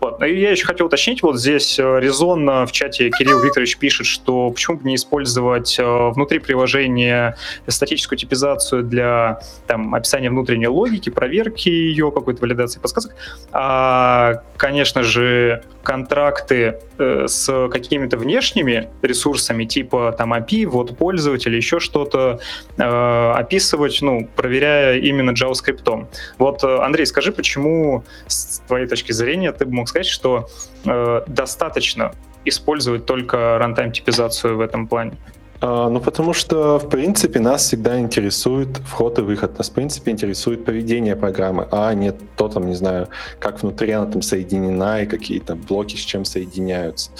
Вот. 0.00 0.22
И 0.22 0.38
я 0.38 0.50
еще 0.50 0.66
хотел 0.66 0.86
уточнить, 0.86 1.22
вот 1.22 1.38
здесь 1.38 1.78
э, 1.78 2.00
резонно 2.00 2.66
в 2.66 2.72
чате 2.72 3.10
Кирилл 3.10 3.40
Викторович 3.40 3.78
пишет, 3.78 4.06
что 4.06 4.50
почему 4.50 4.78
бы 4.78 4.88
не 4.88 4.96
использовать 4.96 5.78
внутри 5.78 6.38
приложения 6.38 7.36
статическую 7.66 8.18
типизацию 8.18 8.82
для 8.82 9.40
там, 9.66 9.94
описания 9.94 10.30
внутренней 10.30 10.68
логики, 10.68 11.10
проверки 11.10 11.68
ее, 11.68 12.10
какой-то 12.12 12.40
валидации 12.42 12.80
подсказок. 12.80 13.14
А, 13.52 14.42
конечно 14.56 15.02
же, 15.02 15.62
контракты 15.82 16.57
э, 16.60 17.26
с 17.26 17.68
какими-то 17.68 18.16
внешними 18.16 18.88
ресурсами, 19.02 19.64
типа 19.64 20.14
там 20.16 20.34
API, 20.34 20.66
вот 20.66 20.96
пользователя, 20.96 21.56
еще 21.56 21.80
что-то, 21.80 22.40
э, 22.76 23.32
описывать, 23.36 23.98
ну, 24.02 24.28
проверяя 24.36 24.98
именно 24.98 25.30
JavaScript. 25.30 26.06
Вот, 26.38 26.64
э, 26.64 26.78
Андрей, 26.78 27.06
скажи, 27.06 27.32
почему, 27.32 28.04
с 28.26 28.60
твоей 28.66 28.86
точки 28.86 29.12
зрения, 29.12 29.52
ты 29.52 29.64
бы 29.64 29.72
мог 29.72 29.88
сказать, 29.88 30.06
что 30.06 30.48
э, 30.84 31.22
достаточно 31.26 32.12
использовать 32.44 33.06
только 33.06 33.58
рантайм-типизацию 33.58 34.56
в 34.56 34.60
этом 34.60 34.86
плане? 34.86 35.16
А, 35.60 35.88
ну, 35.88 36.00
потому 36.00 36.34
что, 36.34 36.78
в 36.78 36.88
принципе, 36.88 37.40
нас 37.40 37.62
всегда 37.64 37.98
интересует 37.98 38.76
вход 38.78 39.18
и 39.18 39.22
выход. 39.22 39.58
Нас, 39.58 39.70
в 39.70 39.72
принципе, 39.72 40.12
интересует 40.12 40.64
поведение 40.64 41.16
программы, 41.16 41.66
а 41.72 41.92
не 41.94 42.12
то, 42.12 42.48
там, 42.48 42.68
не 42.68 42.74
знаю, 42.74 43.08
как 43.40 43.62
внутри 43.62 43.90
она 43.90 44.06
там 44.06 44.22
соединена 44.22 45.02
и 45.02 45.06
какие 45.06 45.40
то 45.40 45.56
блоки 45.56 45.96
с 45.96 46.00
чем 46.00 46.24
соединяются. 46.24 47.10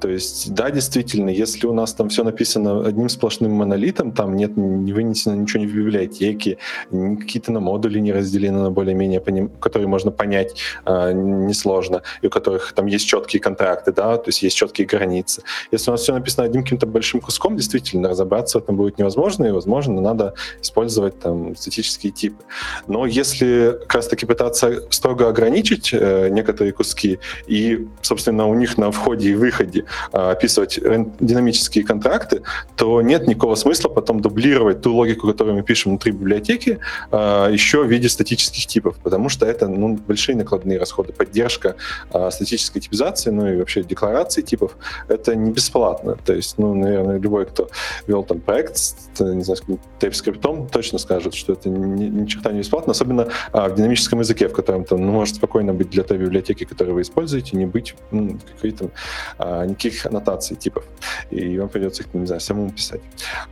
То 0.00 0.08
есть, 0.08 0.54
да, 0.54 0.70
действительно, 0.70 1.30
если 1.30 1.66
у 1.66 1.72
нас 1.72 1.92
там 1.92 2.10
все 2.10 2.22
написано 2.22 2.86
одним 2.86 3.08
сплошным 3.08 3.52
монолитом, 3.52 4.12
там 4.12 4.36
нет, 4.36 4.56
не 4.56 4.92
вынесено 4.92 5.34
ничего 5.34 5.64
ни 5.64 5.66
в 5.66 5.74
библиотеке, 5.74 6.58
какие-то 6.90 7.50
на 7.50 7.58
модули 7.58 7.98
не 7.98 8.12
разделены 8.12 8.62
на 8.62 8.70
более-менее, 8.70 9.20
которые 9.60 9.88
можно 9.88 10.12
понять 10.12 10.54
э, 10.86 11.12
несложно, 11.12 12.02
и 12.22 12.28
у 12.28 12.30
которых 12.30 12.72
там 12.72 12.86
есть 12.86 13.06
четкие 13.08 13.40
контракты, 13.40 13.92
да, 13.92 14.16
то 14.16 14.28
есть 14.28 14.42
есть 14.42 14.56
четкие 14.56 14.86
границы. 14.86 15.42
Если 15.72 15.90
у 15.90 15.92
нас 15.92 16.02
все 16.02 16.14
написано 16.14 16.46
одним 16.46 16.62
каким-то 16.62 16.86
большим 16.86 17.20
куском, 17.20 17.56
действительно, 17.56 17.79
действительно 17.80 18.08
разобраться 18.08 18.58
в 18.58 18.62
этом 18.62 18.76
будет 18.76 18.98
невозможно, 18.98 19.46
и, 19.46 19.50
возможно, 19.50 20.00
надо 20.00 20.34
использовать 20.62 21.18
там 21.18 21.56
статические 21.56 22.12
типы. 22.12 22.42
Но 22.86 23.06
если 23.06 23.78
как 23.80 23.94
раз-таки 23.94 24.26
пытаться 24.26 24.82
строго 24.90 25.28
ограничить 25.28 25.90
э, 25.92 26.28
некоторые 26.30 26.72
куски 26.72 27.18
и, 27.46 27.86
собственно, 28.02 28.46
у 28.46 28.54
них 28.54 28.78
на 28.78 28.90
входе 28.90 29.30
и 29.30 29.34
выходе 29.34 29.84
э, 30.12 30.30
описывать 30.30 30.78
динамические 31.20 31.84
контракты, 31.84 32.42
то 32.76 33.02
нет 33.02 33.26
никакого 33.26 33.54
смысла 33.54 33.88
потом 33.88 34.20
дублировать 34.20 34.82
ту 34.82 34.94
логику, 34.94 35.26
которую 35.26 35.56
мы 35.56 35.62
пишем 35.62 35.92
внутри 35.92 36.12
библиотеки, 36.12 36.78
э, 37.10 37.48
еще 37.52 37.82
в 37.82 37.90
виде 37.90 38.08
статических 38.08 38.66
типов, 38.66 38.96
потому 39.02 39.28
что 39.28 39.46
это 39.46 39.68
ну, 39.68 39.96
большие 39.96 40.36
накладные 40.36 40.78
расходы. 40.78 41.12
Поддержка 41.12 41.76
э, 42.12 42.30
статической 42.30 42.82
типизации, 42.82 43.30
ну 43.30 43.52
и 43.52 43.56
вообще 43.56 43.82
декларации 43.82 44.42
типов, 44.42 44.76
это 45.08 45.34
не 45.34 45.50
бесплатно. 45.50 46.16
То 46.24 46.34
есть, 46.34 46.58
ну, 46.58 46.74
наверное, 46.74 47.18
любой, 47.18 47.46
кто 47.46 47.69
вел 48.06 48.22
там 48.22 48.40
проект 48.40 48.78
не 49.20 49.42
знаю, 49.42 49.60
TypeScript, 50.00 50.70
точно 50.70 50.98
скажет, 50.98 51.34
что 51.34 51.52
это 51.52 51.68
ни, 51.68 52.04
ни 52.04 52.26
черта 52.26 52.52
не 52.52 52.60
бесплатно, 52.60 52.92
особенно 52.92 53.28
а, 53.52 53.68
в 53.68 53.74
динамическом 53.74 54.20
языке, 54.20 54.48
в 54.48 54.52
котором 54.52 54.84
там 54.84 55.04
ну, 55.04 55.12
может 55.12 55.36
спокойно 55.36 55.74
быть 55.74 55.90
для 55.90 56.02
той 56.02 56.18
библиотеки, 56.18 56.64
которую 56.64 56.94
вы 56.96 57.02
используете, 57.02 57.56
не 57.56 57.66
быть 57.66 57.94
ну, 58.10 58.38
каких-то 58.56 58.90
а, 59.38 59.64
никаких 59.66 60.06
аннотаций 60.06 60.56
типов. 60.56 60.84
И 61.30 61.58
вам 61.58 61.68
придется 61.68 62.02
их, 62.02 62.14
не 62.14 62.26
знаю, 62.26 62.40
самому 62.40 62.70
писать. 62.70 63.00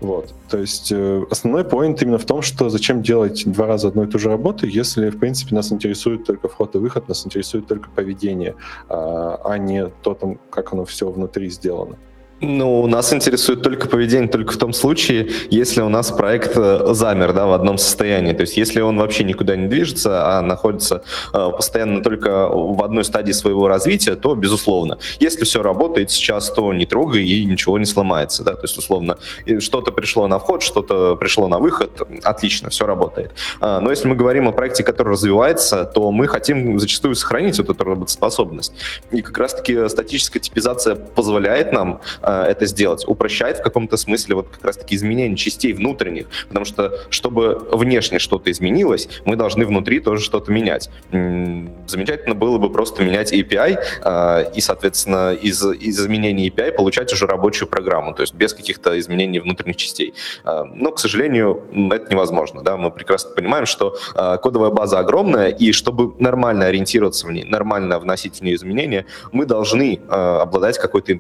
Вот. 0.01 0.33
То 0.49 0.59
есть 0.59 0.93
э, 0.93 1.25
основной 1.31 1.65
поинт 1.65 2.03
именно 2.03 2.19
в 2.19 2.25
том, 2.25 2.43
что 2.43 2.69
зачем 2.71 3.03
делать 3.03 3.45
два 3.47 3.67
раза 3.67 3.89
одну 3.89 4.05
и 4.05 4.07
ту 4.07 4.19
же 4.19 4.29
работу, 4.29 4.67
если, 4.67 5.11
в 5.11 5.19
принципе, 5.19 5.55
нас 5.55 5.73
интересует 5.73 6.25
только 6.25 6.49
вход 6.49 6.75
и 6.75 6.79
выход, 6.79 7.09
нас 7.09 7.27
интересует 7.27 7.67
только 7.67 7.91
поведение, 7.91 8.55
а, 8.89 9.41
а 9.45 9.59
не 9.59 9.87
то, 10.03 10.15
там, 10.15 10.39
как 10.51 10.73
оно 10.73 10.85
все 10.85 11.11
внутри 11.11 11.51
сделано. 11.51 11.97
Ну, 12.41 12.87
нас 12.87 13.13
интересует 13.13 13.63
только 13.63 13.89
поведение 13.89 14.29
только 14.29 14.53
в 14.53 14.57
том 14.59 14.73
случае, 14.73 15.29
если 15.51 15.81
у 15.81 15.89
нас 15.89 16.13
проект 16.13 16.57
э, 16.57 16.95
замер 16.95 17.33
да, 17.33 17.47
в 17.47 17.53
одном 17.53 17.79
состоянии. 17.79 18.33
То 18.33 18.43
есть 18.43 18.57
если 18.57 18.81
он 18.81 18.97
вообще 18.97 19.25
никуда 19.25 19.57
не 19.57 19.67
движется, 19.67 20.39
а 20.39 20.41
находится 20.41 21.03
э, 21.33 21.51
постоянно 21.57 22.01
только 22.01 22.49
в 22.49 22.81
одной 22.85 23.05
стадии 23.05 23.33
своего 23.33 23.67
развития, 23.67 24.15
то 24.15 24.37
безусловно. 24.37 24.99
Если 25.19 25.45
все 25.45 25.65
работает 25.65 26.13
сейчас, 26.13 26.53
то 26.53 26.73
не 26.73 26.87
трогай 26.87 27.25
и 27.25 27.45
ничего 27.45 27.77
не 27.77 27.87
сломается. 27.87 28.45
Да? 28.45 28.53
То 28.53 28.63
есть 28.63 28.79
условно 28.79 29.19
что-то 29.59 29.91
пришло 29.91 30.29
на 30.29 30.39
вход, 30.39 30.63
что-то 30.63 31.17
пришло 31.17 31.49
на 31.49 31.59
выход, 31.59 32.03
отлично, 32.23 32.71
все 32.71 32.87
работает. 32.87 33.33
А, 33.61 33.81
но 33.81 33.91
если 33.91 34.07
мы 34.07 34.15
говорим 34.15 34.47
о 34.47 34.53
проекте, 34.53 34.85
который 34.85 35.15
развивается, 35.15 35.85
то 35.85 36.13
мы 36.13 36.29
хотим 36.29 36.79
зачастую 36.79 37.17
сохранить 37.17 37.59
вот 37.59 37.69
эту 37.69 37.83
работоспособность. 37.83 38.75
И 39.11 39.23
как 39.23 39.37
раз-таки 39.39 39.89
статическая 39.89 40.39
типизация 40.39 40.95
позволяет 40.95 41.73
нам 41.73 42.01
Э, 42.28 42.28
это 42.29 42.67
сделать. 42.67 43.05
Упрощает 43.07 43.59
в 43.59 43.63
каком-то 43.63 43.97
смысле 43.97 44.37
вот 44.37 44.49
как 44.49 44.65
раз-таки 44.65 44.97
изменение 44.97 45.37
частей 45.37 45.73
внутренних, 45.73 46.27
потому 46.49 46.65
что 46.65 46.99
чтобы 47.11 47.69
внешне 47.73 48.19
что-то 48.19 48.51
изменилось, 48.51 49.09
мы 49.25 49.37
должны 49.37 49.65
внутри 49.67 50.01
тоже 50.01 50.23
что-то 50.23 50.53
менять. 50.53 50.91
Замечательно 51.11 52.35
было 52.35 52.59
бы 52.59 52.71
просто 52.71 53.03
менять 53.03 53.33
API 53.33 53.79
э, 54.05 54.53
и, 54.55 54.61
соответственно, 54.61 55.33
из, 55.33 55.65
из 55.65 56.01
изменений 56.01 56.49
API 56.51 56.73
получать 56.73 57.13
уже 57.13 57.27
рабочую 57.27 57.69
программу, 57.69 58.15
то 58.15 58.23
есть 58.23 58.35
без 58.35 58.53
каких-то 58.55 58.99
изменений 58.99 59.41
внутренних 59.41 59.77
частей. 59.77 60.15
Э, 60.45 60.65
но, 60.65 60.93
к 60.93 60.99
сожалению, 60.99 61.63
это 61.93 62.13
невозможно. 62.13 62.63
Да? 62.63 62.77
Мы 62.77 62.91
прекрасно 62.91 63.31
понимаем, 63.35 63.67
что 63.67 63.97
кодовая 64.15 64.71
база 64.71 64.99
огромная, 64.99 65.49
и 65.49 65.73
чтобы 65.73 66.15
нормально 66.19 66.67
ориентироваться 66.67 67.27
в 67.27 67.33
ней, 67.33 67.45
нормально 67.45 67.99
вносить 67.99 68.41
в 68.41 68.43
нее 68.43 68.57
изменения, 68.57 69.07
мы 69.33 69.47
должны 69.47 70.01
обладать 70.09 70.79
какой-то 70.79 71.13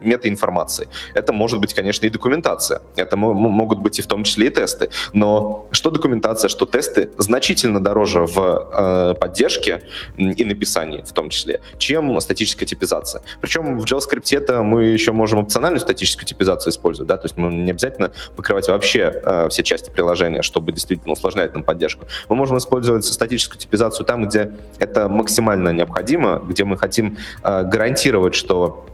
метаинформацией 0.00 0.49
информации. 0.50 0.88
Это 1.14 1.32
может 1.32 1.60
быть, 1.60 1.74
конечно, 1.74 2.06
и 2.06 2.10
документация. 2.10 2.80
Это 2.96 3.16
могут 3.16 3.78
быть 3.78 3.98
и 3.98 4.02
в 4.02 4.06
том 4.06 4.24
числе 4.24 4.46
и 4.46 4.50
тесты. 4.50 4.90
Но 5.12 5.68
что 5.72 5.90
документация, 5.90 6.48
что 6.48 6.66
тесты 6.66 7.10
значительно 7.18 7.80
дороже 7.80 8.20
в 8.20 8.38
э, 8.38 9.14
поддержке 9.20 9.82
и 10.16 10.44
написании 10.44 11.02
в 11.02 11.12
том 11.12 11.30
числе, 11.30 11.60
чем 11.78 12.20
статическая 12.20 12.66
типизация. 12.66 13.22
Причем 13.40 13.78
в 13.78 13.84
JavaScript 13.84 14.36
это 14.36 14.62
мы 14.62 14.84
еще 14.84 15.12
можем 15.12 15.40
опциональную 15.40 15.80
статическую 15.80 16.26
типизацию 16.26 16.72
использовать, 16.72 17.08
да, 17.08 17.16
то 17.16 17.26
есть 17.26 17.36
мы 17.36 17.52
не 17.54 17.70
обязательно 17.70 18.10
покрывать 18.36 18.68
вообще 18.68 19.12
э, 19.24 19.48
все 19.48 19.62
части 19.62 19.90
приложения, 19.90 20.42
чтобы 20.42 20.72
действительно 20.72 21.12
усложнять 21.12 21.54
нам 21.54 21.62
поддержку. 21.62 22.06
Мы 22.28 22.36
можем 22.36 22.56
использовать 22.56 23.04
статическую 23.04 23.60
типизацию 23.60 24.06
там, 24.06 24.26
где 24.26 24.52
это 24.78 25.08
максимально 25.08 25.72
необходимо, 25.72 26.42
где 26.48 26.64
мы 26.64 26.76
хотим 26.76 27.16
э, 27.42 27.62
гарантировать, 27.62 28.34
что 28.34 28.89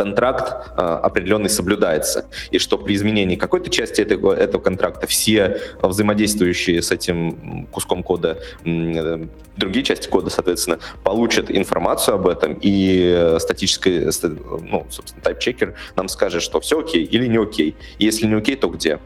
контракт 0.00 0.70
э, 0.78 0.80
определенный 0.80 1.50
соблюдается, 1.50 2.24
и 2.50 2.58
что 2.58 2.78
при 2.78 2.94
изменении 2.94 3.36
какой-то 3.36 3.68
части 3.68 4.00
этого, 4.00 4.32
этого 4.32 4.62
контракта 4.62 5.06
все 5.06 5.60
взаимодействующие 5.82 6.80
с 6.80 6.90
этим 6.90 7.66
куском 7.70 8.02
кода 8.02 8.38
э, 8.64 9.26
другие 9.58 9.84
части 9.84 10.08
кода, 10.08 10.30
соответственно, 10.30 10.78
получат 11.04 11.50
информацию 11.50 12.14
об 12.14 12.28
этом, 12.28 12.58
и 12.62 13.36
статический, 13.38 14.06
ну, 14.70 14.86
собственно, 14.88 15.22
тайп-чекер 15.22 15.74
нам 15.96 16.08
скажет, 16.08 16.42
что 16.42 16.60
все 16.60 16.80
окей 16.80 17.04
или 17.04 17.26
не 17.26 17.36
окей. 17.36 17.76
Если 17.98 18.26
не 18.26 18.36
окей, 18.36 18.56
то 18.56 18.68
где? 18.68 18.98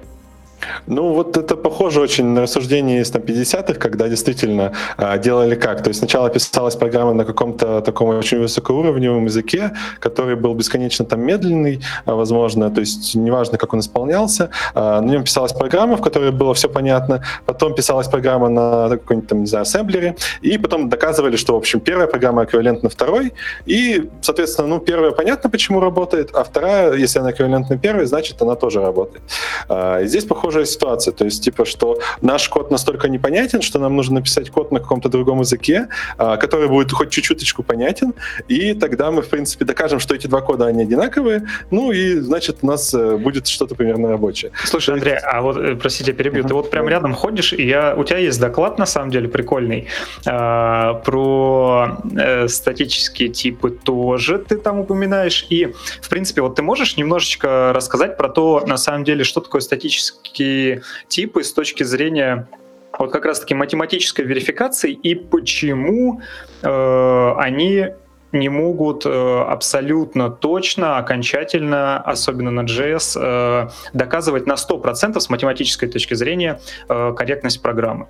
Ну, 0.87 1.15
вот 1.15 1.37
это 1.37 1.57
похоже 1.57 2.01
очень 2.01 2.27
на 2.27 2.43
рассуждение 2.43 3.01
из 3.01 3.11
там, 3.11 3.23
50-х, 3.23 3.75
когда 3.75 4.09
действительно 4.09 4.73
а, 4.97 5.19
делали 5.19 5.55
как. 5.55 5.83
То 5.83 5.89
есть 5.89 6.01
сначала 6.01 6.31
писалась 6.31 6.77
программа 6.77 7.15
на 7.15 7.25
каком-то 7.25 7.81
таком 7.81 8.09
очень 8.09 8.41
высокоуровневом 8.41 9.25
языке, 9.25 9.73
который 10.01 10.37
был 10.37 10.55
бесконечно 10.55 11.05
там 11.05 11.21
медленный, 11.21 11.81
а, 12.05 12.15
возможно, 12.15 12.71
то 12.71 12.81
есть 12.81 13.15
неважно, 13.15 13.59
как 13.59 13.75
он 13.75 13.81
исполнялся. 13.81 14.51
А, 14.75 15.01
на 15.01 15.11
нем 15.11 15.25
писалась 15.25 15.53
программа, 15.53 15.97
в 15.97 16.03
которой 16.03 16.31
было 16.31 16.55
все 16.55 16.69
понятно. 16.69 17.23
Потом 17.47 17.75
писалась 17.75 18.09
программа 18.09 18.49
на 18.49 18.89
какой-нибудь 18.89 19.29
там, 19.29 19.41
не 19.41 19.47
знаю, 19.47 19.63
ассемблере. 19.63 20.17
И 20.43 20.59
потом 20.59 20.89
доказывали, 20.89 21.37
что, 21.37 21.55
в 21.55 21.57
общем, 21.57 21.81
первая 21.81 22.07
программа 22.07 22.45
эквивалентна 22.45 22.89
второй. 22.89 23.33
И, 23.67 24.11
соответственно, 24.21 24.69
ну, 24.69 24.81
первая 24.81 25.13
понятно, 25.13 25.51
почему 25.51 25.81
работает, 25.81 26.31
а 26.35 26.45
вторая, 26.45 26.95
если 26.95 27.21
она 27.21 27.31
эквивалентна 27.31 27.79
первой, 27.79 28.07
значит, 28.07 28.43
она 28.43 28.55
тоже 28.55 28.81
работает. 28.81 29.23
И 29.71 30.07
здесь 30.07 30.25
похоже 30.25 30.54
похожая 30.55 30.67
ситуация. 30.67 31.13
То 31.13 31.25
есть, 31.25 31.45
типа, 31.45 31.65
что 31.65 31.99
наш 32.23 32.49
код 32.49 32.71
настолько 32.71 33.09
непонятен, 33.09 33.63
что 33.63 33.79
нам 33.79 33.97
нужно 33.97 34.15
написать 34.15 34.51
код 34.51 34.73
на 34.73 34.79
каком-то 34.79 35.09
другом 35.09 35.41
языке, 35.41 35.89
а, 36.19 36.37
который 36.37 36.69
будет 36.69 36.93
хоть 36.93 37.11
чуть-чуточку 37.11 37.63
понятен, 37.63 38.15
и 38.49 38.75
тогда 38.75 39.11
мы, 39.11 39.23
в 39.23 39.29
принципе, 39.29 39.65
докажем, 39.65 40.01
что 40.01 40.15
эти 40.15 40.29
два 40.29 40.41
кода, 40.41 40.67
они 40.67 40.83
одинаковые, 40.83 41.43
ну 41.71 41.93
и, 41.93 42.21
значит, 42.21 42.59
у 42.63 42.67
нас 42.67 42.95
э, 42.95 43.17
будет 43.17 43.49
что-то 43.49 43.75
примерно 43.75 44.09
рабочее. 44.09 44.51
Слушай, 44.65 44.95
Андрей, 44.95 45.17
а 45.17 45.41
вот, 45.41 45.57
э, 45.57 45.75
простите, 45.75 46.13
перебью, 46.13 46.45
uh-huh. 46.45 46.49
ты 46.49 46.55
вот 46.55 46.71
прям 46.71 46.89
рядом 46.89 47.15
ходишь, 47.15 47.53
и 47.53 47.67
я, 47.67 47.95
у 47.97 48.05
тебя 48.05 48.19
есть 48.19 48.41
доклад, 48.41 48.79
на 48.79 48.87
самом 48.87 49.11
деле, 49.11 49.29
прикольный, 49.29 49.89
э, 50.27 50.95
про 51.05 51.99
э, 52.17 52.49
статические 52.49 53.29
типы 53.29 53.71
тоже 53.71 54.39
ты 54.39 54.57
там 54.57 54.79
упоминаешь, 54.79 55.47
и, 55.51 55.75
в 56.01 56.09
принципе, 56.09 56.43
вот 56.43 56.55
ты 56.55 56.63
можешь 56.63 56.97
немножечко 56.97 57.73
рассказать 57.75 58.17
про 58.17 58.29
то, 58.29 58.63
на 58.67 58.77
самом 58.77 59.05
деле, 59.05 59.25
что 59.25 59.41
такое 59.41 59.61
статические 59.61 60.44
типы 61.09 61.43
с 61.43 61.53
точки 61.53 61.83
зрения 61.83 62.49
вот 62.99 63.13
как 63.13 63.25
раз-таки 63.25 63.55
математической 63.55 64.25
верификации 64.25 64.93
и 64.93 65.15
почему 65.15 66.21
э, 66.63 67.35
они 67.39 67.89
не 68.35 68.49
могут 68.49 69.07
э, 69.07 69.45
абсолютно 69.49 70.31
точно, 70.31 70.99
окончательно, 70.99 71.99
особенно 71.99 72.51
на 72.51 72.63
JS, 72.63 73.19
э, 73.21 73.69
доказывать 73.93 74.47
на 74.47 74.55
100% 74.55 75.19
с 75.19 75.31
математической 75.31 75.87
точки 75.87 76.15
зрения 76.15 76.61
э, 76.89 77.15
корректность 77.17 77.63
программы. 77.63 78.07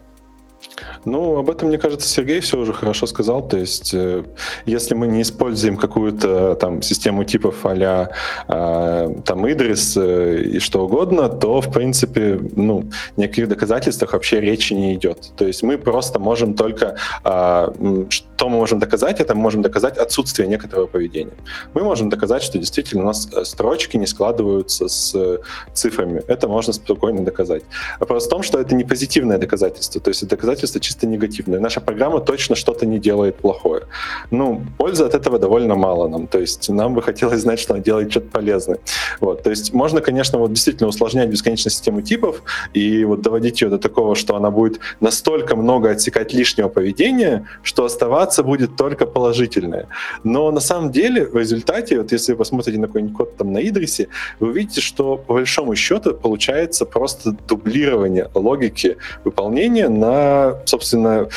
Ну, 1.05 1.36
об 1.38 1.50
этом, 1.50 1.68
мне 1.68 1.78
кажется, 1.78 2.09
Сергей 2.09 2.40
все 2.40 2.59
уже 2.59 2.72
хорошо 2.72 3.07
сказал. 3.07 3.46
То 3.46 3.59
есть, 3.59 3.92
э, 3.94 4.24
если 4.66 4.94
мы 4.94 5.07
не 5.07 5.22
используем 5.22 5.76
какую-то 5.76 6.55
там 6.55 6.82
систему 6.82 7.24
типов 7.24 7.57
а 7.64 8.09
э, 8.48 9.14
там 9.24 9.50
Идрис 9.50 9.96
э, 9.96 10.42
и 10.42 10.59
что 10.61 10.84
угодно, 10.84 11.28
то, 11.28 11.61
в 11.61 11.72
принципе, 11.72 12.40
ну, 12.57 12.84
никаких 13.16 13.48
доказательствах 13.48 14.12
вообще 14.12 14.40
речи 14.40 14.72
не 14.74 14.94
идет. 14.94 15.32
То 15.36 15.46
есть 15.46 15.62
мы 15.62 15.78
просто 15.78 16.18
можем 16.18 16.55
только... 16.55 16.96
Э, 17.24 17.68
что 18.09 18.48
мы 18.48 18.57
можем 18.57 18.78
доказать? 18.78 19.20
Это 19.20 19.34
мы 19.34 19.42
можем 19.42 19.62
доказать 19.62 19.98
отсутствие 19.98 20.48
некоторого 20.48 20.86
поведения. 20.86 21.34
Мы 21.74 21.82
можем 21.82 22.09
доказать, 22.09 22.42
что 22.42 22.59
действительно 22.59 23.02
у 23.02 23.07
нас 23.07 23.28
э, 23.32 23.44
строчки 23.44 23.96
не 23.96 24.07
складываются 24.07 24.88
с 24.88 25.40
цифрами. 25.72 26.22
Это 26.28 26.48
можно 26.48 26.72
спокойно 26.72 27.24
доказать. 27.24 27.62
Вопрос 28.00 28.26
в 28.26 28.28
том, 28.28 28.42
что 28.42 28.59
это 28.59 28.74
не 28.74 28.84
позитивное 28.84 29.38
доказательство. 29.38 30.00
То 30.00 30.09
есть 30.09 30.22
это 30.22 30.36
доказательство 30.36 30.80
чисто 30.80 30.93
негативное. 31.03 31.61
Наша 31.61 31.80
программа 31.80 32.20
точно 32.20 32.57
что-то 32.57 32.86
не 32.86 32.99
делает 32.99 33.36
плохое. 33.36 33.82
Ну, 34.30 34.62
пользы 34.78 35.05
от 35.05 35.14
этого 35.14 35.38
довольно 35.38 35.74
мало 35.74 36.09
нам. 36.09 36.26
То 36.26 36.38
есть 36.38 36.68
нам 36.68 36.95
бы 36.95 37.03
хотелось 37.03 37.40
знать, 37.40 37.61
что 37.61 37.74
она 37.74 37.82
делает 37.82 38.11
что-то 38.11 38.28
полезное. 38.30 38.78
Вот. 39.20 39.42
То 39.42 39.51
есть 39.51 39.72
можно, 39.72 40.01
конечно, 40.01 40.38
вот 40.38 40.53
действительно 40.53 40.88
усложнять 40.88 41.28
бесконечно 41.28 41.70
систему 41.70 42.03
типов 42.03 42.42
и 42.72 43.05
вот 43.05 43.22
доводить 43.22 43.61
ее 43.61 43.68
до 43.68 43.78
такого, 43.78 44.14
что 44.14 44.36
она 44.36 44.51
будет 44.51 44.80
настолько 45.01 45.57
много 45.57 45.90
отсекать 45.90 46.32
лишнего 46.32 46.68
поведения, 46.68 47.47
что 47.62 47.84
оставаться 47.84 48.42
будет 48.42 48.76
только 48.76 49.07
положительное. 49.07 49.88
Но 50.24 50.51
на 50.51 50.61
самом 50.61 50.92
деле 50.92 51.26
в 51.26 51.36
результате, 51.36 51.99
вот 51.99 52.12
если 52.12 52.32
вы 52.32 52.38
посмотрите 52.38 52.78
на 52.78 52.86
какой-нибудь 52.86 53.16
код 53.16 53.36
там 53.36 53.53
на 53.53 53.59
Идрисе, 53.59 54.09
вы 54.40 54.49
увидите, 54.49 54.80
что 54.80 55.16
по 55.16 55.34
большому 55.34 55.74
счету 55.76 56.14
получается 56.14 56.86
просто 56.86 57.36
дублирование 57.49 58.30
логики 58.34 58.97
выполнения 59.24 59.88
на 59.88 60.55
собственно, 60.64 60.84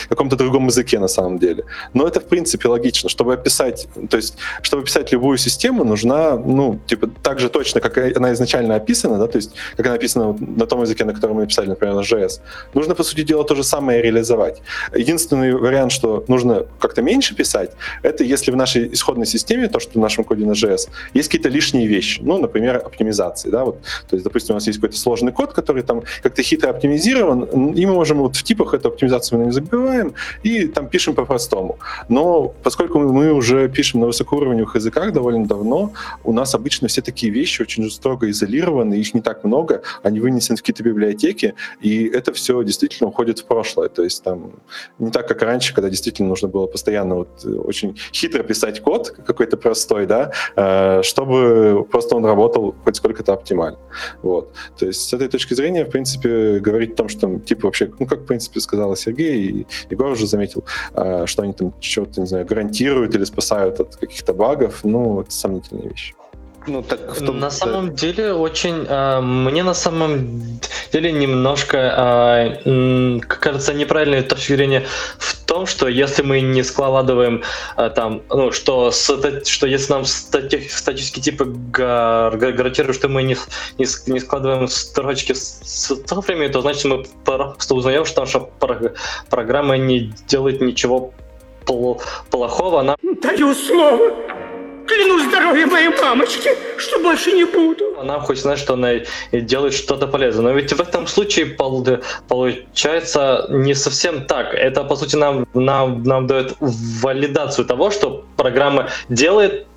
каком-то 0.09 0.35
другом 0.35 0.67
языке 0.67 0.99
на 0.99 1.07
самом 1.07 1.39
деле. 1.39 1.63
Но 1.93 2.07
это, 2.07 2.19
в 2.19 2.25
принципе, 2.25 2.67
логично. 2.67 3.09
Чтобы 3.09 3.33
описать, 3.33 3.87
то 4.09 4.17
есть, 4.17 4.35
чтобы 4.61 4.83
описать 4.83 5.11
любую 5.11 5.37
систему, 5.37 5.83
нужна, 5.83 6.35
ну, 6.35 6.79
типа, 6.87 7.09
так 7.21 7.39
же 7.39 7.49
точно, 7.49 7.81
как 7.81 7.97
она 8.17 8.33
изначально 8.33 8.75
описана, 8.75 9.17
да, 9.17 9.27
то 9.27 9.37
есть, 9.37 9.51
как 9.75 9.85
она 9.85 9.95
описана 9.95 10.35
на 10.39 10.65
том 10.65 10.81
языке, 10.81 11.05
на 11.05 11.13
котором 11.13 11.35
мы 11.35 11.41
написали, 11.41 11.67
например, 11.67 11.95
на 11.95 12.01
JS, 12.01 12.39
нужно, 12.73 12.95
по 12.95 13.03
сути 13.03 13.21
дела, 13.21 13.43
то 13.43 13.55
же 13.55 13.63
самое 13.63 14.01
реализовать. 14.01 14.61
Единственный 14.95 15.53
вариант, 15.53 15.91
что 15.91 16.23
нужно 16.27 16.65
как-то 16.79 17.01
меньше 17.01 17.35
писать, 17.35 17.71
это 18.03 18.23
если 18.23 18.51
в 18.51 18.55
нашей 18.55 18.93
исходной 18.93 19.25
системе, 19.25 19.67
то, 19.67 19.79
что 19.79 19.91
в 19.99 20.01
нашем 20.01 20.23
коде 20.23 20.45
на 20.45 20.51
JS, 20.51 20.89
есть 21.13 21.29
какие-то 21.29 21.49
лишние 21.49 21.87
вещи, 21.87 22.21
ну, 22.23 22.37
например, 22.37 22.77
оптимизации, 22.77 23.49
да, 23.49 23.65
вот, 23.65 23.81
то 24.09 24.15
есть, 24.15 24.23
допустим, 24.23 24.55
у 24.55 24.57
нас 24.57 24.67
есть 24.67 24.79
какой-то 24.79 24.97
сложный 24.97 25.31
код, 25.31 25.53
который 25.53 25.83
там 25.83 26.03
как-то 26.23 26.43
хитро 26.43 26.69
оптимизирован, 26.69 27.73
и 27.73 27.85
мы 27.85 27.93
можем 27.93 28.17
вот 28.19 28.35
в 28.35 28.43
типах 28.43 28.73
эту 28.73 28.89
оптимизацию 28.89 29.36
не 29.45 29.51
забиваем, 29.51 30.13
и 30.43 30.67
там 30.67 30.87
пишем 30.87 31.15
по-простому. 31.15 31.79
Но 32.09 32.53
поскольку 32.63 32.99
мы 32.99 33.31
уже 33.31 33.69
пишем 33.69 34.01
на 34.01 34.07
высокоуровневых 34.07 34.75
языках 34.75 35.13
довольно 35.13 35.45
давно, 35.45 35.93
у 36.23 36.33
нас 36.33 36.55
обычно 36.55 36.87
все 36.87 37.01
такие 37.01 37.31
вещи 37.31 37.61
очень 37.61 37.89
строго 37.89 38.29
изолированы, 38.29 38.95
их 38.95 39.13
не 39.13 39.21
так 39.21 39.43
много, 39.43 39.81
они 40.03 40.19
вынесены 40.19 40.57
в 40.57 40.61
какие-то 40.61 40.83
библиотеки, 40.83 41.55
и 41.81 42.05
это 42.05 42.33
все 42.33 42.63
действительно 42.63 43.09
уходит 43.09 43.39
в 43.39 43.45
прошлое. 43.45 43.89
То 43.89 44.03
есть 44.03 44.23
там 44.23 44.51
не 44.99 45.11
так, 45.11 45.27
как 45.27 45.41
раньше, 45.41 45.73
когда 45.73 45.89
действительно 45.89 46.29
нужно 46.29 46.47
было 46.47 46.67
постоянно 46.67 47.15
вот 47.15 47.45
очень 47.45 47.97
хитро 48.13 48.43
писать 48.43 48.81
код, 48.81 49.09
какой-то 49.25 49.57
простой, 49.57 50.05
да, 50.05 50.31
э, 50.55 51.01
чтобы 51.03 51.85
просто 51.91 52.15
он 52.15 52.25
работал 52.25 52.75
хоть 52.83 52.95
сколько-то 52.95 53.33
оптимально. 53.33 53.79
Вот. 54.21 54.53
То 54.77 54.85
есть 54.85 55.01
с 55.01 55.13
этой 55.13 55.27
точки 55.27 55.53
зрения, 55.53 55.85
в 55.85 55.89
принципе, 55.89 56.59
говорить 56.59 56.93
о 56.93 56.95
том, 56.95 57.09
что 57.09 57.39
типа 57.39 57.67
вообще, 57.67 57.91
ну, 57.99 58.05
как, 58.05 58.21
в 58.21 58.25
принципе, 58.25 58.59
сказала 58.59 58.95
Сергей, 58.95 59.16
И 59.23 59.65
Егор 59.89 60.11
уже 60.11 60.27
заметил, 60.27 60.63
а, 60.93 61.25
что 61.25 61.43
они 61.43 61.53
там 61.53 61.73
что-то, 61.79 62.21
не 62.21 62.27
знаю, 62.27 62.45
гарантируют 62.45 63.15
или 63.15 63.23
спасают 63.23 63.79
от 63.79 63.95
каких-то 63.95 64.33
багов, 64.33 64.83
ну, 64.83 65.21
это 65.21 65.31
сомнительные 65.31 65.89
вещи. 65.89 66.15
Ну, 66.67 66.83
так 66.83 66.99
в 67.15 67.25
том, 67.25 67.39
на 67.39 67.49
самом 67.49 67.95
деле 67.95 68.33
очень 68.33 68.85
э, 68.87 69.21
мне 69.21 69.63
на 69.63 69.73
самом 69.73 70.59
деле 70.91 71.13
немножко 71.13 72.59
э, 72.65 73.19
кажется 73.19 73.73
неправильной 73.73 74.21
точки 74.21 74.53
зрения 74.53 74.85
в 75.17 75.45
том, 75.45 75.65
что 75.65 75.87
если 75.87 76.23
мы 76.23 76.41
не 76.41 76.63
складываем 76.63 77.41
э, 77.77 77.89
там, 77.95 78.21
ну 78.29 78.51
что 78.51 78.91
что 78.91 79.67
если 79.67 79.93
нам 79.93 80.03
стати, 80.03 80.67
статические 80.69 81.23
типы 81.23 81.45
гарантируют, 81.45 82.97
что 82.97 83.07
мы 83.07 83.23
не, 83.23 83.37
не, 83.77 84.11
не 84.11 84.19
складываем 84.19 84.67
строчки 84.67 85.31
с, 85.31 85.61
с 85.63 85.95
цифрами, 86.03 86.47
то 86.49 86.59
значит 86.61 86.83
мы 86.83 87.05
просто 87.23 87.75
узнаем, 87.75 88.03
что 88.03 88.21
наша 88.21 88.41
программа 89.29 89.77
не 89.77 90.11
делает 90.27 90.59
ничего 90.59 91.13
плохого. 91.65 92.81
Она... 92.81 92.97
Даю 93.21 93.53
слово! 93.53 94.36
Клянусь 94.87 95.27
здоровьем 95.27 95.69
моей 95.69 95.89
мамочки, 95.89 96.49
что 96.77 96.99
больше 96.99 97.33
не 97.33 97.43
буду. 97.43 97.99
Она 97.99 98.19
хоть 98.19 98.39
знает, 98.39 98.59
что 98.59 98.73
она 98.73 98.93
делает 99.31 99.73
что-то 99.73 100.07
полезное. 100.07 100.45
Но 100.45 100.51
ведь 100.53 100.71
в 100.71 100.79
этом 100.79 101.07
случае 101.07 101.45
получается 102.27 103.47
не 103.49 103.75
совсем 103.75 104.25
так. 104.25 104.53
Это, 104.53 104.83
по 104.83 104.95
сути, 104.95 105.17
нам, 105.17 105.45
нам, 105.53 106.03
нам 106.03 106.27
дает 106.27 106.55
валидацию 106.59 107.65
того, 107.65 107.91
что 107.91 108.23
программа 108.37 108.89
делает 109.09 109.67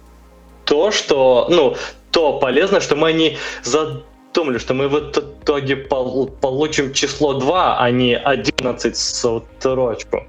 то, 0.65 0.93
что, 0.93 1.49
ну, 1.51 1.77
то 2.13 2.39
полезное, 2.39 2.81
что 2.81 2.95
мы 2.95 3.13
не 3.13 3.37
задумали, 3.65 4.59
что 4.59 4.75
мы 4.75 4.89
в 4.89 4.97
итоге 4.97 5.77
получим 5.77 6.93
число 6.93 7.35
2, 7.35 7.79
а 7.79 7.91
не 7.91 8.17
11 8.17 8.97
строчку. 8.97 10.27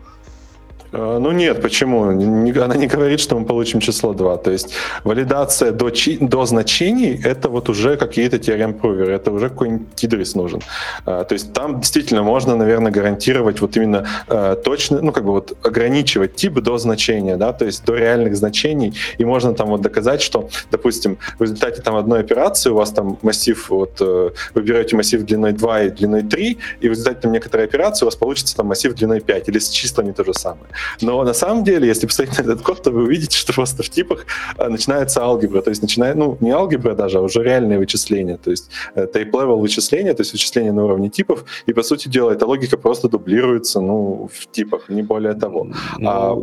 А, 0.92 1.20
ну 1.20 1.32
нет, 1.32 1.62
почему? 1.62 2.04
Она 2.04 2.76
не 2.76 2.88
говорит, 2.88 3.20
что 3.20 3.40
мы 3.40 3.46
получим 3.46 3.80
число 3.80 4.14
2. 4.14 4.38
То 4.38 4.52
есть 4.52 4.74
валидация 5.04 5.72
до, 5.72 5.92
до 6.20 6.46
значений— 6.46 7.20
это 7.24 7.50
вот 7.50 7.70
уже 7.70 7.98
какие-то 7.98 8.40
теорем-проверы, 8.40 9.14
это 9.14 9.32
уже 9.32 9.50
какой-нибудь 9.50 9.96
тидрис 9.96 10.36
нужен. 10.36 10.62
А, 11.06 11.24
то 11.24 11.34
есть 11.34 11.54
там 11.54 11.80
действительно 11.80 12.24
можно, 12.24 12.56
наверное, 12.56 12.92
гарантировать 12.92 13.62
вот 13.62 13.78
именно 13.78 14.08
а, 14.28 14.56
точно, 14.56 15.02
ну 15.02 15.12
как 15.12 15.24
бы 15.24 15.32
вот 15.32 15.58
ограничивать 15.64 16.36
тип 16.36 16.54
до 16.60 16.78
значения, 16.78 17.38
да, 17.38 17.54
то 17.54 17.66
есть 17.66 17.86
до 17.86 17.96
реальных 17.96 18.36
значений, 18.36 18.94
и 19.18 19.26
можно 19.26 19.54
там 19.54 19.70
вот 19.70 19.82
доказать, 19.82 20.22
что, 20.22 20.50
допустим, 20.72 21.18
в 21.40 21.44
результате 21.44 21.82
там 21.82 21.96
одной 21.96 22.20
операции 22.20 22.70
у 22.70 22.76
вас 22.76 22.92
там 22.92 23.18
массив, 23.22 23.70
вот 23.70 23.98
э, 24.02 24.30
вы 24.54 24.62
берете 24.62 24.96
массив 24.96 25.24
длиной 25.24 25.54
2 25.54 25.84
и 25.84 25.90
длиной 25.90 26.24
3, 26.24 26.58
и 26.82 26.88
в 26.88 26.92
результате 26.92 27.22
там 27.22 27.32
некоторой 27.32 27.66
операции 27.66 28.06
у 28.06 28.08
вас 28.08 28.16
получится 28.16 28.56
там 28.56 28.68
массив 28.68 28.94
длиной 28.94 29.22
5, 29.22 29.50
или 29.50 29.60
с 29.60 29.70
числами 29.70 30.12
то 30.12 30.24
же 30.24 30.34
самое. 30.34 30.68
Но 31.02 31.24
на 31.24 31.34
самом 31.34 31.64
деле, 31.64 31.88
если 31.88 32.08
посмотреть 32.08 32.38
на 32.40 32.44
этот 32.44 32.62
код, 32.62 32.84
то 32.84 32.92
вы 32.92 33.04
увидите, 33.04 33.38
что 33.38 33.54
просто 33.54 33.84
в 33.84 33.90
типах 33.90 34.26
а, 34.58 34.70
начинается 34.70 35.22
алгебра. 35.22 35.62
То 35.62 35.70
есть 35.70 35.82
начинает, 35.82 36.16
ну, 36.16 36.38
не 36.40 36.52
алгебра 36.52 36.96
даже, 36.96 37.18
а 37.18 37.22
уже 37.22 37.44
реальные 37.44 37.80
вычисления. 37.80 38.38
То 38.38 38.52
есть 38.52 38.70
э, 38.96 39.06
type-level 39.06 39.60
вычисления, 39.60 40.14
то 40.14 40.22
есть 40.22 40.34
вычисления 40.34 40.72
на 40.72 40.86
уровне 40.86 41.10
типов. 41.10 41.46
И, 41.66 41.74
по 41.74 41.84
сути 41.84 42.08
дела, 42.08 42.32
эта 42.32 42.46
логика 42.46 42.78
просто 42.78 43.10
дублируется, 43.10 43.82
ну, 43.82 44.30
в 44.34 44.52
типах, 44.52 44.90
не 44.90 45.02
более 45.04 45.34
того. 45.34 45.68
Ну... 45.98 46.10
А, 46.10 46.36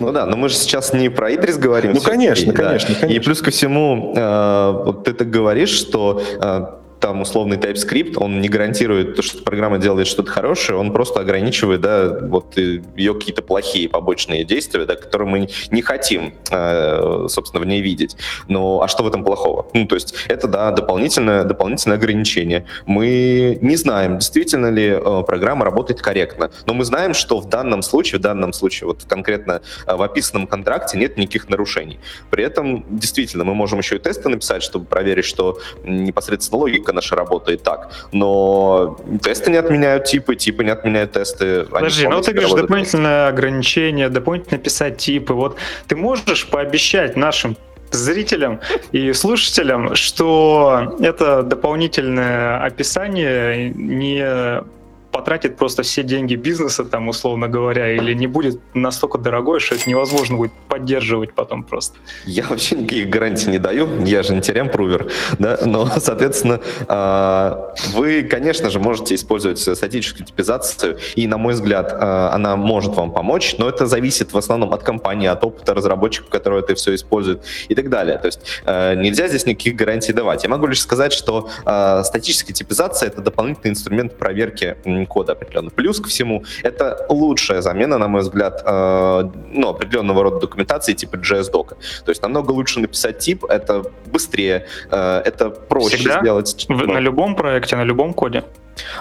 ну 0.00 0.12
да, 0.12 0.26
но 0.26 0.36
мы 0.36 0.48
же 0.48 0.56
сейчас 0.56 0.92
не 0.92 1.08
про 1.08 1.34
Идрис 1.34 1.56
говорим. 1.56 1.92
Ну, 1.94 2.00
конечно, 2.00 2.52
конечно, 2.52 2.94
да. 2.94 3.00
конечно. 3.00 3.18
И 3.18 3.24
плюс 3.24 3.40
ко 3.40 3.50
всему, 3.50 4.12
э, 4.14 4.82
вот 4.84 5.04
ты 5.04 5.12
так 5.12 5.30
говоришь, 5.30 5.70
что 5.70 6.20
э, 6.40 6.66
там 7.00 7.20
условный 7.20 7.56
TypeScript, 7.56 8.14
он 8.16 8.40
не 8.40 8.48
гарантирует, 8.48 9.22
что 9.24 9.42
программа 9.42 9.78
делает 9.78 10.06
что-то 10.06 10.30
хорошее, 10.30 10.78
он 10.78 10.92
просто 10.92 11.20
ограничивает, 11.20 11.80
да, 11.80 12.18
вот 12.22 12.56
ее 12.56 13.14
какие-то 13.14 13.42
плохие 13.42 13.88
побочные 13.88 14.44
действия, 14.44 14.86
да, 14.86 14.96
которые 14.96 15.28
мы 15.28 15.48
не 15.70 15.82
хотим, 15.82 16.34
э, 16.50 17.26
собственно, 17.28 17.62
в 17.62 17.66
ней 17.66 17.80
видеть. 17.80 18.16
Но 18.48 18.82
а 18.82 18.88
что 18.88 19.02
в 19.02 19.08
этом 19.08 19.24
плохого? 19.24 19.66
Ну, 19.74 19.86
то 19.86 19.94
есть 19.94 20.14
это, 20.28 20.48
да, 20.48 20.70
дополнительное, 20.70 21.44
дополнительное 21.44 21.96
ограничение. 21.96 22.66
Мы 22.86 23.58
не 23.60 23.76
знаем, 23.76 24.18
действительно 24.18 24.70
ли 24.70 24.88
э, 24.88 25.22
программа 25.26 25.64
работает 25.64 26.00
корректно, 26.00 26.50
но 26.66 26.74
мы 26.74 26.84
знаем, 26.84 27.14
что 27.14 27.40
в 27.40 27.48
данном 27.48 27.82
случае, 27.82 28.18
в 28.18 28.22
данном 28.22 28.52
случае, 28.52 28.88
вот 28.88 29.04
конкретно 29.04 29.62
э, 29.86 29.94
в 29.94 30.02
описанном 30.02 30.46
контракте 30.46 30.98
нет 30.98 31.16
никаких 31.16 31.48
нарушений. 31.48 32.00
При 32.30 32.44
этом, 32.44 32.84
действительно, 32.88 33.44
мы 33.44 33.54
можем 33.54 33.78
еще 33.78 33.96
и 33.96 33.98
тесты 33.98 34.28
написать, 34.28 34.62
чтобы 34.62 34.86
проверить, 34.86 35.24
что 35.24 35.58
непосредственно 35.84 36.60
логика 36.60 36.85
наша 36.92 37.16
работает 37.16 37.62
так. 37.62 37.90
Но 38.12 38.98
тесты 39.22 39.50
не 39.50 39.56
отменяют 39.56 40.04
типы, 40.04 40.36
типы 40.36 40.64
не 40.64 40.70
отменяют 40.70 41.12
тесты. 41.12 41.64
Подожди, 41.64 42.06
ну 42.06 42.20
ты 42.20 42.32
говоришь 42.32 42.52
дополнительное 42.52 43.28
ограничение, 43.28 44.08
дополнительно 44.08 44.58
писать 44.58 44.98
типы. 44.98 45.34
Вот 45.34 45.56
ты 45.86 45.96
можешь 45.96 46.46
пообещать 46.46 47.16
нашим 47.16 47.56
зрителям 47.90 48.60
и 48.92 49.12
слушателям, 49.12 49.94
что 49.94 50.96
это 51.00 51.42
дополнительное 51.42 52.64
описание 52.64 53.70
не 53.70 54.62
потратит 55.16 55.56
просто 55.56 55.82
все 55.82 56.02
деньги 56.02 56.34
бизнеса, 56.34 56.84
там, 56.84 57.08
условно 57.08 57.48
говоря, 57.48 57.90
или 57.90 58.12
не 58.12 58.26
будет 58.26 58.60
настолько 58.74 59.16
дорогой, 59.16 59.60
что 59.60 59.74
это 59.74 59.88
невозможно 59.88 60.36
будет 60.36 60.52
поддерживать 60.68 61.32
потом 61.32 61.64
просто. 61.64 61.96
Я 62.26 62.44
вообще 62.44 62.76
никаких 62.76 63.08
гарантий 63.08 63.48
не 63.48 63.58
даю, 63.58 64.04
я 64.04 64.22
же 64.22 64.34
не 64.34 64.42
терем-прувер, 64.42 65.10
да, 65.38 65.58
но, 65.64 65.88
соответственно, 65.96 66.60
а, 66.88 67.74
вы, 67.94 68.24
конечно 68.24 68.68
же, 68.68 68.78
можете 68.78 69.14
использовать 69.14 69.58
статическую 69.58 70.26
типизацию, 70.26 70.98
и, 71.14 71.26
на 71.26 71.38
мой 71.38 71.54
взгляд, 71.54 71.96
а, 71.98 72.30
она 72.34 72.56
может 72.56 72.94
вам 72.94 73.10
помочь, 73.10 73.56
но 73.56 73.70
это 73.70 73.86
зависит 73.86 74.34
в 74.34 74.36
основном 74.36 74.74
от 74.74 74.82
компании, 74.82 75.28
от 75.28 75.42
опыта 75.42 75.72
разработчиков, 75.72 76.28
которые 76.28 76.60
это 76.60 76.74
все 76.74 76.94
используют 76.94 77.42
и 77.70 77.74
так 77.74 77.88
далее. 77.88 78.18
То 78.18 78.26
есть 78.26 78.40
а, 78.66 78.94
нельзя 78.94 79.28
здесь 79.28 79.46
никаких 79.46 79.76
гарантий 79.76 80.12
давать. 80.12 80.42
Я 80.42 80.50
могу 80.50 80.66
лишь 80.66 80.82
сказать, 80.82 81.14
что 81.14 81.48
статическая 82.04 82.52
типизация— 82.52 83.06
это 83.08 83.22
дополнительный 83.22 83.70
инструмент 83.70 84.18
проверки 84.18 84.76
кода 85.06 85.32
определенно. 85.32 85.70
Плюс 85.70 86.00
ко 86.00 86.08
всему, 86.08 86.44
это 86.62 87.06
лучшая 87.08 87.62
замена, 87.62 87.98
на 87.98 88.08
мой 88.08 88.20
взгляд, 88.20 88.62
э, 88.64 89.30
ну, 89.52 89.68
определенного 89.68 90.22
рода 90.22 90.40
документации 90.40 90.92
типа 90.94 91.16
JS-дока. 91.16 91.76
То 92.04 92.10
есть 92.10 92.22
намного 92.22 92.52
лучше 92.52 92.80
написать 92.80 93.18
тип, 93.18 93.44
это 93.44 93.84
быстрее, 94.06 94.66
э, 94.90 95.22
это 95.24 95.50
проще 95.50 95.96
Всегда? 95.96 96.20
сделать. 96.20 96.66
В, 96.68 96.86
на 96.86 97.00
любом 97.00 97.34
проекте, 97.36 97.76
на 97.76 97.84
любом 97.84 98.14
коде? 98.14 98.44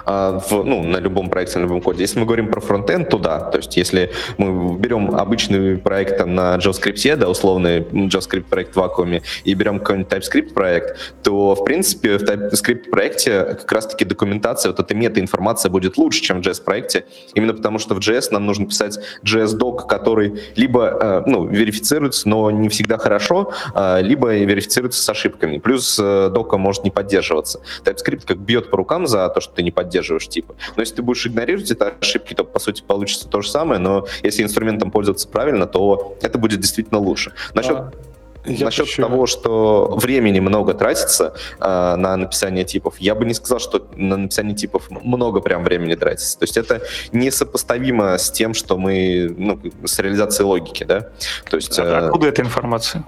А, 0.06 0.40
в, 0.40 0.64
ну, 0.64 0.84
на 0.84 0.98
любом 0.98 1.30
проекте, 1.30 1.60
на 1.60 1.64
любом 1.64 1.82
коде. 1.82 2.02
Если 2.02 2.20
мы 2.20 2.26
говорим 2.26 2.50
про 2.50 2.62
фронтенд, 2.62 3.10
то 3.10 3.18
да. 3.18 3.40
То 3.40 3.58
есть 3.58 3.78
если 3.78 4.12
мы 4.38 4.78
берем 4.78 5.16
обычный 5.16 5.78
проект 5.78 6.18
там, 6.18 6.36
на 6.36 6.56
JavaScript, 6.58 7.16
да, 7.16 7.30
условный 7.30 7.80
JavaScript 7.80 8.44
проект 8.44 8.74
в 8.74 8.78
вакууме, 8.78 9.22
и 9.44 9.54
берем 9.54 9.80
какой-нибудь 9.80 10.12
TypeScript 10.12 10.54
проект, 10.54 11.14
то, 11.24 11.56
в 11.56 11.64
принципе, 11.64 12.18
в 12.18 12.24
TypeScript 12.24 12.90
проекте 12.90 13.44
как 13.44 13.72
раз-таки 13.72 14.06
документация, 14.06 14.72
вот 14.72 14.80
эта 14.80 14.96
мета-информация 14.96 15.70
будет 15.70 15.98
лучше, 15.98 16.22
чем 16.22 16.42
в 16.42 16.46
JS 16.46 16.64
проекте, 16.64 17.06
именно 17.34 17.54
потому 17.54 17.80
что 17.80 17.96
в 17.96 18.00
JS 18.00 18.30
нам 18.32 18.46
нужно 18.46 18.68
писать 18.68 19.00
JS-док, 19.24 19.88
который 19.88 20.42
либо 20.56 20.98
э, 21.02 21.24
ну, 21.26 21.46
верифицируется, 21.46 22.30
но 22.30 22.50
не 22.52 22.70
всегда 22.70 22.98
хорошо, 22.98 23.52
э, 23.74 24.02
либо 24.02 24.34
верифицируется 24.36 25.02
с 25.02 25.10
ошибками. 25.10 25.58
Плюс 25.58 26.00
э, 26.02 26.30
дока 26.34 26.58
может 26.58 26.84
не 26.84 26.92
поддерживаться. 26.92 27.62
TypeScript 27.84 28.26
как 28.26 28.38
бьет 28.38 28.70
по 28.70 28.78
рукам 28.78 29.08
за 29.08 29.28
то, 29.30 29.42
что 29.42 29.54
ты 29.56 29.64
не 29.66 29.72
поддерживаешь 29.72 30.28
типы. 30.28 30.56
Но 30.76 30.82
если 30.82 30.96
ты 30.96 31.02
будешь 31.02 31.26
игнорировать 31.28 31.70
эти 31.70 31.84
ошибки, 31.84 32.34
то, 32.34 32.44
по 32.44 32.60
сути, 32.60 32.82
получится 32.82 33.28
то 33.28 33.42
же 33.42 33.50
самое, 33.50 33.80
но 33.80 34.08
если 34.24 34.44
инструментом 34.44 34.92
пользоваться 34.92 35.28
правильно, 35.28 35.66
то 35.66 36.18
это 36.22 36.38
будет 36.38 36.62
действительно 36.62 37.00
лучше. 37.00 37.34
Насчет 37.54 37.78
а... 37.78 37.92
Я 38.46 38.66
Насчет 38.66 38.86
еще... 38.86 39.02
того, 39.02 39.26
что 39.26 39.96
времени 39.98 40.40
много 40.40 40.74
тратится 40.74 41.34
э, 41.60 41.96
на 41.96 42.16
написание 42.16 42.64
типов, 42.64 42.96
я 43.00 43.16
бы 43.16 43.26
не 43.26 43.34
сказал, 43.34 43.60
что 43.60 43.88
на 43.96 44.18
написание 44.18 44.56
типов 44.56 44.90
много 44.92 45.42
прям 45.42 45.64
времени 45.64 45.96
тратится. 45.96 46.38
То 46.38 46.44
есть 46.44 46.58
это 46.58 46.82
несопоставимо 47.12 48.18
с 48.18 48.30
тем, 48.30 48.54
что 48.54 48.78
мы, 48.78 49.34
ну, 49.36 49.60
с 49.84 49.98
реализацией 50.00 50.46
логики, 50.46 50.84
да? 50.84 51.10
То 51.50 51.58
есть, 51.58 51.80
а 51.80 51.84
э... 51.84 52.06
Откуда 52.06 52.28
эта 52.28 52.44
информация? 52.44 53.04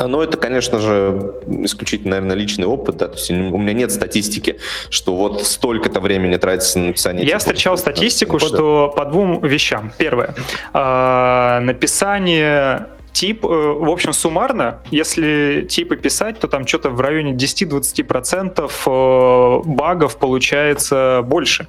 А, 0.00 0.08
ну, 0.08 0.22
это, 0.22 0.38
конечно 0.38 0.78
же, 0.78 1.34
исключительно, 1.46 2.12
наверное, 2.16 2.34
личный 2.34 2.66
опыт. 2.66 2.96
Да? 2.96 3.08
То 3.08 3.18
есть 3.18 3.30
у 3.30 3.34
меня 3.34 3.74
нет 3.74 3.92
статистики, 3.92 4.58
что 4.88 5.14
вот 5.14 5.46
столько-то 5.46 6.00
времени 6.00 6.36
тратится 6.38 6.78
на 6.78 6.86
написание. 6.86 7.26
Я 7.26 7.38
встречал 7.38 7.76
статистику, 7.76 8.38
кода. 8.38 8.46
что 8.46 8.94
по 8.96 9.04
двум 9.04 9.40
вещам. 9.46 9.92
Первое. 9.98 10.34
Э, 10.72 11.60
написание 11.60 12.86
тип, 13.12 13.44
э, 13.44 13.48
в 13.48 13.90
общем, 13.90 14.14
суммарно, 14.14 14.78
если 14.90 15.66
типы 15.68 15.96
писать, 15.96 16.38
то 16.38 16.48
там 16.48 16.66
что-то 16.66 16.88
в 16.88 17.00
районе 17.02 17.32
10-20% 17.32 18.70
э, 18.86 19.62
багов 19.68 20.16
получается 20.16 21.20
больше. 21.26 21.66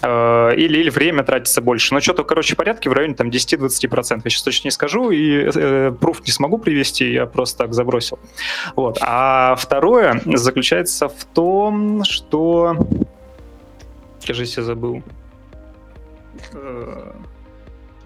Э, 0.00 0.54
или, 0.54 0.78
или 0.78 0.90
время 0.90 1.24
тратится 1.24 1.60
больше. 1.60 1.94
Но 1.94 2.00
что-то, 2.00 2.24
короче, 2.24 2.54
порядке 2.54 2.88
в 2.88 2.92
районе 2.92 3.14
там 3.14 3.28
10-20%. 3.30 4.20
Я 4.24 4.30
сейчас 4.30 4.42
точно 4.42 4.68
не 4.68 4.70
скажу, 4.70 5.10
и 5.10 5.50
э, 5.54 5.92
пруф 5.98 6.24
не 6.24 6.32
смогу 6.32 6.58
привести, 6.58 7.12
я 7.12 7.26
просто 7.26 7.58
так 7.64 7.74
забросил. 7.74 8.18
Вот. 8.76 8.98
А 9.00 9.56
второе 9.56 10.20
заключается 10.24 11.08
в 11.08 11.24
том, 11.24 12.04
что... 12.04 12.76
Кажется, 14.24 14.60
я 14.60 14.66
забыл. 14.66 15.02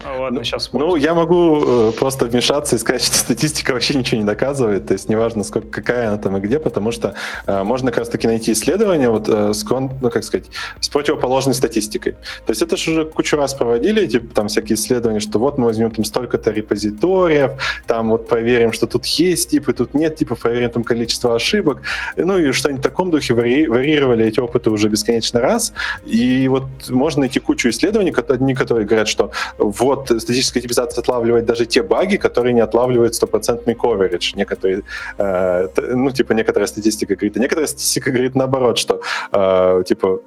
А, 0.05 0.19
ладно, 0.19 0.39
ну, 0.39 0.43
сейчас. 0.43 0.71
Ну, 0.73 0.95
я 0.95 1.13
могу 1.13 1.89
э, 1.89 1.91
просто 1.97 2.25
вмешаться 2.25 2.75
и 2.75 2.79
сказать, 2.79 3.03
что 3.03 3.15
статистика 3.17 3.71
вообще 3.71 3.95
ничего 3.95 4.19
не 4.19 4.27
доказывает. 4.27 4.87
То 4.87 4.93
есть 4.93 5.07
неважно, 5.09 5.43
сколько, 5.43 5.67
какая 5.69 6.09
она 6.09 6.17
там 6.17 6.37
и 6.37 6.39
где, 6.39 6.59
потому 6.59 6.91
что 6.91 7.15
э, 7.45 7.63
можно 7.63 7.91
как 7.91 7.99
раз-таки 7.99 8.27
найти 8.27 8.51
исследования 8.51 9.09
вот, 9.09 9.29
э, 9.29 9.53
с, 9.53 9.63
кон, 9.63 9.91
ну, 10.01 10.09
как 10.09 10.23
сказать, 10.23 10.47
с 10.79 10.89
противоположной 10.89 11.55
статистикой. 11.55 12.13
То 12.45 12.49
есть 12.49 12.61
это 12.61 12.75
же 12.75 12.91
уже 12.91 13.05
кучу 13.05 13.37
раз 13.37 13.53
проводили, 13.53 14.05
типа 14.05 14.33
там 14.33 14.47
всякие 14.47 14.75
исследования, 14.75 15.19
что 15.19 15.39
вот 15.39 15.57
мы 15.57 15.65
возьмем 15.65 15.91
там 15.91 16.03
столько-то 16.03 16.51
репозиториев, 16.51 17.51
там 17.87 18.09
вот 18.09 18.27
проверим, 18.27 18.73
что 18.73 18.87
тут 18.87 19.05
есть 19.05 19.51
типы, 19.51 19.73
тут 19.73 19.93
нет 19.93 20.15
типа, 20.17 20.35
проверим 20.35 20.69
там 20.69 20.83
количество 20.83 21.35
ошибок. 21.35 21.81
Ну 22.17 22.37
и 22.37 22.51
что-нибудь 22.51 22.81
в 22.81 22.83
таком 22.83 23.09
духе 23.11 23.33
вари, 23.33 23.67
варьировали 23.67 24.25
эти 24.25 24.39
опыты 24.39 24.69
уже 24.69 24.89
бесконечно 24.89 25.39
раз. 25.39 25.73
И 26.05 26.47
вот 26.47 26.65
можно 26.89 27.21
найти 27.21 27.39
кучу 27.39 27.69
исследований, 27.69 28.13
одни, 28.33 28.53
которые 28.53 28.85
говорят, 28.85 29.07
что 29.07 29.31
вот 29.57 29.92
вот 29.95 30.21
статическая 30.21 30.61
типизация 30.61 31.01
отлавливает 31.01 31.45
даже 31.45 31.65
те 31.65 31.83
баги, 31.83 32.17
которые 32.17 32.53
не 32.53 32.61
отлавливают 32.61 33.15
стопроцентный 33.15 33.73
coverage. 33.73 34.35
Некоторые, 34.35 34.83
э, 35.17 35.67
ну, 35.95 36.11
типа, 36.11 36.33
некоторая 36.33 36.67
статистика 36.67 37.15
говорит, 37.15 37.37
а 37.37 37.39
некоторая 37.39 37.67
статистика 37.67 38.11
говорит 38.11 38.35
наоборот, 38.35 38.77
что, 38.77 39.01
э, 39.31 39.83
типа, 39.85 40.21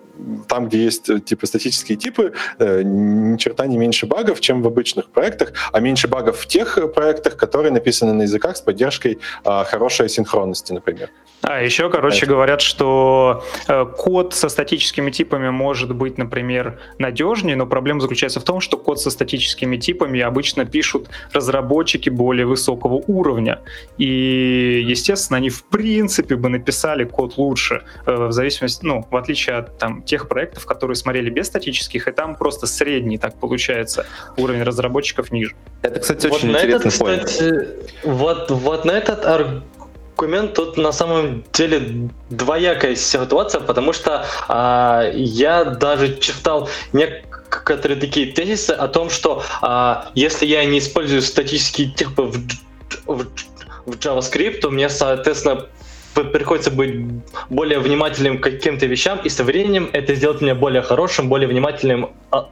там, 0.49 0.69
где 0.69 0.85
есть 0.85 1.09
э, 1.11 1.21
типа 1.21 1.47
статические 1.47 1.97
типы, 1.97 2.33
э, 2.59 2.83
ни 2.83 3.37
черта 3.37 3.67
не 3.67 3.79
меньше 3.79 4.07
багов, 4.07 4.41
чем 4.41 4.63
в 4.63 4.67
обычных 4.67 5.11
проектах, 5.11 5.53
а 5.73 5.81
меньше 5.81 6.09
багов 6.09 6.39
в 6.39 6.47
тех 6.47 6.79
проектах, 6.95 7.37
которые 7.37 7.73
написаны 7.73 8.13
на 8.13 8.23
языках 8.23 8.57
с 8.57 8.61
поддержкой 8.61 9.19
э, 9.45 9.65
хорошей 9.65 10.09
синхронности, 10.09 10.73
например. 10.73 11.11
А 11.43 11.63
еще, 11.63 11.91
короче, 11.91 12.25
Это. 12.25 12.27
говорят, 12.27 12.61
что 12.61 13.45
э, 13.69 13.85
код 13.97 14.35
со 14.35 14.49
статическими 14.49 15.11
типами 15.11 15.51
может 15.51 15.95
быть, 15.95 16.19
например, 16.19 16.81
надежнее, 16.99 17.57
но 17.57 17.67
проблема 17.67 18.01
заключается 18.01 18.41
в 18.41 18.45
том, 18.45 18.61
что 18.61 18.79
код 18.79 19.01
со 19.01 19.11
статическими 19.11 19.56
типами 19.57 20.21
обычно 20.21 20.65
пишут 20.65 21.09
разработчики 21.33 22.11
более 22.11 22.47
высокого 22.47 23.03
уровня. 23.07 23.61
И, 23.99 24.85
естественно, 24.87 25.39
они 25.39 25.51
в 25.51 25.65
принципе 25.65 26.37
бы 26.37 26.49
написали 26.49 27.05
код 27.05 27.39
лучше, 27.39 27.83
э, 28.07 28.27
в 28.27 28.33
зависимости, 28.33 28.85
ну, 28.85 29.07
в 29.11 29.17
отличие 29.17 29.57
от 29.57 29.79
там 29.79 30.03
тех 30.03 30.29
проектов, 30.29 30.67
которые 30.67 30.97
смотрели 30.97 31.31
без 31.31 31.47
статических, 31.47 32.09
и 32.09 32.13
там 32.13 32.37
просто 32.37 32.67
средний, 32.67 33.19
так 33.19 33.39
получается, 33.41 34.07
уровень 34.37 34.63
разработчиков 34.63 35.33
ниже. 35.33 35.55
Это, 35.83 36.01
кстати, 36.01 36.27
очень 36.27 36.49
вот 36.49 36.57
интересный 36.57 36.91
этот, 36.91 36.93
кстати, 36.93 37.67
вот, 38.05 38.51
вот 38.51 38.85
на 38.85 38.93
этот 38.93 39.25
аргумент 39.25 40.55
тут 40.55 40.77
на 40.77 40.93
самом 40.93 41.45
деле 41.53 42.11
двоякая 42.31 42.97
ситуация, 42.97 43.61
потому 43.61 43.93
что 43.93 44.25
а, 44.49 45.11
я 45.15 45.65
даже 45.65 46.17
читал 46.19 46.69
некоторые 47.57 48.01
такие 48.01 48.33
тезисы 48.33 48.71
о 48.71 48.89
том, 48.89 49.11
что 49.11 49.43
а, 49.63 50.11
если 50.15 50.47
я 50.47 50.65
не 50.65 50.79
использую 50.79 51.23
статические 51.23 51.89
типы 51.89 52.23
в, 52.23 52.37
в, 53.07 53.27
в 53.87 53.91
JavaScript, 53.93 54.61
то 54.61 54.71
мне, 54.71 54.89
соответственно, 54.89 55.67
приходится 56.15 56.71
быть 56.71 56.95
более 57.51 57.79
внимательным 57.79 58.39
к 58.39 58.45
каким-то 58.45 58.87
вещам, 58.87 59.21
и 59.25 59.29
со 59.29 59.45
временем 59.45 59.91
это 59.93 60.15
сделает 60.15 60.41
меня 60.41 60.55
более 60.55 60.83
хорошим, 60.83 61.29
более 61.29 61.49
внимательным 61.49 62.11
а, 62.31 62.49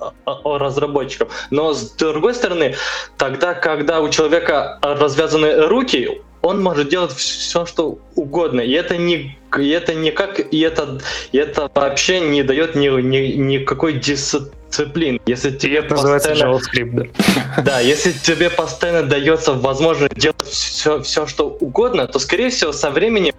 а, 0.00 0.12
а, 0.24 0.58
разработчиком. 0.58 1.28
Но 1.50 1.72
с 1.72 1.90
другой 1.92 2.34
стороны, 2.34 2.76
тогда, 3.16 3.54
когда 3.54 4.00
у 4.00 4.08
человека 4.08 4.78
развязаны 4.82 5.66
руки, 5.66 6.22
он 6.42 6.62
может 6.62 6.88
делать 6.88 7.12
все, 7.12 7.64
что 7.66 7.98
угодно. 8.14 8.60
И 8.60 8.72
это 8.72 8.96
не, 8.96 9.38
и 9.58 9.68
это 9.68 9.94
никак, 9.94 10.40
и 10.40 10.60
это, 10.60 11.00
и 11.30 11.38
это 11.38 11.70
вообще 11.74 12.20
не 12.20 12.42
дает 12.42 12.74
ни, 12.74 12.88
ни, 12.88 13.32
никакой 13.36 13.94
дисциплины. 13.94 15.20
Если 15.26 15.50
тебе 15.50 15.78
это 15.78 15.94
постоянно, 15.94 16.56
JavaScript, 16.56 17.10
да. 17.56 17.62
да, 17.62 17.80
если 17.80 18.12
тебе 18.12 18.50
постоянно 18.50 19.08
дается 19.08 19.52
возможность 19.52 20.16
делать 20.16 20.42
все, 20.42 21.00
все, 21.02 21.26
что 21.26 21.48
угодно, 21.48 22.06
то, 22.06 22.18
скорее 22.18 22.50
всего, 22.50 22.72
со 22.72 22.90
временем 22.90 23.34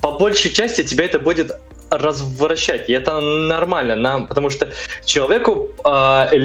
по 0.00 0.12
большей 0.12 0.52
части 0.52 0.84
тебя 0.84 1.04
это 1.04 1.18
будет 1.18 1.52
развращать. 1.90 2.88
И 2.88 2.92
это 2.92 3.20
нормально, 3.20 3.96
нам, 3.96 4.26
потому 4.26 4.50
что 4.50 4.72
человеку 5.04 5.70
э, 5.84 6.36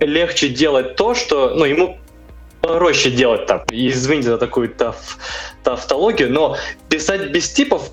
легче 0.00 0.48
делать 0.48 0.96
то, 0.96 1.14
что 1.14 1.54
ну, 1.54 1.64
ему 1.64 1.98
проще 2.60 3.10
делать 3.10 3.46
там. 3.46 3.62
Извините 3.70 4.30
за 4.30 4.38
такую 4.38 4.68
таф, 4.68 5.18
тавтологию, 5.62 6.32
но 6.32 6.56
писать 6.88 7.30
без 7.30 7.50
типов 7.50 7.90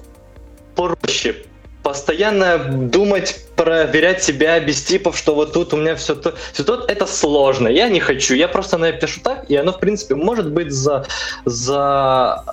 проще. 0.75 1.43
Постоянно 1.83 2.57
думать, 2.57 3.45
проверять 3.55 4.21
себя 4.21 4.59
без 4.59 4.83
типов, 4.83 5.17
что 5.17 5.35
вот 5.35 5.53
тут 5.53 5.73
у 5.73 5.77
меня 5.77 5.95
все 5.95 6.15
то, 6.15 6.35
все 6.51 6.65
то, 6.65 6.83
это 6.85 7.05
сложно. 7.05 7.69
Я 7.69 7.87
не 7.87 8.01
хочу. 8.01 8.35
Я 8.35 8.49
просто 8.49 8.77
напишу 8.77 9.21
так, 9.23 9.49
и 9.49 9.55
оно, 9.55 9.71
в 9.71 9.79
принципе, 9.79 10.15
может 10.15 10.51
быть 10.51 10.71
за, 10.71 11.05
за, 11.45 12.43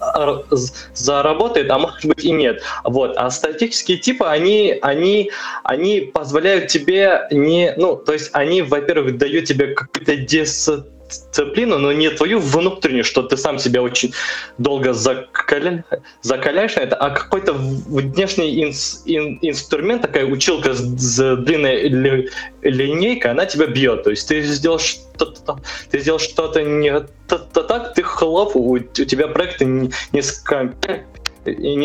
заработает, 0.95 1.69
а 1.71 1.81
может 1.81 2.05
быть 2.05 2.25
и 2.25 2.31
нет. 2.31 2.63
Вот. 2.85 3.17
А 3.17 3.29
статические 3.31 3.99
типы, 3.99 4.25
они, 4.25 4.79
они, 4.83 5.33
они 5.65 6.01
позволяют 6.01 6.69
тебе 6.69 7.27
не... 7.33 7.75
Ну, 7.77 7.97
то 7.97 8.13
есть 8.13 8.31
они, 8.35 8.63
во-первых, 8.63 9.19
дают 9.19 9.47
тебе 9.47 9.75
какой-то 9.75 10.17
дис 10.17 10.71
дисциплину, 11.09 11.79
но 11.79 11.93
не 11.93 12.11
твою 12.11 12.39
внутреннюю, 12.39 13.05
что 13.05 13.23
ты 13.23 13.37
сам 13.37 13.59
себя 13.59 13.83
очень 13.83 14.13
долго 14.59 14.93
закаля... 14.93 15.85
закаляешь 16.23 16.77
на 16.77 16.81
это, 16.81 16.97
а 16.97 17.11
какой-то 17.11 17.53
внешний 17.53 18.65
инс... 18.65 19.03
ин... 19.07 19.39
инструмент, 19.43 20.03
такая 20.03 20.27
училка 20.27 20.75
с, 20.75 20.81
с 20.81 21.37
длинной 21.37 21.89
ли... 21.89 22.31
линейкой, 22.63 23.31
она 23.33 23.47
тебя 23.47 23.67
бьет. 23.67 24.05
То 24.05 24.11
есть 24.11 24.29
ты 24.29 24.43
сделал 24.43 24.79
что-то, 24.79 25.61
ты 25.91 25.99
сделал 26.01 26.19
что-то 26.19 26.63
не 26.63 26.93
то, 27.29 27.39
так, 27.39 27.95
ты 27.95 28.03
хлоп, 28.03 28.57
у, 28.57 28.73
у 28.73 28.79
тебя 28.79 29.29
проект 29.29 29.61
не, 29.61 29.91
не 30.13 30.23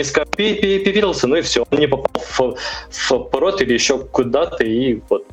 скопировался, 0.03 1.27
ну 1.27 1.35
и 1.35 1.41
все, 1.41 1.65
он 1.69 1.79
не 1.79 1.87
попал 1.87 2.23
в, 2.37 2.55
в 2.89 3.19
пород 3.29 3.61
или 3.61 3.73
еще 3.73 3.99
куда-то, 3.99 4.63
и 4.63 5.01
вот 5.09 5.25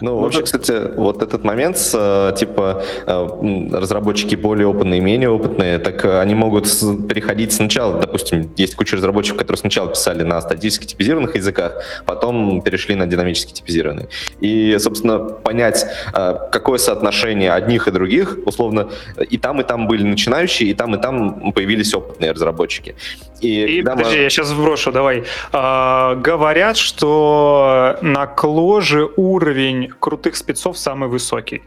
ну, 0.00 0.10
ну 0.10 0.20
вообще, 0.20 0.42
кстати, 0.42 0.72
вот 0.96 1.22
этот 1.22 1.44
момент, 1.44 1.78
с, 1.78 1.94
э, 1.94 2.36
типа, 2.36 2.82
э, 3.06 3.68
разработчики 3.72 4.34
более 4.34 4.66
опытные, 4.66 5.00
менее 5.00 5.30
опытные, 5.30 5.78
так 5.78 6.04
э, 6.04 6.20
они 6.20 6.34
могут 6.34 6.64
переходить 7.08 7.52
сначала, 7.52 8.00
допустим, 8.00 8.50
есть 8.56 8.74
куча 8.74 8.96
разработчиков, 8.96 9.38
которые 9.38 9.58
сначала 9.58 9.90
писали 9.90 10.22
на 10.22 10.40
статически 10.40 10.86
типизированных 10.86 11.36
языках, 11.36 11.82
потом 12.06 12.62
перешли 12.62 12.94
на 12.94 13.06
динамически 13.06 13.52
типизированные. 13.52 14.08
И, 14.40 14.76
собственно, 14.78 15.18
понять, 15.18 15.86
какое 16.12 16.78
соотношение 16.78 17.52
одних 17.52 17.88
и 17.88 17.90
других, 17.90 18.38
условно, 18.44 18.88
и 19.30 19.38
там, 19.38 19.60
и 19.60 19.64
там 19.64 19.86
были 19.86 20.02
начинающие, 20.04 20.70
и 20.70 20.74
там, 20.74 20.94
и 20.94 21.00
там 21.00 21.52
появились 21.52 21.94
опытные 21.94 22.32
разработчики. 22.32 22.94
И, 23.40 23.78
и 23.78 23.82
подожди, 23.82 24.16
мы... 24.16 24.22
я 24.22 24.30
сейчас 24.30 24.50
вброшу, 24.50 24.92
давай. 24.92 25.24
А, 25.52 26.16
говорят, 26.16 26.76
что 26.76 27.96
на 28.02 28.26
кложе 28.26 29.08
уровень 29.16 29.57
крутых 30.00 30.36
спецов 30.36 30.78
самый 30.78 31.08
высокий. 31.08 31.62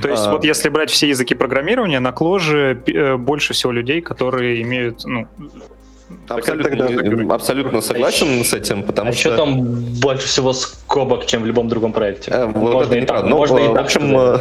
То 0.00 0.08
есть 0.08 0.26
а... 0.26 0.32
вот 0.32 0.44
если 0.44 0.68
брать 0.68 0.90
все 0.90 1.08
языки 1.08 1.34
программирования, 1.34 2.00
на 2.00 2.12
кложе 2.12 2.82
э, 2.86 3.16
больше 3.16 3.54
всего 3.54 3.72
людей, 3.72 4.00
которые 4.00 4.62
имеют 4.62 5.04
ну, 5.04 5.26
Абсолютно, 6.28 6.86
тогда, 6.86 7.34
абсолютно 7.34 7.80
согласен 7.80 8.44
с 8.44 8.54
этим, 8.54 8.82
потому 8.82 9.10
а 9.10 9.12
что... 9.12 9.36
там 9.36 9.62
больше 10.00 10.26
всего 10.26 10.52
скобок, 10.52 11.26
чем 11.26 11.42
в 11.42 11.46
любом 11.46 11.68
другом 11.68 11.92
проекте? 11.92 12.30
Э, 12.30 12.46
вот 12.46 12.72
можно 12.74 12.94
это 12.94 13.04
и 13.04 13.06
так, 13.06 13.24
можно 13.26 13.58
и 13.58 13.68
в 13.68 13.76
общем, 13.76 14.18
э, 14.18 14.38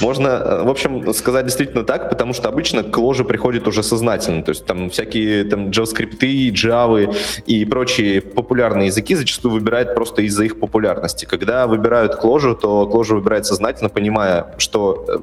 можно, 0.00 0.28
э, 0.28 0.62
в 0.62 0.70
общем, 0.70 1.12
сказать 1.12 1.46
действительно 1.46 1.82
так, 1.84 2.08
потому 2.08 2.32
что 2.34 2.48
обычно 2.48 2.84
к 2.84 2.96
ложе 2.98 3.24
приходит 3.24 3.66
уже 3.66 3.82
сознательно, 3.82 4.44
то 4.44 4.50
есть 4.50 4.64
там 4.64 4.90
всякие 4.90 5.44
там 5.44 5.70
JavaScript, 5.70 6.52
Java 6.52 7.16
и 7.46 7.64
прочие 7.64 8.20
популярные 8.20 8.86
языки 8.86 9.16
зачастую 9.16 9.54
выбирают 9.54 9.94
просто 9.94 10.22
из-за 10.22 10.44
их 10.44 10.60
популярности. 10.60 11.24
Когда 11.24 11.66
выбирают 11.66 12.14
к 12.16 12.24
ложу, 12.24 12.54
то 12.54 12.86
к 12.86 12.94
ложу 12.94 13.16
выбирает 13.16 13.46
сознательно, 13.46 13.88
понимая, 13.88 14.54
что 14.58 15.22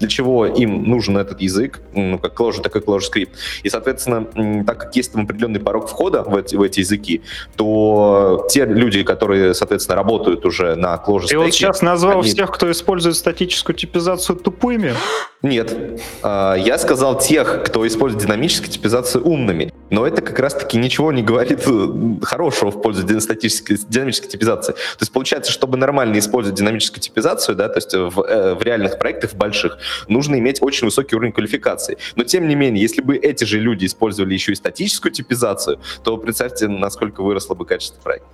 для 0.00 0.08
чего 0.08 0.46
им 0.46 0.84
нужен 0.84 1.16
этот 1.16 1.40
язык, 1.40 1.80
ну, 1.94 2.18
как 2.18 2.34
к 2.34 2.40
ложу, 2.40 2.62
так 2.62 2.76
и 2.76 2.80
к 2.80 2.88
ложу 2.88 3.06
скрипт. 3.06 3.32
И, 3.62 3.70
соответственно, 3.70 4.64
так 4.64 4.78
как 4.78 4.96
есть 4.96 5.13
там 5.14 5.24
определенный 5.24 5.60
порог 5.60 5.88
входа 5.88 6.22
в 6.22 6.36
эти, 6.36 6.56
в 6.56 6.62
эти 6.62 6.80
языки, 6.80 7.22
то 7.56 8.46
те 8.50 8.66
люди, 8.66 9.02
которые, 9.02 9.54
соответственно, 9.54 9.96
работают 9.96 10.44
уже 10.44 10.74
на 10.74 10.94
Clojure 11.04 11.28
Ты 11.28 11.38
вот 11.38 11.52
сейчас 11.52 11.82
назвал 11.82 12.20
они... 12.20 12.28
всех, 12.28 12.50
кто 12.50 12.70
использует 12.70 13.16
статическую 13.16 13.76
типизацию 13.76 14.36
тупыми? 14.36 14.94
Нет. 15.42 16.00
А, 16.22 16.54
я 16.54 16.78
сказал 16.78 17.18
тех, 17.18 17.62
кто 17.64 17.86
использует 17.86 18.24
динамическую 18.24 18.70
типизацию 18.70 19.24
умными. 19.24 19.72
Но 19.90 20.06
это 20.06 20.22
как 20.22 20.38
раз-таки 20.38 20.78
ничего 20.78 21.12
не 21.12 21.22
говорит 21.22 21.62
э, 21.66 21.88
хорошего 22.22 22.70
в 22.70 22.82
пользу 22.82 23.04
динамической, 23.04 23.78
динамической 23.88 24.30
типизации. 24.30 24.72
То 24.72 24.98
есть 25.00 25.12
получается, 25.12 25.52
чтобы 25.52 25.76
нормально 25.76 26.18
использовать 26.18 26.58
динамическую 26.58 27.00
типизацию, 27.00 27.54
да, 27.54 27.68
то 27.68 27.76
есть 27.76 27.92
в, 27.92 28.22
э, 28.22 28.54
в 28.54 28.62
реальных 28.62 28.98
проектах 28.98 29.34
больших, 29.34 29.78
нужно 30.08 30.38
иметь 30.38 30.62
очень 30.62 30.86
высокий 30.86 31.14
уровень 31.14 31.32
квалификации. 31.32 31.98
Но 32.16 32.24
тем 32.24 32.48
не 32.48 32.54
менее, 32.54 32.82
если 32.82 33.02
бы 33.02 33.16
эти 33.16 33.44
же 33.44 33.60
люди 33.60 33.86
использовали 33.86 34.34
еще 34.34 34.52
и 34.52 34.54
статическую 34.54 35.03
типизацию, 35.10 35.78
то 36.02 36.16
представьте, 36.16 36.68
насколько 36.68 37.22
выросло 37.22 37.54
бы 37.54 37.64
качество 37.64 38.00
проекта. 38.00 38.28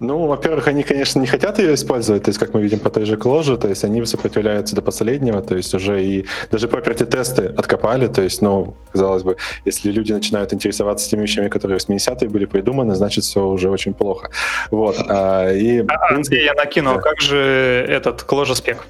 Ну, 0.00 0.26
во-первых, 0.26 0.68
они, 0.68 0.82
конечно, 0.82 1.20
не 1.20 1.26
хотят 1.26 1.58
ее 1.58 1.74
использовать, 1.74 2.24
то 2.24 2.28
есть, 2.28 2.38
как 2.38 2.54
мы 2.54 2.62
видим 2.62 2.78
по 2.78 2.90
той 2.90 3.04
же 3.04 3.16
кложе, 3.16 3.56
то 3.56 3.68
есть 3.68 3.84
они 3.84 4.04
сопротивляются 4.04 4.76
до 4.76 4.82
последнего, 4.82 5.42
то 5.42 5.56
есть 5.56 5.74
уже 5.74 6.04
и 6.04 6.26
даже 6.50 6.68
property 6.68 7.04
тесты 7.04 7.46
откопали, 7.56 8.06
то 8.06 8.22
есть, 8.22 8.42
ну, 8.42 8.76
казалось 8.92 9.22
бы, 9.22 9.36
если 9.64 9.90
люди 9.90 10.12
начинают 10.12 10.52
интересоваться 10.52 11.08
теми 11.10 11.22
вещами, 11.22 11.48
которые 11.48 11.78
в 11.78 11.88
80-е 11.88 12.28
были 12.28 12.44
придуманы, 12.44 12.94
значит, 12.94 13.24
все 13.24 13.44
уже 13.44 13.70
очень 13.70 13.94
плохо. 13.94 14.30
Вот. 14.70 14.96
А, 15.08 15.50
и, 15.52 15.80
а, 15.80 16.08
принципе, 16.08 16.44
я 16.44 16.54
накинул, 16.54 16.94
да. 16.96 17.00
как 17.00 17.20
же 17.20 17.86
этот 17.88 18.22
кложе 18.22 18.54
спек? 18.54 18.86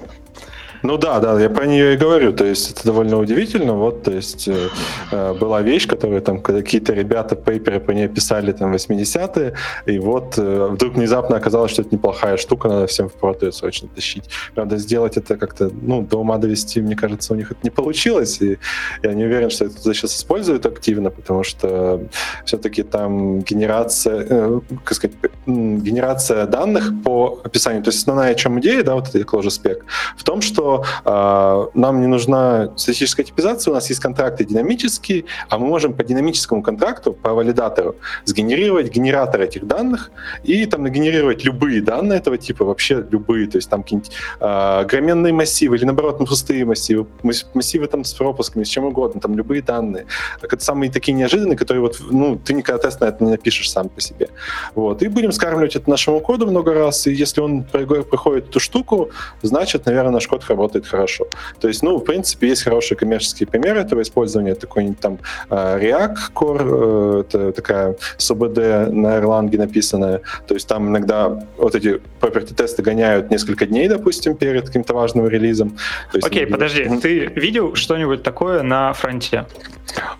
Ну 0.83 0.97
да, 0.97 1.19
да, 1.19 1.39
я 1.39 1.49
про 1.49 1.65
нее 1.65 1.93
и 1.93 1.97
говорю. 1.97 2.33
То 2.33 2.45
есть 2.45 2.71
это 2.71 2.85
довольно 2.85 3.17
удивительно. 3.19 3.73
Вот, 3.73 4.03
то 4.03 4.11
есть 4.11 4.47
э, 4.47 4.69
э 5.11 5.33
была 5.33 5.61
вещь, 5.61 5.87
которую 5.87 6.21
там 6.21 6.41
какие-то 6.41 6.93
ребята 6.93 7.35
пейперы 7.35 7.79
по 7.79 7.91
ней 7.91 8.07
писали 8.07 8.51
там 8.51 8.73
80-е, 8.73 9.53
и 9.85 9.99
вот 9.99 10.37
э, 10.37 10.67
вдруг 10.71 10.95
внезапно 10.95 11.37
оказалось, 11.37 11.71
что 11.71 11.81
это 11.81 11.95
неплохая 11.95 12.37
штука, 12.37 12.67
надо 12.69 12.87
всем 12.87 13.09
в 13.09 13.43
ее 13.43 13.51
срочно 13.51 13.87
тащить. 13.95 14.29
Правда, 14.55 14.77
сделать 14.77 15.17
это 15.17 15.37
как-то, 15.37 15.69
ну, 15.81 16.01
до 16.01 16.17
ума 16.17 16.37
довести, 16.37 16.81
мне 16.81 16.95
кажется, 16.95 17.33
у 17.33 17.35
них 17.35 17.51
это 17.51 17.59
не 17.63 17.69
получилось, 17.69 18.41
и 18.41 18.57
я 19.03 19.13
не 19.13 19.25
уверен, 19.25 19.49
что 19.49 19.65
это 19.65 19.93
сейчас 19.93 20.15
используют 20.15 20.65
активно, 20.65 21.09
потому 21.09 21.43
что 21.43 22.01
все-таки 22.45 22.83
там 22.83 23.39
генерация, 23.39 24.25
э, 24.29 24.59
как 24.83 24.93
сказать, 24.93 25.15
генерация 25.45 26.45
данных 26.45 26.91
по 27.03 27.39
описанию, 27.43 27.83
то 27.83 27.89
есть 27.89 27.99
основная 27.99 28.35
чем 28.35 28.59
идея, 28.59 28.83
да, 28.83 28.95
вот 28.95 29.07
этой 29.09 29.21
Clojure 29.21 29.49
спек, 29.49 29.85
в 30.17 30.23
том, 30.23 30.41
что 30.41 30.66
э, 31.05 31.65
нам 31.73 32.01
не 32.01 32.07
нужна 32.07 32.71
статическая 32.75 33.23
типизация, 33.23 33.71
у 33.71 33.75
нас 33.75 33.89
есть 33.89 34.01
контракты 34.01 34.45
динамические, 34.45 35.25
а 35.49 35.57
мы 35.57 35.67
можем 35.67 35.93
по 35.93 36.03
динамическому 36.03 36.61
контракту, 36.61 37.13
по 37.13 37.33
валидатору, 37.33 37.95
сгенерировать 38.25 38.93
генератор 38.93 39.41
этих 39.41 39.65
данных 39.67 40.11
и 40.43 40.65
там 40.65 40.83
нагенерировать 40.83 41.43
любые 41.43 41.81
данные 41.81 42.19
этого 42.19 42.37
типа, 42.37 42.65
вообще 42.65 43.05
любые, 43.11 43.47
то 43.47 43.57
есть 43.57 43.69
там 43.69 43.83
какие-нибудь 43.83 44.11
э, 44.39 44.85
громенные 44.85 45.33
массивы 45.33 45.75
или 45.77 45.85
наоборот 45.85 46.17
пустые 46.17 46.65
массивы, 46.65 47.05
массивы 47.53 47.87
там 47.87 48.03
с 48.03 48.13
пропусками, 48.13 48.63
с 48.63 48.67
чем 48.67 48.85
угодно, 48.85 49.21
там 49.21 49.35
любые 49.35 49.61
данные. 49.61 50.05
Это 50.41 50.63
самые 50.63 50.91
такие 50.91 51.13
неожиданные, 51.13 51.57
которые 51.57 51.81
вот, 51.81 52.01
ну, 52.11 52.35
ты 52.37 52.53
никогда 52.53 52.81
тест 52.81 53.01
на 53.01 53.05
это 53.05 53.23
не 53.23 53.31
напишешь 53.31 53.71
сам 53.71 53.89
по 53.89 54.01
себе. 54.01 54.29
Вот. 54.75 55.01
И 55.01 55.07
будем 55.07 55.31
скармливать 55.31 55.75
это 55.75 55.89
нашему 55.89 56.19
коду 56.19 56.47
много 56.47 56.73
раз, 56.73 57.07
и 57.07 57.13
если 57.13 57.41
он 57.41 57.63
проходит 57.63 58.49
эту 58.49 58.59
штуку, 58.59 59.09
значит, 59.41 59.85
наверное, 59.85 60.11
наш 60.11 60.27
код 60.27 60.43
работает 60.57 60.87
хорошо. 60.87 61.27
То 61.59 61.67
есть, 61.67 61.83
ну, 61.83 61.97
в 61.97 62.03
принципе, 62.03 62.47
есть 62.47 62.63
хорошие 62.63 62.97
коммерческие 62.97 63.47
примеры 63.47 63.79
этого 63.79 64.01
использования. 64.01 64.55
Такой-нибудь 64.55 64.99
там 64.99 65.19
э, 65.49 65.55
React 65.55 66.17
Core, 66.33 67.19
э, 67.19 67.21
это 67.21 67.51
такая 67.51 67.95
СУБД 68.17 68.57
на 68.91 69.17
Erlang 69.19 69.57
написанная. 69.57 70.21
То 70.47 70.53
есть 70.53 70.67
там 70.67 70.89
иногда 70.89 71.43
вот 71.57 71.75
эти 71.75 72.01
property 72.21 72.53
тесты 72.55 72.83
гоняют 72.83 73.31
несколько 73.31 73.65
дней, 73.65 73.87
допустим, 73.87 74.35
перед 74.35 74.67
каким-то 74.67 74.93
важным 74.93 75.27
релизом. 75.27 75.77
Окей, 76.13 76.45
okay, 76.45 76.47
подожди, 76.47 76.89
ты 77.01 77.25
видел 77.35 77.75
что-нибудь 77.75 78.23
такое 78.23 78.63
на 78.63 78.93
фронте? 78.93 79.45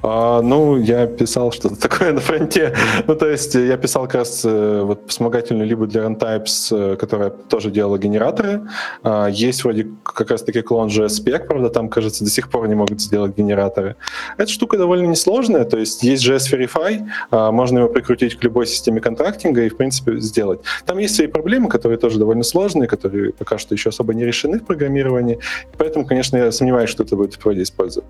А, 0.02 0.42
ну, 0.42 0.78
я 0.78 1.08
писал 1.08 1.52
что-то 1.52 1.76
такое 1.90 2.14
на 2.14 2.20
фронте. 2.20 2.76
ну, 3.08 3.16
то 3.16 3.30
есть 3.30 3.56
я 3.56 3.78
писал 3.78 4.04
как 4.04 4.16
раз 4.16 4.44
э, 4.46 4.82
вот 4.84 5.02
вспомогательную 5.08 5.68
либо 5.68 5.88
для 5.88 6.04
Runtypes, 6.04 6.98
которая 6.98 7.30
тоже 7.30 7.72
делала 7.72 7.98
генераторы. 7.98 8.62
А, 9.04 9.28
есть 9.28 9.64
вроде 9.64 9.88
как 10.04 10.27
как 10.28 10.32
раз-таки 10.32 10.62
клон 10.62 10.90
JS 10.90 11.48
правда, 11.48 11.70
там, 11.70 11.88
кажется, 11.88 12.24
до 12.26 12.30
сих 12.30 12.50
пор 12.50 12.68
не 12.68 12.76
могут 12.76 13.00
сделать 13.00 13.38
генераторы. 13.38 13.96
Эта 14.38 14.52
штука 14.52 14.78
довольно 14.78 15.08
несложная, 15.08 15.64
то 15.64 15.78
есть 15.78 16.04
есть 16.04 16.28
JS 16.28 16.52
Verify, 16.52 17.08
а, 17.32 17.52
можно 17.52 17.80
его 17.80 17.88
прикрутить 17.88 18.38
к 18.38 18.44
любой 18.44 18.68
системе 18.68 19.00
контрактинга 19.00 19.64
и, 19.64 19.70
в 19.70 19.78
принципе, 19.78 20.20
сделать. 20.20 20.60
Там 20.86 20.98
есть 20.98 21.16
свои 21.16 21.28
проблемы, 21.28 21.70
которые 21.70 21.98
тоже 21.98 22.20
довольно 22.20 22.44
сложные, 22.44 22.88
которые 22.88 23.32
пока 23.32 23.58
что 23.58 23.74
еще 23.74 23.90
особо 23.90 24.14
не 24.14 24.26
решены 24.26 24.60
в 24.60 24.66
программировании, 24.66 25.40
поэтому, 25.78 26.06
конечно, 26.06 26.36
я 26.36 26.52
сомневаюсь, 26.52 26.90
что 26.90 27.04
это 27.04 27.16
будет 27.16 27.36
в 27.36 27.40
проде 27.40 27.62
использовать. 27.62 28.10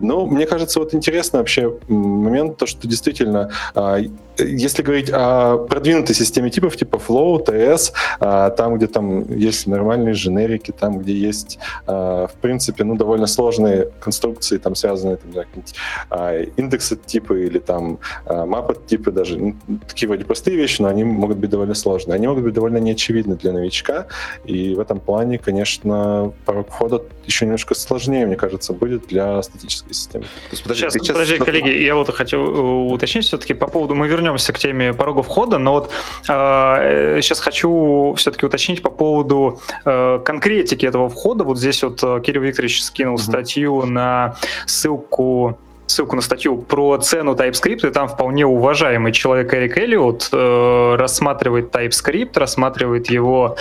Но 0.00 0.26
мне 0.26 0.46
кажется, 0.46 0.80
вот 0.80 0.94
интересно 0.94 1.38
вообще 1.38 1.74
момент, 1.88 2.58
то, 2.58 2.66
что 2.66 2.86
действительно 2.86 3.50
а, 3.74 3.98
если 4.38 4.82
говорить 4.82 5.10
о 5.12 5.58
продвинутой 5.58 6.14
системе 6.14 6.50
типов, 6.50 6.76
типа 6.76 6.96
Flow, 6.96 7.44
TS, 7.44 7.92
а, 8.20 8.50
там, 8.50 8.76
где 8.76 8.86
там 8.86 9.24
есть 9.36 9.66
нормальные 9.66 10.14
женерики, 10.14 10.72
там, 10.72 10.98
где 10.98 11.14
есть, 11.14 11.53
а, 11.86 12.26
в 12.26 12.34
принципе, 12.34 12.84
ну, 12.84 12.96
довольно 12.96 13.26
сложные 13.26 13.90
конструкции, 14.00 14.58
там, 14.58 14.74
связанные, 14.74 15.16
там, 15.16 15.44
а, 16.10 16.42
индексы 16.56 16.96
типы 16.96 17.46
или 17.46 17.58
там 17.58 17.98
мапы 18.26 18.76
типы 18.86 19.10
даже, 19.10 19.38
ну, 19.38 19.56
такие 19.86 20.08
вроде 20.08 20.24
простые 20.24 20.56
вещи, 20.56 20.82
но 20.82 20.88
они 20.88 21.04
могут 21.04 21.38
быть 21.38 21.50
довольно 21.50 21.74
сложные. 21.74 22.16
Они 22.16 22.26
могут 22.26 22.44
быть 22.44 22.54
довольно 22.54 22.78
неочевидны 22.78 23.36
для 23.36 23.52
новичка, 23.52 24.06
и 24.44 24.74
в 24.74 24.80
этом 24.80 25.00
плане, 25.00 25.38
конечно, 25.38 26.32
порог 26.44 26.68
входа 26.68 27.02
еще 27.24 27.44
немножко 27.44 27.74
сложнее, 27.74 28.26
мне 28.26 28.36
кажется, 28.36 28.72
будет 28.72 29.06
для 29.06 29.42
статической 29.42 29.94
системы. 29.94 30.24
Есть, 30.50 30.62
подожди, 30.62 30.82
сейчас, 30.82 30.92
сейчас, 30.94 31.08
подожди, 31.08 31.38
коллеги, 31.38 31.68
я 31.68 31.94
вот 31.94 32.10
хочу 32.10 32.36
э, 32.38 32.92
уточнить 32.92 33.24
все-таки 33.24 33.54
по 33.54 33.66
поводу, 33.66 33.94
мы 33.94 34.08
вернемся 34.08 34.24
вернемся 34.24 34.52
к 34.52 34.58
теме 34.58 34.92
порога 34.92 35.22
входа, 35.22 35.58
но 35.58 35.72
вот 35.72 35.90
э, 36.28 37.20
сейчас 37.22 37.40
хочу 37.40 38.14
все-таки 38.16 38.46
уточнить 38.46 38.82
по 38.82 38.90
поводу 38.90 39.60
э, 39.84 40.20
конкретики 40.24 40.86
этого 40.86 41.08
входа. 41.08 41.43
Вот 41.44 41.58
здесь 41.58 41.82
вот 41.82 42.02
э, 42.02 42.20
Кирилл 42.24 42.42
Викторович 42.42 42.82
скинул 42.82 43.16
mm-hmm. 43.16 43.22
статью 43.22 43.86
на 43.86 44.36
ссылку 44.66 45.58
ссылку 45.86 46.16
на 46.16 46.22
статью 46.22 46.58
про 46.58 46.96
цену 46.98 47.34
TypeScript, 47.34 47.88
и 47.88 47.90
там 47.90 48.08
вполне 48.08 48.46
уважаемый 48.46 49.12
человек 49.12 49.52
Эрик 49.54 49.76
Эллиот 49.76 50.28
э, 50.32 50.96
рассматривает 50.98 51.74
TypeScript, 51.74 52.38
рассматривает 52.38 53.10
его 53.10 53.56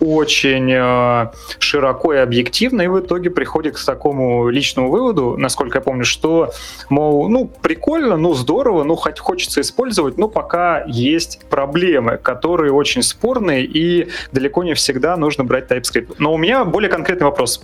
очень 0.00 0.70
э, 0.72 1.32
широко 1.58 2.14
и 2.14 2.18
объективно, 2.18 2.82
и 2.82 2.86
в 2.86 3.00
итоге 3.00 3.30
приходит 3.30 3.76
к 3.76 3.84
такому 3.84 4.48
личному 4.48 4.90
выводу, 4.90 5.36
насколько 5.36 5.78
я 5.78 5.82
помню, 5.82 6.04
что, 6.04 6.52
мол, 6.88 7.28
ну, 7.28 7.50
прикольно, 7.62 8.16
ну, 8.16 8.34
здорово, 8.34 8.84
ну, 8.84 8.94
хоть 8.94 9.18
хочется 9.18 9.60
использовать, 9.60 10.16
но 10.16 10.28
пока 10.28 10.84
есть 10.86 11.40
проблемы, 11.50 12.16
которые 12.16 12.72
очень 12.72 13.02
спорные, 13.02 13.64
и 13.64 14.08
далеко 14.32 14.62
не 14.62 14.74
всегда 14.74 15.16
нужно 15.16 15.44
брать 15.44 15.70
TypeScript. 15.70 16.16
Но 16.18 16.32
у 16.32 16.38
меня 16.38 16.64
более 16.64 16.90
конкретный 16.90 17.26
вопрос. 17.26 17.60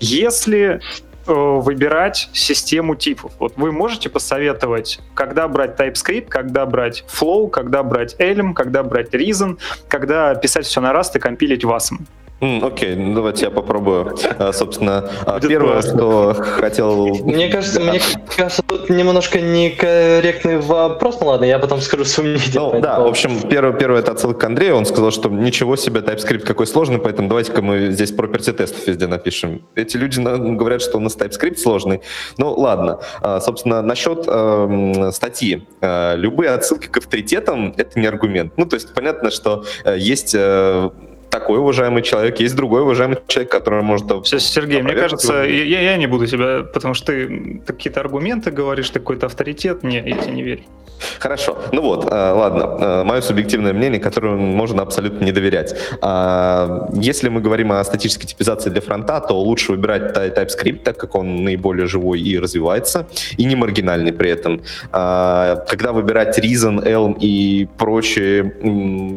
Если 0.00 0.80
выбирать 1.28 2.30
систему 2.32 2.94
типов. 2.94 3.32
Вот 3.38 3.54
вы 3.56 3.72
можете 3.72 4.08
посоветовать, 4.08 5.00
когда 5.14 5.46
брать 5.48 5.78
TypeScript, 5.78 6.28
когда 6.28 6.66
брать 6.66 7.04
Flow, 7.08 7.48
когда 7.50 7.82
брать 7.82 8.16
Elm, 8.18 8.54
когда 8.54 8.82
брать 8.82 9.14
Reason, 9.14 9.58
когда 9.88 10.34
писать 10.34 10.66
все 10.66 10.80
на 10.80 10.92
Rust 10.92 11.12
и 11.14 11.18
компилить 11.18 11.64
WASM. 11.64 11.98
Окей, 12.40 12.90
okay, 12.90 12.96
ну 12.96 13.14
давайте 13.14 13.46
я 13.46 13.50
попробую. 13.50 14.16
А, 14.38 14.52
собственно, 14.52 15.10
а, 15.26 15.34
Будет 15.34 15.48
первое, 15.48 15.72
просто. 15.72 15.96
что 15.96 16.34
хотел... 16.34 17.08
Мне 17.24 17.48
кажется, 17.48 17.80
мне 17.80 18.00
кажется, 18.36 18.62
тут 18.62 18.88
немножко 18.90 19.40
некорректный 19.40 20.58
вопрос, 20.58 21.18
ну 21.20 21.26
ладно, 21.26 21.46
я 21.46 21.58
потом 21.58 21.80
скажу 21.80 22.04
свою 22.04 22.36
идею. 22.36 22.74
Ну 22.74 22.80
да, 22.80 23.00
в 23.00 23.06
общем, 23.06 23.40
первое, 23.48 23.72
первое 23.72 24.00
это 24.00 24.12
отсылка 24.12 24.38
к 24.38 24.44
Андрею, 24.44 24.76
он 24.76 24.86
сказал, 24.86 25.10
что 25.10 25.28
ничего 25.28 25.74
себе, 25.74 26.00
TypeScript 26.00 26.44
какой 26.44 26.68
сложный, 26.68 26.98
поэтому 26.98 27.28
давайте-ка 27.28 27.60
мы 27.60 27.90
здесь 27.90 28.12
property 28.12 28.52
тестов 28.52 28.86
везде 28.86 29.08
напишем. 29.08 29.66
Эти 29.74 29.96
люди 29.96 30.20
говорят, 30.20 30.80
что 30.80 30.98
у 30.98 31.00
нас 31.00 31.16
TypeScript 31.16 31.56
сложный. 31.56 32.02
Ну 32.36 32.54
ладно, 32.54 33.00
а, 33.20 33.40
собственно, 33.40 33.82
насчет 33.82 34.24
э, 34.28 35.10
статьи. 35.12 35.66
Любые 35.80 36.50
отсылки 36.50 36.86
к 36.86 36.98
авторитетам— 36.98 37.74
это 37.76 37.98
не 37.98 38.06
аргумент. 38.06 38.52
Ну, 38.56 38.66
то 38.66 38.74
есть 38.74 38.94
понятно, 38.94 39.30
что 39.30 39.64
э, 39.84 39.96
есть 39.98 40.34
э, 40.36 40.90
такой 41.30 41.58
уважаемый 41.58 42.02
человек, 42.02 42.40
есть 42.40 42.56
другой 42.56 42.82
уважаемый 42.82 43.18
человек, 43.26 43.50
который 43.50 43.82
может... 43.82 44.06
Сергей, 44.26 44.82
мне 44.82 44.94
кажется, 44.94 45.42
я, 45.44 45.80
я 45.80 45.96
не 45.96 46.06
буду 46.06 46.26
тебя, 46.26 46.62
потому 46.62 46.94
что 46.94 47.06
ты 47.06 47.60
какие-то 47.66 48.00
аргументы 48.00 48.50
говоришь, 48.50 48.90
ты 48.90 48.98
какой-то 49.00 49.26
авторитет, 49.26 49.82
не, 49.82 49.96
я 49.96 50.16
тебе 50.16 50.32
не 50.32 50.42
верю. 50.42 50.62
Хорошо, 51.18 51.58
ну 51.72 51.82
вот, 51.82 52.04
э, 52.04 52.08
ладно, 52.08 52.76
э, 52.80 53.04
мое 53.04 53.20
субъективное 53.20 53.72
мнение, 53.72 54.00
которому 54.00 54.38
можно 54.38 54.82
абсолютно 54.82 55.24
не 55.24 55.32
доверять. 55.32 55.74
А, 56.00 56.88
если 56.92 57.28
мы 57.28 57.40
говорим 57.40 57.72
о 57.72 57.84
статической 57.84 58.26
типизации 58.26 58.70
для 58.70 58.80
фронта, 58.80 59.20
то 59.20 59.40
лучше 59.40 59.72
выбирать 59.72 60.16
TypeScript, 60.16 60.82
так 60.82 60.96
как 60.96 61.14
он 61.14 61.44
наиболее 61.44 61.86
живой 61.86 62.20
и 62.20 62.38
развивается, 62.38 63.06
и 63.36 63.44
не 63.44 63.56
маргинальный 63.56 64.12
при 64.12 64.30
этом. 64.30 64.62
А, 64.92 65.64
когда 65.68 65.92
выбирать 65.92 66.38
Reason, 66.38 66.84
Elm 66.84 67.16
и 67.20 67.68
прочие 67.78 68.54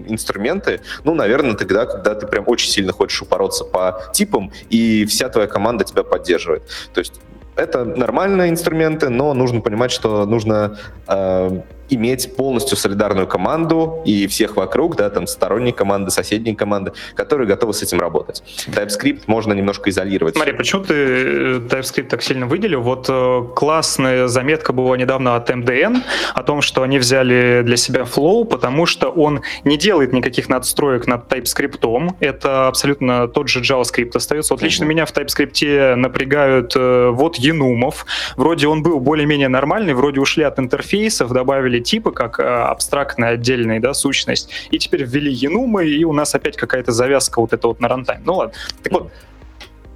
инструменты, 0.07 0.81
ну, 1.03 1.13
наверное, 1.13 1.53
тогда, 1.53 1.85
когда 1.85 2.00
ты 2.01 2.27
прям 2.27 2.43
очень 2.47 2.69
сильно 2.69 2.91
хочешь 2.91 3.21
упороться 3.21 3.63
по 3.63 4.03
типам, 4.13 4.51
и 4.69 5.05
вся 5.05 5.29
твоя 5.29 5.47
команда 5.47 5.83
тебя 5.83 6.03
поддерживает. 6.03 6.63
То 6.93 6.99
есть 6.99 7.21
это 7.55 7.85
нормальные 7.85 8.49
инструменты, 8.49 9.09
но 9.09 9.33
нужно 9.33 9.61
понимать, 9.61 9.91
что 9.91 10.25
нужно 10.25 10.77
э, 11.07 11.61
иметь 11.91 12.35
полностью 12.35 12.77
солидарную 12.77 13.27
команду 13.27 14.01
и 14.05 14.27
всех 14.27 14.55
вокруг, 14.55 14.95
да, 14.95 15.09
там 15.09 15.27
сторонние 15.27 15.73
команды, 15.73 16.09
соседние 16.09 16.55
команды, 16.55 16.93
которые 17.15 17.47
готовы 17.47 17.73
с 17.73 17.83
этим 17.83 17.99
работать. 17.99 18.43
TypeScript 18.67 19.23
можно 19.27 19.53
немножко 19.53 19.89
изолировать. 19.89 20.35
Смотри, 20.35 20.53
почему 20.53 20.83
ты 20.83 20.93
э, 20.93 21.59
TypeScript 21.69 22.07
так 22.07 22.23
сильно 22.23 22.47
выделил? 22.47 22.81
Вот 22.81 23.07
э, 23.09 23.43
классная 23.55 24.27
заметка 24.27 24.73
была 24.73 24.95
недавно 24.97 25.35
от 25.35 25.49
MDN 25.49 26.01
о 26.33 26.43
том, 26.43 26.61
что 26.61 26.83
они 26.83 26.97
взяли 26.97 27.61
для 27.63 27.77
себя 27.77 28.01
Flow, 28.01 28.45
потому 28.45 28.85
что 28.85 29.09
он 29.09 29.41
не 29.63 29.77
делает 29.77 30.13
никаких 30.13 30.49
надстроек 30.49 31.07
над 31.07 31.31
TypeScript. 31.31 32.15
Это 32.19 32.67
абсолютно 32.67 33.27
тот 33.27 33.49
же 33.49 33.61
JavaScript 33.61 34.11
остается. 34.15 34.53
Вот 34.53 34.63
лично 34.63 34.85
mm-hmm. 34.85 34.87
меня 34.87 35.05
в 35.05 35.13
TypeScript 35.13 35.95
напрягают 35.95 36.73
э, 36.75 37.09
вот 37.11 37.35
Енумов. 37.37 38.05
Вроде 38.37 38.67
он 38.67 38.81
был 38.81 38.99
более-менее 38.99 39.49
нормальный, 39.49 39.93
вроде 39.93 40.19
ушли 40.21 40.43
от 40.43 40.59
интерфейсов, 40.59 41.31
добавили 41.31 41.80
типы 41.81 42.11
как 42.11 42.39
э, 42.39 42.43
абстрактная 42.43 43.31
отдельная 43.31 43.79
да, 43.79 43.93
сущность, 43.93 44.49
и 44.71 44.79
теперь 44.79 45.03
ввели 45.03 45.31
енумы, 45.31 45.87
и 45.87 46.03
у 46.03 46.13
нас 46.13 46.35
опять 46.35 46.57
какая-то 46.57 46.91
завязка 46.91 47.41
вот 47.41 47.53
это 47.53 47.67
вот 47.67 47.79
на 47.79 47.87
рантайм. 47.87 48.21
Ну 48.25 48.35
ладно. 48.35 48.53
Так 48.83 48.93
вот, 48.93 49.11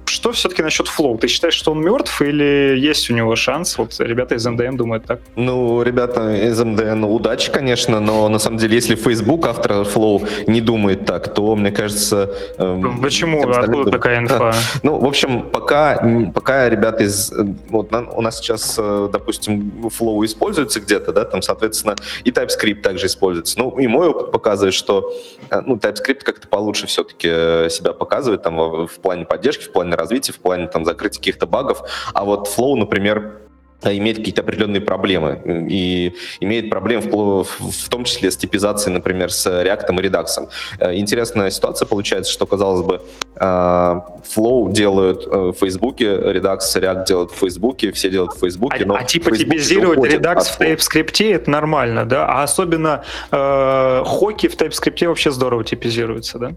что 0.08 0.32
все-таки 0.32 0.62
насчет 0.62 0.86
Flow? 0.86 1.18
Ты 1.18 1.28
считаешь, 1.28 1.54
что 1.54 1.72
он 1.72 1.80
мертв 1.80 2.22
или 2.22 2.76
есть 2.78 3.10
у 3.10 3.14
него 3.14 3.36
шанс? 3.36 3.78
Вот 3.78 3.94
ребята 3.98 4.34
из 4.36 4.46
МДН 4.46 4.76
думают 4.76 5.04
так. 5.04 5.20
Ну, 5.34 5.82
ребята 5.82 6.34
из 6.34 6.62
МДН, 6.62 7.04
удачи, 7.04 7.50
конечно, 7.50 8.00
но 8.00 8.28
на 8.28 8.38
самом 8.38 8.58
деле, 8.58 8.76
если 8.76 8.94
Facebook, 8.94 9.46
автор 9.46 9.72
Flow, 9.82 10.28
не 10.46 10.60
думает 10.60 11.06
так, 11.06 11.34
то, 11.34 11.56
мне 11.56 11.70
кажется... 11.70 12.30
Эм, 12.58 13.00
Почему? 13.00 13.48
Откуда 13.48 13.66
думают. 13.66 13.90
такая 13.90 14.18
инфа? 14.18 14.54
Ну, 14.82 14.98
в 14.98 15.04
общем, 15.04 15.50
пока, 15.50 16.00
пока 16.34 16.68
ребята 16.68 17.04
из... 17.04 17.32
Вот 17.68 17.92
у 17.92 18.20
нас 18.20 18.38
сейчас, 18.38 18.76
э, 18.78 19.08
допустим, 19.12 19.90
Flow 19.98 20.24
используется 20.24 20.80
где-то, 20.80 21.12
да, 21.12 21.24
там, 21.24 21.42
соответственно, 21.42 21.96
и 22.24 22.30
TypeScript 22.30 22.82
также 22.82 23.06
используется. 23.06 23.58
Ну, 23.58 23.70
и 23.78 23.86
мой 23.86 24.08
опыт 24.08 24.30
показывает, 24.30 24.74
что 24.74 25.12
э, 25.50 25.60
ну, 25.66 25.76
TypeScript 25.76 26.22
как-то 26.22 26.48
получше 26.48 26.86
все-таки 26.86 27.28
э, 27.30 27.68
себя 27.70 27.92
показывает 27.92 28.42
там 28.42 28.56
в, 28.56 28.86
в 28.86 28.98
плане 29.00 29.24
поддержки, 29.24 29.64
в 29.64 29.72
плане 29.72 29.95
развития, 29.96 30.32
в 30.32 30.38
плане 30.38 30.66
там 30.68 30.84
закрытия 30.84 31.20
каких-то 31.20 31.46
багов. 31.46 31.82
А 32.14 32.24
вот 32.24 32.48
Flow, 32.48 32.74
например, 32.76 33.46
имеет 33.84 34.16
какие-то 34.16 34.42
определенные 34.42 34.80
проблемы. 34.80 35.40
И 35.70 36.14
имеет 36.40 36.70
проблемы 36.70 37.02
в, 37.10 37.44
в 37.44 37.88
том 37.88 38.04
числе 38.04 38.30
с 38.30 38.36
типизацией, 38.36 38.94
например, 38.94 39.30
с 39.30 39.46
React 39.46 39.86
и 39.88 40.06
Redux. 40.06 40.48
Э, 40.78 40.94
интересная 40.94 41.50
ситуация 41.50 41.86
получается, 41.86 42.32
что, 42.32 42.46
казалось 42.46 42.84
бы, 42.84 43.02
э, 43.34 43.35
Flow 43.38 44.72
делают 44.72 45.26
э, 45.26 45.52
в 45.52 45.52
Facebook, 45.52 46.00
Redux, 46.00 46.58
React 46.74 47.06
делают 47.06 47.30
в 47.32 47.36
Facebook, 47.36 47.78
все 47.94 48.10
делают 48.10 48.32
в 48.32 48.40
Facebook. 48.40 48.74
А, 48.74 48.84
но 48.84 48.96
а 48.96 49.04
типа 49.04 49.36
типизировать 49.36 49.98
Redux 49.98 50.44
в 50.44 50.60
TypeScript 50.60 51.32
это 51.32 51.50
нормально, 51.50 52.04
да? 52.04 52.26
А 52.26 52.42
особенно 52.42 53.04
э, 53.30 54.02
хоки 54.04 54.48
в 54.48 54.56
TypeScript 54.56 55.06
вообще 55.06 55.30
здорово 55.30 55.64
типизируются, 55.64 56.38
да? 56.38 56.52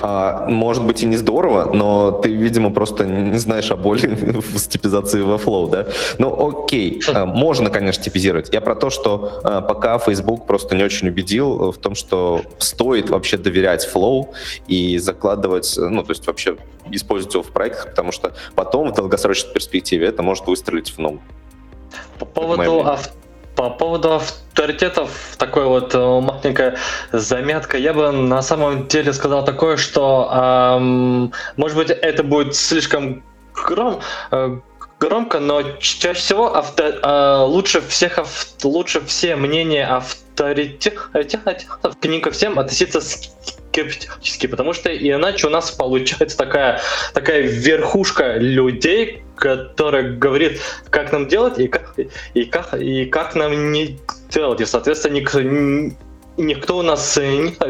А, 0.00 0.46
может 0.48 0.84
быть 0.84 1.02
и 1.02 1.06
не 1.06 1.16
здорово, 1.16 1.70
но 1.72 2.12
ты, 2.12 2.32
видимо, 2.32 2.70
просто 2.70 3.04
не 3.04 3.38
знаешь 3.38 3.70
о 3.70 3.76
боли 3.76 4.40
с 4.56 4.66
типизацией 4.66 5.24
во 5.24 5.36
Flow, 5.36 5.70
да? 5.70 5.86
Ну, 6.18 6.64
окей, 6.64 7.02
э, 7.08 7.24
можно, 7.24 7.70
конечно, 7.70 8.02
типизировать. 8.02 8.52
Я 8.52 8.60
про 8.60 8.74
то, 8.74 8.90
что 8.90 9.40
э, 9.44 9.62
пока 9.66 9.98
Facebook 9.98 10.46
просто 10.46 10.76
не 10.76 10.84
очень 10.84 11.08
убедил 11.08 11.72
в 11.72 11.78
том, 11.78 11.94
что 11.94 12.42
стоит 12.58 13.10
вообще 13.10 13.36
доверять 13.36 13.88
Flow 13.92 14.28
и 14.68 14.98
закладывать, 14.98 15.76
э, 15.78 15.88
ну, 15.88 16.02
то 16.02 16.10
есть 16.12 16.19
вообще 16.26 16.56
использовать 16.90 17.34
его 17.34 17.42
в 17.42 17.50
проектах, 17.50 17.90
потому 17.90 18.12
что 18.12 18.32
потом 18.54 18.90
в 18.90 18.94
долгосрочной 18.94 19.52
перспективе 19.52 20.06
это 20.08 20.22
может 20.22 20.46
выстрелить 20.46 20.90
в 20.90 20.98
ногу. 20.98 21.20
По 22.18 22.24
поводу, 22.24 22.86
ав- 22.86 23.10
по 23.56 23.70
поводу 23.70 24.14
авторитетов, 24.14 25.10
такой 25.38 25.66
вот 25.66 25.94
э, 25.94 25.98
маленькая 25.98 26.78
заметка. 27.12 27.76
Я 27.76 27.92
бы 27.92 28.10
на 28.10 28.42
самом 28.42 28.86
деле 28.88 29.12
сказал 29.12 29.44
такое, 29.44 29.76
что, 29.76 30.30
эм, 30.32 31.32
может 31.56 31.76
быть, 31.76 31.90
это 31.90 32.22
будет 32.22 32.54
слишком 32.54 33.22
гром, 33.52 34.00
э, 34.30 34.60
громко, 34.98 35.40
но 35.40 35.62
чаще 35.78 36.20
всего 36.20 36.54
авто, 36.54 36.84
э, 36.84 37.44
лучше 37.44 37.80
всех 37.80 38.18
ав, 38.18 38.46
лучше 38.62 39.04
все 39.06 39.36
мнения 39.36 39.86
авторитетов 39.86 41.10
к 42.00 42.04
ним 42.06 42.20
ко 42.22 42.30
всем 42.30 42.58
относиться 42.58 43.00
скептически, 43.70 44.46
потому 44.46 44.72
что 44.72 44.90
иначе 44.90 45.46
у 45.46 45.50
нас 45.50 45.70
получается 45.70 46.36
такая 46.36 46.80
такая 47.14 47.42
верхушка 47.42 48.36
людей, 48.36 49.22
которая 49.36 50.16
говорит, 50.16 50.60
как 50.90 51.12
нам 51.12 51.28
делать 51.28 51.58
и 51.58 51.68
как 51.68 51.94
и 52.34 52.44
как 52.44 52.74
и 52.74 53.06
как 53.06 53.34
нам 53.34 53.72
не 53.72 53.98
делать, 54.30 54.60
и 54.60 54.66
соответственно 54.66 55.14
никто 55.14 55.40
никто 56.36 56.78
у 56.78 56.82
нас 56.82 57.18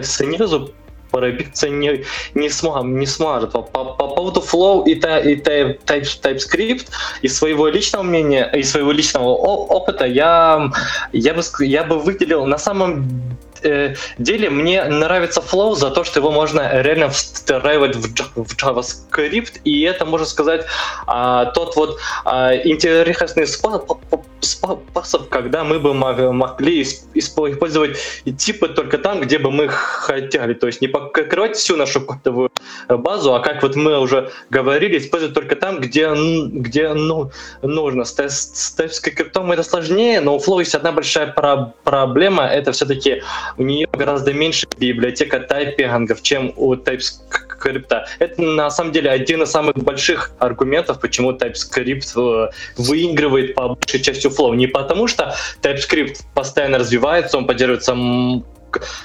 снизу 0.02 0.72
пробиться 1.10 1.68
не, 1.68 2.04
не, 2.34 2.48
смог, 2.48 2.84
не 2.84 3.06
сможет. 3.06 3.50
По, 3.50 3.62
по, 3.62 3.84
по 3.84 4.08
поводу 4.08 4.40
Flow 4.40 4.84
и, 4.86 4.92
и 4.92 5.00
type, 5.00 5.80
TypeScript, 5.84 6.86
из 7.22 7.36
своего 7.36 7.66
личного 7.66 8.04
мнения, 8.04 8.48
из 8.54 8.70
своего 8.70 8.92
личного 8.92 9.30
опыта 9.30 10.06
я, 10.06 10.70
я, 11.12 11.34
бы, 11.34 11.42
я 11.60 11.82
бы 11.82 11.98
выделил 11.98 12.46
на 12.46 12.58
самом 12.58 13.36
э, 13.62 13.94
деле 14.18 14.50
мне 14.50 14.84
нравится 14.84 15.40
Flow 15.40 15.74
за 15.74 15.90
то, 15.90 16.04
что 16.04 16.20
его 16.20 16.30
можно 16.30 16.82
реально 16.82 17.08
встраивать 17.10 17.96
в, 17.96 18.56
JavaScript, 18.56 19.60
и 19.64 19.82
это, 19.82 20.04
можно 20.04 20.26
сказать, 20.26 20.66
а, 21.06 21.46
тот 21.46 21.76
вот 21.76 21.98
а, 22.24 22.54
интересный 22.56 23.46
способ, 23.46 25.28
когда 25.28 25.64
мы 25.64 25.78
бы 25.78 25.94
могли 25.94 26.82
использовать 27.14 27.98
типы 28.38 28.68
только 28.68 28.98
там, 28.98 29.20
где 29.20 29.38
бы 29.38 29.50
мы 29.50 29.68
хотели. 29.68 30.54
То 30.54 30.66
есть 30.66 30.80
не 30.80 30.88
покрывать 30.88 31.56
всю 31.56 31.76
нашу 31.76 32.00
кодовую 32.00 32.50
базу, 32.88 33.34
а 33.34 33.40
как 33.40 33.62
вот 33.62 33.76
мы 33.76 33.98
уже 33.98 34.30
говорили, 34.50 34.98
использовать 34.98 35.34
только 35.34 35.56
там, 35.56 35.80
где, 35.80 36.10
где 36.14 36.92
ну, 36.92 37.30
нужно. 37.62 38.04
С, 38.04 38.14
с 38.14 38.74
TypeScript 38.78 39.52
это 39.52 39.62
сложнее, 39.62 40.20
но 40.20 40.36
у 40.36 40.38
Flow 40.38 40.60
есть 40.60 40.74
одна 40.74 40.92
большая 40.92 41.26
про 41.28 41.74
проблема, 41.84 42.46
это 42.46 42.72
все-таки 42.72 43.22
у 43.56 43.62
нее 43.62 43.88
гораздо 43.92 44.32
меньше 44.32 44.66
библиотека 44.78 45.40
тайпингов, 45.40 46.22
чем 46.22 46.52
у 46.56 46.74
TypeScript. 46.74 47.92
Это 48.18 48.42
на 48.42 48.70
самом 48.70 48.92
деле 48.92 49.10
один 49.10 49.42
из 49.42 49.50
самых 49.50 49.76
больших 49.76 50.32
аргументов, 50.38 51.00
почему 51.00 51.32
TypeScript 51.32 52.12
э, 52.16 52.50
выигрывает 52.76 53.54
по 53.54 53.68
большей 53.68 54.00
части 54.00 54.26
Flow. 54.26 54.54
Не 54.56 54.66
потому 54.66 55.08
что 55.08 55.34
TypeScript 55.62 56.22
постоянно 56.34 56.78
развивается, 56.78 57.38
он 57.38 57.46
поддерживается, 57.46 57.96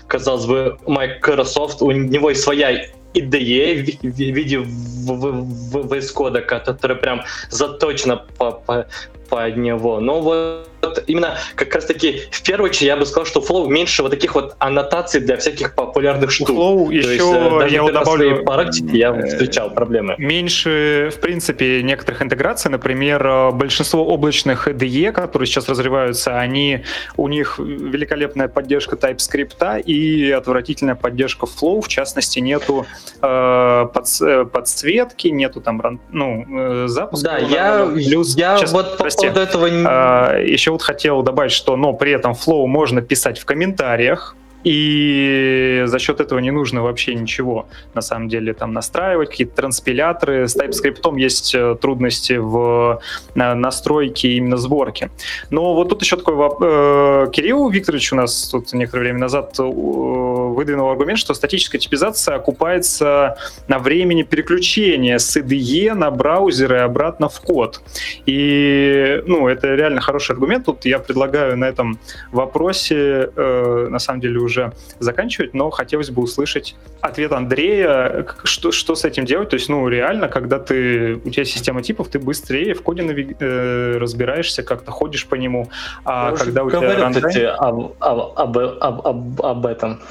казалось 0.08 0.46
бы, 0.46 0.78
Microsoft, 0.86 1.82
у 1.82 1.92
него 1.92 2.30
есть 2.30 2.42
своя 2.42 2.86
IDE 3.16 3.98
в 4.02 4.18
виде 4.18 4.58
VS 4.58 6.12
кода, 6.14 6.42
который 6.42 6.98
прям 6.98 7.24
заточена 7.50 8.18
по, 8.18 8.52
по, 8.52 8.88
под 9.30 9.58
него. 9.58 10.00
Но 10.00 10.22
вот 10.22 10.68
именно 11.08 11.38
как 11.56 11.74
раз 11.76 11.86
таки 11.86 12.22
в 12.32 12.42
первую 12.44 12.70
очередь 12.70 12.88
я 12.88 12.98
бы 12.98 13.06
сказал, 13.06 13.26
что 13.26 13.40
Flow 13.40 13.68
меньше 13.68 14.04
вот 14.04 14.12
таких 14.12 14.36
вот 14.36 14.56
аннотаций 14.60 15.22
для 15.22 15.38
всяких 15.38 15.76
популярных 15.76 16.32
штук. 16.32 16.50
Flow 16.50 16.94
еще 16.94 17.14
есть, 17.14 17.22
э, 17.22 17.60
даже 17.60 17.76
я 17.76 17.84
добавлю 17.84 18.44
практике 18.44 18.98
я 18.98 19.10
э, 19.10 19.28
встречал 19.28 19.70
проблемы. 19.70 20.16
Меньше, 20.18 21.12
в 21.16 21.20
принципе, 21.20 21.84
некоторых 21.84 22.22
интеграций, 22.22 22.72
например, 22.72 23.26
э, 23.26 23.52
большинство 23.52 24.06
облачных 24.06 24.68
IDE, 24.68 25.12
которые 25.12 25.48
сейчас 25.48 25.70
разрываются, 25.70 26.40
они 26.40 26.84
у 27.18 27.28
них 27.28 27.60
великолепная 27.60 28.48
поддержка 28.48 28.96
TypeScript 28.96 29.82
и 29.82 30.32
отвратительная 30.32 30.96
поддержка 30.96 31.46
Flow, 31.46 31.82
в 31.82 31.88
частности, 31.88 32.40
нету 32.40 32.86
э, 33.22 33.88
под, 33.94 34.52
подсветки, 34.52 35.28
нету 35.28 35.62
там 35.62 36.00
ну, 36.12 36.88
запуска. 36.88 37.30
Да, 37.30 37.38
я, 37.38 37.86
плюс, 37.86 38.36
я 38.36 38.58
сейчас, 38.58 38.72
вот 38.72 38.98
прости, 38.98 39.28
поводу 39.28 39.42
этого... 39.42 39.68
А, 39.86 40.40
еще 40.40 40.72
вот 40.76 40.84
хотел 40.84 41.22
добавить, 41.22 41.52
что, 41.52 41.78
но 41.78 41.94
при 41.94 42.12
этом 42.12 42.34
Flow 42.34 42.66
можно 42.68 43.02
писать 43.02 43.40
в 43.40 43.46
комментариях, 43.46 44.36
и 44.66 45.84
за 45.86 46.00
счет 46.00 46.20
этого 46.20 46.40
не 46.40 46.52
нужно 46.52 46.82
вообще 46.82 47.14
ничего, 47.14 47.68
на 47.94 48.02
самом 48.02 48.28
деле, 48.30 48.54
там 48.54 48.74
настраивать, 48.74 49.30
какие-то 49.30 49.56
транспиляторы. 49.56 50.48
С 50.48 50.58
TypeScript 50.58 51.20
есть 51.20 51.54
э, 51.54 51.78
трудности 51.80 52.34
в 52.34 53.00
настройке 53.36 54.30
именно 54.30 54.58
сборки. 54.58 55.12
Но 55.52 55.76
вот 55.76 55.90
тут 55.90 56.02
еще 56.02 56.18
такой 56.18 56.34
вопрос. 56.34 56.68
Э, 56.68 57.28
Кирилл 57.32 57.70
Викторович 57.70 58.14
у 58.14 58.16
нас 58.16 58.50
тут 58.50 58.74
некоторое 58.74 59.04
время 59.04 59.20
назад 59.20 59.54
э, 59.60 59.64
выдвинул 59.64 60.90
аргумент, 60.90 61.20
что 61.20 61.34
статическая 61.36 61.78
типизация 61.78 62.36
окупается 62.36 63.38
на 63.68 63.78
времени 63.78 64.24
переключения 64.24 65.20
с 65.20 65.38
IDE 65.38 65.94
на 65.94 66.10
браузер 66.10 66.74
и 66.74 66.78
обратно 66.78 67.30
в 67.30 67.40
код. 67.42 67.82
И, 68.26 69.22
ну, 69.28 69.48
это 69.48 69.76
реально 69.76 70.02
хороший 70.02 70.32
аргумент. 70.32 70.66
Тут 70.66 70.86
я 70.86 70.98
предлагаю 70.98 71.56
на 71.56 71.66
этом 71.66 72.00
вопросе, 72.32 73.30
э, 73.36 73.88
на 73.92 74.00
самом 74.00 74.22
деле, 74.22 74.40
уже 74.40 74.55
заканчивать, 75.00 75.54
но 75.54 75.70
хотелось 75.70 76.10
бы 76.10 76.22
услышать 76.22 76.76
ответ 77.02 77.32
Андрея, 77.32 78.26
что, 78.44 78.72
что 78.72 78.96
с 78.96 79.06
этим 79.06 79.26
делать. 79.26 79.50
То 79.50 79.56
есть, 79.56 79.70
ну, 79.70 79.88
реально, 79.88 80.28
когда 80.28 80.60
ты, 80.60 81.16
у 81.16 81.30
тебя 81.30 81.46
система 81.46 81.82
типов, 81.82 82.08
ты 82.10 82.20
быстрее 82.20 82.74
в 82.74 82.82
коде 82.82 83.04
нави- 83.04 83.36
э, 83.40 83.98
разбираешься, 83.98 84.64
как-то 84.64 84.92
ходишь 84.92 85.26
по 85.26 85.36
нему. 85.36 85.70
А 86.04 86.32
я 86.32 86.38
когда 86.38 86.64
у 86.64 86.70
тебя 86.70 87.00
рантайм... 87.00 87.58
об, 87.60 87.94
об, 88.00 88.58
об, 88.58 89.08
об, 89.08 89.42
об 89.42 89.66
этом. 89.66 90.02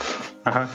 Ага. 0.45 0.69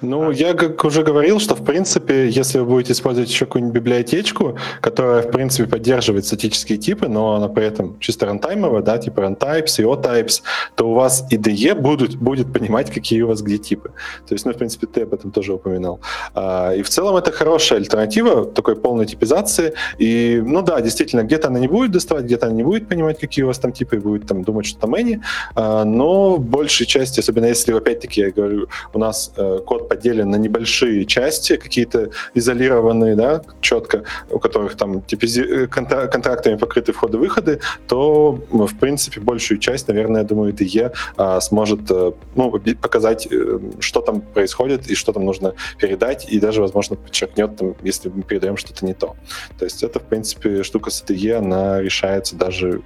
Ну, 0.00 0.30
я 0.30 0.54
как 0.54 0.84
уже 0.84 1.02
говорил, 1.02 1.40
что, 1.40 1.54
в 1.54 1.64
принципе, 1.64 2.28
если 2.28 2.58
вы 2.58 2.66
будете 2.66 2.92
использовать 2.92 3.30
еще 3.30 3.46
какую-нибудь 3.46 3.74
библиотечку, 3.74 4.56
которая, 4.80 5.22
в 5.22 5.30
принципе, 5.30 5.68
поддерживает 5.68 6.26
статические 6.26 6.78
типы, 6.78 7.08
но 7.08 7.34
она 7.34 7.48
при 7.48 7.64
этом 7.64 7.98
чисто 8.00 8.26
рантаймовая, 8.26 8.82
да, 8.82 8.98
типа 8.98 9.20
runtypes, 9.20 9.78
IO-types, 9.78 10.42
то 10.74 10.90
у 10.90 10.94
вас 10.94 11.24
IDE 11.30 11.74
будут, 11.74 12.16
будет 12.16 12.52
понимать, 12.52 12.90
какие 12.90 13.22
у 13.22 13.28
вас 13.28 13.42
где 13.42 13.58
типы. 13.58 13.90
То 14.26 14.34
есть, 14.34 14.46
ну, 14.46 14.52
в 14.52 14.56
принципе, 14.56 14.86
ты 14.86 15.02
об 15.02 15.14
этом 15.14 15.30
тоже 15.30 15.52
упоминал. 15.52 16.00
А, 16.34 16.72
и 16.74 16.82
в 16.82 16.88
целом 16.88 17.16
это 17.16 17.32
хорошая 17.32 17.78
альтернатива 17.78 18.44
такой 18.44 18.76
полной 18.76 19.06
типизации. 19.06 19.74
И, 19.98 20.42
ну 20.44 20.62
да, 20.62 20.80
действительно, 20.80 21.22
где-то 21.22 21.48
она 21.48 21.58
не 21.58 21.68
будет 21.68 21.90
доставать, 21.90 22.24
где-то 22.24 22.46
она 22.46 22.54
не 22.54 22.64
будет 22.64 22.88
понимать, 22.88 23.18
какие 23.18 23.44
у 23.44 23.48
вас 23.48 23.58
там 23.58 23.72
типы, 23.72 23.96
и 23.96 23.98
будет 23.98 24.26
там 24.26 24.44
думать, 24.44 24.66
что 24.66 24.80
там 24.80 24.94
any, 24.94 25.20
а, 25.54 25.84
но 25.84 26.36
в 26.36 26.40
большей 26.40 26.86
части, 26.86 27.20
особенно 27.20 27.46
если, 27.46 27.72
опять-таки, 27.72 28.20
я 28.20 28.30
говорю, 28.30 28.68
у 28.92 28.98
нас 28.98 29.32
э, 29.36 29.57
код 29.60 29.88
поделен 29.88 30.30
на 30.30 30.36
небольшие 30.36 31.04
части, 31.04 31.56
какие-то 31.56 32.10
изолированные, 32.34 33.16
да, 33.16 33.42
четко, 33.60 34.04
у 34.30 34.38
которых 34.38 34.76
там 34.76 35.02
типизи... 35.02 35.42
Э, 35.42 35.66
контрактами 35.66 36.56
покрыты 36.56 36.92
входы-выходы, 36.92 37.60
то, 37.86 38.38
в 38.50 38.78
принципе, 38.78 39.20
большую 39.20 39.58
часть, 39.58 39.88
наверное, 39.88 40.22
я 40.22 40.26
думаю, 40.26 40.52
IDE 40.52 40.92
а, 41.16 41.40
сможет 41.40 41.90
э, 41.90 42.12
ну, 42.34 42.50
показать, 42.80 43.28
э, 43.30 43.58
что 43.80 44.00
там 44.00 44.20
происходит 44.20 44.90
и 44.90 44.94
что 44.94 45.12
там 45.12 45.24
нужно 45.24 45.54
передать, 45.78 46.30
и 46.30 46.40
даже, 46.40 46.60
возможно, 46.60 46.96
подчеркнет, 46.96 47.56
там, 47.56 47.74
если 47.82 48.08
мы 48.08 48.22
передаем 48.22 48.56
что-то 48.56 48.84
не 48.84 48.94
то. 48.94 49.16
То 49.58 49.64
есть 49.64 49.82
это, 49.82 50.00
в 50.00 50.04
принципе, 50.04 50.62
штука 50.62 50.90
с 50.90 51.02
IDE, 51.02 51.32
она 51.32 51.80
решается 51.80 52.36
даже 52.36 52.82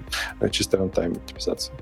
чисто 0.50 0.76
рантайм 0.76 1.14
типизацией. 1.26 1.76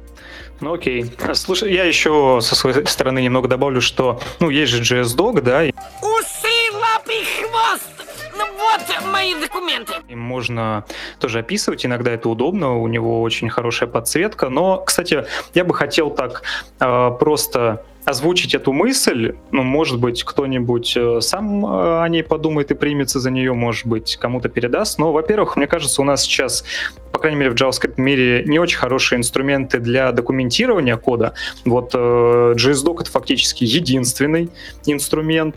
Ну 0.61 0.75
окей. 0.75 1.11
Слушай, 1.35 1.73
я 1.73 1.85
еще 1.85 2.41
со 2.43 2.55
своей 2.55 2.87
стороны 2.87 3.23
немного 3.23 3.49
добавлю, 3.49 3.81
что, 3.81 4.21
ну, 4.41 4.51
есть 4.51 4.73
же 4.73 4.83
JS-Dog, 4.83 5.41
да? 5.41 5.63
Усы, 6.03 6.73
лапы, 6.75 7.13
хвост! 7.39 7.89
Ну 8.37 8.45
вот 8.59 9.13
мои 9.13 9.35
документы. 9.35 9.95
И 10.09 10.15
можно 10.15 10.85
тоже 11.19 11.39
описывать, 11.39 11.87
иногда 11.87 12.11
это 12.11 12.29
удобно, 12.29 12.77
у 12.79 12.87
него 12.89 13.23
очень 13.23 13.49
хорошая 13.49 13.89
подсветка, 13.89 14.49
но, 14.49 14.79
кстати, 14.79 15.25
я 15.55 15.65
бы 15.65 15.75
хотел 15.75 16.11
так 16.11 16.43
э, 16.79 17.11
просто 17.19 17.85
озвучить 18.05 18.55
эту 18.55 18.73
мысль. 18.73 19.35
Ну, 19.51 19.63
может 19.63 20.01
быть, 20.01 20.25
кто-нибудь 20.25 20.97
э, 20.97 21.21
сам 21.21 21.65
э, 21.67 22.03
о 22.03 22.09
ней 22.09 22.23
подумает 22.23 22.71
и 22.71 22.75
примется 22.75 23.21
за 23.21 23.31
нее, 23.31 23.53
может 23.53 23.87
быть, 23.87 24.17
кому-то 24.17 24.49
передаст. 24.49 24.99
Но, 24.99 25.13
во-первых, 25.13 25.57
мне 25.57 25.67
кажется, 25.67 26.01
у 26.01 26.05
нас 26.05 26.23
сейчас, 26.23 26.65
по 27.13 27.19
крайней 27.19 27.39
мере, 27.39 27.51
в 27.51 27.55
JavaScript 27.55 27.95
мире 27.99 28.45
не 28.47 28.59
очень 28.59 28.79
хорошие 28.79 29.19
инструменты 29.19 29.79
для 29.79 30.13
документирования 30.13 30.97
кода. 30.97 31.35
Вот 31.65 31.91
э, 31.95 32.55
JSDoc— 32.57 33.01
это 33.03 33.11
фактически 33.11 33.65
единственный 33.65 34.51
инструмент 34.87 35.57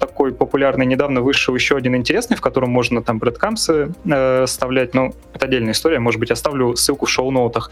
такой 0.00 0.32
популярный. 0.32 0.86
Недавно 0.86 1.20
вышел 1.20 1.54
еще 1.54 1.76
один 1.76 1.96
интересный, 1.96 2.36
в 2.36 2.40
котором 2.40 2.70
можно 2.70 3.02
там 3.02 3.20
э, 3.20 4.44
вставлять. 4.46 4.94
Ну, 4.94 5.14
это 5.34 5.46
отдельная 5.46 5.72
история, 5.72 5.98
может 5.98 6.20
быть, 6.20 6.30
оставлю 6.30 6.76
ссылку 6.76 7.06
в 7.06 7.10
шоу-ноутах. 7.10 7.70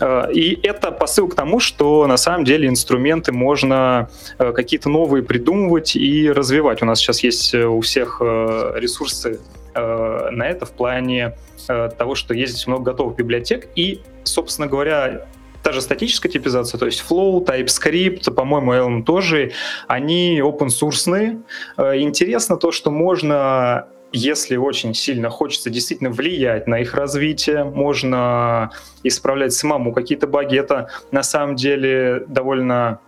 Э, 0.00 0.30
и 0.32 0.58
это 0.62 0.90
посыл 0.90 1.28
к 1.28 1.34
тому, 1.34 1.60
что 1.60 2.06
на 2.06 2.16
самом 2.16 2.44
деле 2.44 2.68
инструменты 2.68 3.32
можно 3.32 4.08
э, 4.38 4.52
какие-то 4.52 4.88
новые 4.88 5.22
придумывать 5.22 5.96
и 5.96 6.30
развивать. 6.30 6.82
У 6.82 6.86
нас 6.86 6.98
сейчас 6.98 7.22
есть 7.22 7.54
э, 7.54 7.64
у 7.64 7.80
всех 7.80 8.20
ресурсы 8.20 9.40
на 9.74 10.48
это 10.48 10.66
в 10.66 10.72
плане 10.72 11.36
того, 11.66 12.16
что 12.16 12.34
есть 12.34 12.66
много 12.66 12.90
готовых 12.90 13.16
библиотек. 13.16 13.68
И, 13.76 14.00
собственно 14.24 14.66
говоря, 14.66 15.26
та 15.62 15.72
же 15.72 15.80
статическая 15.80 16.28
типизация, 16.28 16.78
то 16.78 16.86
есть 16.86 17.04
Flow, 17.08 17.44
TypeScript, 17.44 18.32
по-моему, 18.32 18.74
Elm 18.74 19.04
тоже, 19.04 19.52
они 19.86 20.40
open 20.40 20.68
source. 20.68 21.42
Интересно 21.76 22.56
то, 22.56 22.72
что 22.72 22.90
можно 22.90 23.86
если 24.12 24.56
очень 24.56 24.94
сильно 24.94 25.30
хочется 25.30 25.70
действительно 25.70 26.10
влиять 26.10 26.66
на 26.66 26.80
их 26.80 26.94
развитие, 26.94 27.64
можно 27.64 28.70
исправлять 29.02 29.52
самому 29.52 29.92
какие-то 29.92 30.26
баги. 30.26 30.58
Это 30.58 30.88
на 31.10 31.22
самом 31.22 31.56
деле 31.56 32.24
довольно 32.26 33.00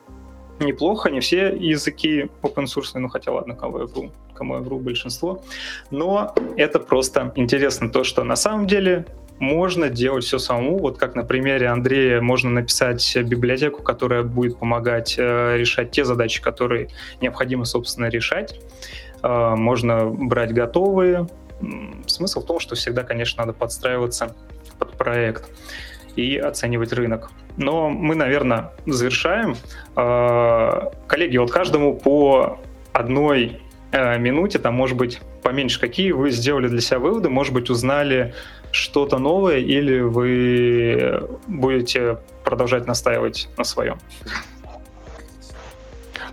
неплохо, 0.58 1.10
не 1.10 1.20
все 1.20 1.48
языки 1.56 2.28
open 2.42 2.64
source, 2.64 2.90
ну 2.94 3.08
хотя 3.08 3.32
ладно, 3.32 3.54
кому 3.54 3.78
я 3.78 3.86
вру, 3.86 4.12
кому 4.34 4.56
я 4.56 4.60
вру 4.60 4.78
большинство, 4.78 5.42
но 5.90 6.34
это 6.56 6.78
просто 6.78 7.32
интересно 7.36 7.90
то, 7.90 8.04
что 8.04 8.24
на 8.24 8.36
самом 8.36 8.66
деле 8.66 9.06
можно 9.40 9.88
делать 9.88 10.24
все 10.24 10.38
самому. 10.38 10.78
Вот 10.78 10.98
как 10.98 11.14
на 11.14 11.24
примере 11.24 11.68
Андрея 11.68 12.20
можно 12.20 12.50
написать 12.50 13.16
библиотеку, 13.16 13.82
которая 13.82 14.22
будет 14.22 14.58
помогать 14.58 15.14
э, 15.18 15.56
решать 15.56 15.90
те 15.90 16.04
задачи, 16.04 16.42
которые 16.42 16.90
необходимо, 17.22 17.64
собственно, 17.64 18.06
решать. 18.06 18.60
Э, 19.22 19.54
можно 19.56 20.06
брать 20.06 20.52
готовые. 20.52 21.26
Смысл 22.06 22.42
в 22.42 22.46
том, 22.46 22.58
что 22.58 22.74
всегда, 22.74 23.02
конечно, 23.02 23.44
надо 23.44 23.56
подстраиваться 23.56 24.34
под 24.78 24.92
проект 24.92 25.48
и 26.16 26.36
оценивать 26.36 26.92
рынок. 26.92 27.30
Но 27.56 27.90
мы, 27.90 28.14
наверное, 28.14 28.72
завершаем. 28.86 29.56
Э, 29.96 30.90
коллеги, 31.06 31.36
вот 31.36 31.50
каждому 31.50 31.96
по 31.96 32.58
одной 32.92 33.60
э, 33.92 34.18
минуте, 34.18 34.58
там, 34.58 34.74
может 34.74 34.96
быть, 34.96 35.20
поменьше, 35.42 35.80
какие 35.80 36.12
вы 36.12 36.30
сделали 36.30 36.68
для 36.68 36.80
себя 36.80 36.98
выводы, 36.98 37.28
может 37.28 37.52
быть, 37.52 37.70
узнали 37.70 38.34
что-то 38.72 39.18
новое, 39.18 39.58
или 39.58 40.00
вы 40.00 41.28
будете 41.46 42.18
продолжать 42.44 42.86
настаивать 42.86 43.48
на 43.56 43.64
своем? 43.64 43.98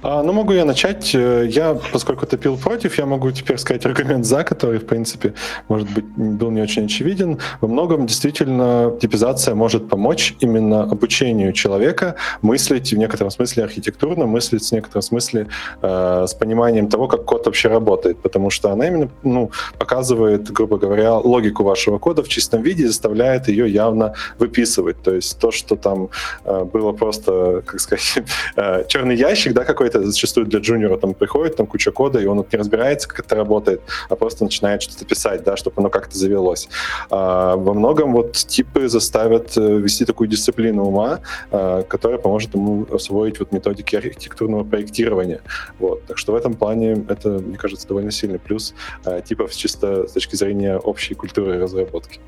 А, 0.01 0.23
ну, 0.23 0.33
могу 0.33 0.53
я 0.53 0.65
начать. 0.65 1.15
Э, 1.15 1.45
я, 1.49 1.77
поскольку 1.91 2.25
топил 2.25 2.57
против, 2.57 2.97
я 2.97 3.05
могу 3.05 3.31
теперь 3.31 3.57
сказать 3.57 3.85
аргумент 3.85 4.25
за, 4.25 4.43
который, 4.43 4.79
в 4.79 4.85
принципе, 4.85 5.33
может 5.67 5.89
быть, 5.89 6.05
был 6.15 6.51
не 6.51 6.61
очень 6.61 6.85
очевиден. 6.85 7.39
Во 7.61 7.67
многом 7.67 8.05
действительно 8.05 8.93
типизация 9.01 9.55
может 9.55 9.89
помочь 9.89 10.35
именно 10.39 10.83
обучению 10.83 11.53
человека 11.53 12.15
мыслить 12.41 12.93
в 12.93 12.97
некотором 12.97 13.31
смысле 13.31 13.63
архитектурно, 13.63 14.25
мыслить 14.25 14.67
в 14.67 14.71
некотором 14.71 15.01
смысле 15.01 15.47
э, 15.81 16.25
с 16.27 16.33
пониманием 16.33 16.89
того, 16.89 17.07
как 17.07 17.25
код 17.25 17.45
вообще 17.45 17.69
работает, 17.69 18.17
потому 18.21 18.49
что 18.49 18.71
она 18.71 18.87
именно 18.87 19.09
ну, 19.23 19.51
показывает, 19.77 20.51
грубо 20.51 20.77
говоря, 20.77 21.15
логику 21.15 21.63
вашего 21.63 21.97
кода 21.97 22.23
в 22.23 22.27
чистом 22.27 22.61
виде 22.61 22.83
и 22.83 22.87
заставляет 22.87 23.47
ее 23.47 23.71
явно 23.71 24.13
выписывать. 24.37 25.01
То 25.01 25.13
есть 25.13 25.39
то, 25.39 25.51
что 25.51 25.75
там 25.75 26.09
э, 26.45 26.63
было 26.63 26.91
просто, 26.91 27.63
как 27.65 27.79
сказать, 27.79 28.19
э, 28.55 28.83
черный 28.87 29.15
ящик, 29.15 29.53
да, 29.53 29.63
какой 29.63 29.86
какой-то 29.89 30.09
зачастую 30.09 30.45
для 30.45 30.59
джуниора 30.59 30.97
там 30.97 31.13
приходит, 31.13 31.55
там 31.55 31.67
куча 31.67 31.91
кода, 31.91 32.19
и 32.19 32.25
он 32.25 32.37
вот 32.37 32.51
не 32.51 32.59
разбирается, 32.59 33.07
как 33.07 33.19
это 33.19 33.35
работает, 33.35 33.81
а 34.09 34.15
просто 34.15 34.43
начинает 34.43 34.81
что-то 34.81 35.05
писать, 35.05 35.43
да, 35.43 35.55
чтобы 35.57 35.75
оно 35.77 35.89
как-то 35.89 36.17
завелось. 36.17 36.69
А, 37.09 37.55
во 37.55 37.73
многом 37.73 38.13
вот 38.13 38.33
типы 38.33 38.87
заставят 38.87 39.57
э, 39.57 39.77
вести 39.77 40.05
такую 40.05 40.27
дисциплину 40.27 40.85
ума, 40.85 41.19
а, 41.51 41.83
которая 41.83 42.19
поможет 42.19 42.55
ему 42.55 42.85
освоить 42.91 43.39
вот 43.39 43.51
методики 43.51 43.95
архитектурного 43.95 44.63
проектирования. 44.63 45.41
Вот. 45.79 46.05
Так 46.05 46.17
что 46.17 46.33
в 46.33 46.35
этом 46.35 46.53
плане 46.53 47.05
это, 47.09 47.29
мне 47.29 47.57
кажется, 47.57 47.87
довольно 47.87 48.11
сильный 48.11 48.39
плюс 48.39 48.73
а, 49.05 49.21
типов 49.21 49.55
чисто 49.55 50.07
с 50.07 50.11
точки 50.11 50.35
зрения 50.35 50.77
общей 50.77 51.15
культуры 51.15 51.59
разработки. 51.59 52.19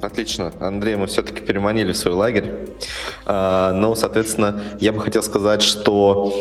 Отлично. 0.00 0.52
Андрей, 0.60 0.96
мы 0.96 1.06
все-таки 1.06 1.40
переманили 1.40 1.92
в 1.92 1.96
свой 1.96 2.14
лагерь. 2.14 2.52
А, 3.26 3.72
но, 3.72 3.94
соответственно, 3.94 4.60
я 4.80 4.92
бы 4.92 5.00
хотел 5.00 5.22
сказать, 5.22 5.62
что 5.62 6.34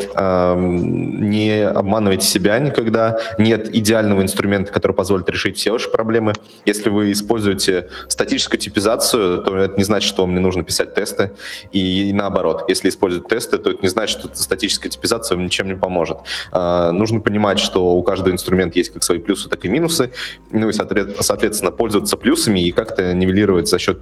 не 0.55 1.67
обманывайте 1.67 2.25
себя 2.25 2.57
никогда. 2.59 3.19
Нет 3.38 3.75
идеального 3.75 4.21
инструмента, 4.21 4.71
который 4.71 4.93
позволит 4.93 5.30
решить 5.30 5.57
все 5.57 5.71
ваши 5.71 5.89
проблемы. 5.89 6.34
Если 6.65 6.89
вы 6.89 7.11
используете 7.11 7.89
статическую 8.07 8.59
типизацию, 8.59 9.43
то 9.43 9.57
это 9.57 9.78
не 9.78 9.84
значит, 9.84 10.07
что 10.07 10.23
вам 10.23 10.34
не 10.34 10.39
нужно 10.39 10.63
писать 10.63 10.93
тесты. 10.93 11.32
И 11.71 12.11
наоборот, 12.13 12.65
если 12.67 12.89
использовать 12.89 13.28
тесты, 13.28 13.57
то 13.57 13.71
это 13.71 13.82
не 13.82 13.89
значит, 13.89 14.19
что 14.19 14.30
статическая 14.34 14.89
типизация 14.89 15.36
вам 15.36 15.45
ничем 15.45 15.67
не 15.67 15.75
поможет. 15.75 16.19
А, 16.51 16.91
нужно 16.91 17.19
понимать, 17.19 17.59
что 17.59 17.95
у 17.95 18.03
каждого 18.03 18.34
инструмента 18.34 18.80
есть 18.80 18.93
как 18.93 19.03
свои 19.03 19.19
плюсы, 19.19 19.49
так 19.49 19.63
и 19.65 19.69
минусы. 19.69 20.11
Ну 20.51 20.69
и, 20.69 20.73
соответственно, 20.73 21.71
пользоваться 21.71 22.17
плюсами 22.17 22.61
и 22.61 22.71
как-то 22.71 23.13
нивелировать 23.28 23.67
за 23.67 23.80
счет 23.80 23.99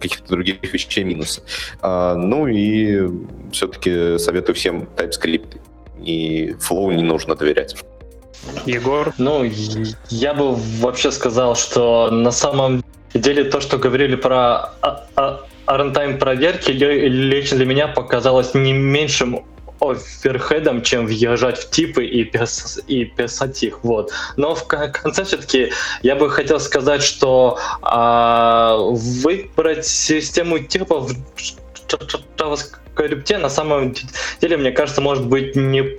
каких-то 0.00 0.28
других 0.28 0.72
вещей 0.72 1.04
минусы. 1.04 1.42
А, 1.80 2.14
ну 2.14 2.46
и 2.46 3.08
все-таки 3.52 4.18
советую 4.18 4.54
всем 4.54 4.88
TypeScript 4.96 5.58
и 6.04 6.54
Flow 6.60 6.94
не 6.94 7.02
нужно 7.02 7.34
доверять. 7.34 7.76
Егор? 8.66 9.12
Ну, 9.18 9.44
я 10.10 10.34
бы 10.34 10.54
вообще 10.54 11.10
сказал, 11.10 11.56
что 11.56 12.10
на 12.10 12.30
самом 12.30 12.84
деле 13.14 13.44
то, 13.44 13.60
что 13.60 13.78
говорили 13.78 14.16
про 14.16 14.74
а, 14.80 15.06
а, 15.16 15.40
runtime 15.66 16.18
проверки, 16.18 16.70
лично 16.70 17.56
для 17.56 17.66
меня 17.66 17.88
показалось 17.88 18.54
не 18.54 18.72
меньшим 18.72 19.44
оверхедом, 19.80 20.82
чем 20.82 21.06
въезжать 21.06 21.58
в 21.58 21.70
типы 21.70 22.04
и, 22.04 22.24
пис, 22.24 22.80
и 22.86 23.04
писать 23.04 23.62
их. 23.62 23.84
Вот. 23.84 24.12
Но 24.36 24.54
в 24.54 24.66
конце 24.66 25.24
все-таки 25.24 25.72
я 26.02 26.16
бы 26.16 26.30
хотел 26.30 26.60
сказать, 26.60 27.02
что 27.02 27.58
а, 27.82 28.76
выбрать 28.78 29.86
систему 29.86 30.58
типов 30.58 31.10
в 31.10 31.16
JavaScript 32.36 33.38
на 33.38 33.48
самом 33.48 33.94
деле, 34.40 34.56
мне 34.56 34.72
кажется, 34.72 35.00
может 35.00 35.26
быть 35.26 35.54
не, 35.56 35.96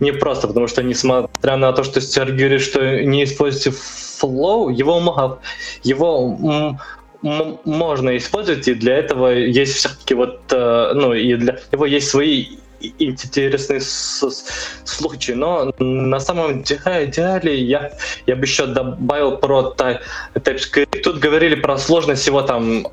не 0.00 0.12
просто, 0.12 0.48
потому 0.48 0.66
что 0.66 0.82
несмотря 0.82 1.56
на 1.56 1.72
то, 1.72 1.84
что 1.84 2.00
Сергей 2.00 2.38
говорит, 2.38 2.60
что 2.60 3.04
не 3.04 3.24
используйте 3.24 3.70
flow, 3.70 4.72
его, 4.72 5.40
его 5.84 6.78
можно 7.22 8.16
использовать, 8.16 8.68
и 8.68 8.74
для 8.74 8.96
этого 8.96 9.28
есть 9.32 9.74
все-таки 9.74 10.14
вот, 10.14 10.40
э, 10.50 10.92
ну, 10.94 11.14
и 11.14 11.34
для 11.34 11.58
него 11.72 11.86
есть 11.86 12.08
свои 12.08 12.58
интересный 12.80 13.80
случай, 13.80 15.34
но 15.34 15.72
на 15.78 16.20
самом 16.20 16.62
деле 16.62 17.60
я, 17.62 17.92
я 18.26 18.36
бы 18.36 18.42
еще 18.42 18.66
добавил 18.66 19.36
про 19.38 19.74
TypeScript. 19.76 21.00
Тут 21.02 21.18
говорили 21.18 21.54
про 21.54 21.78
сложность 21.78 22.26
его 22.26 22.42
там 22.42 22.86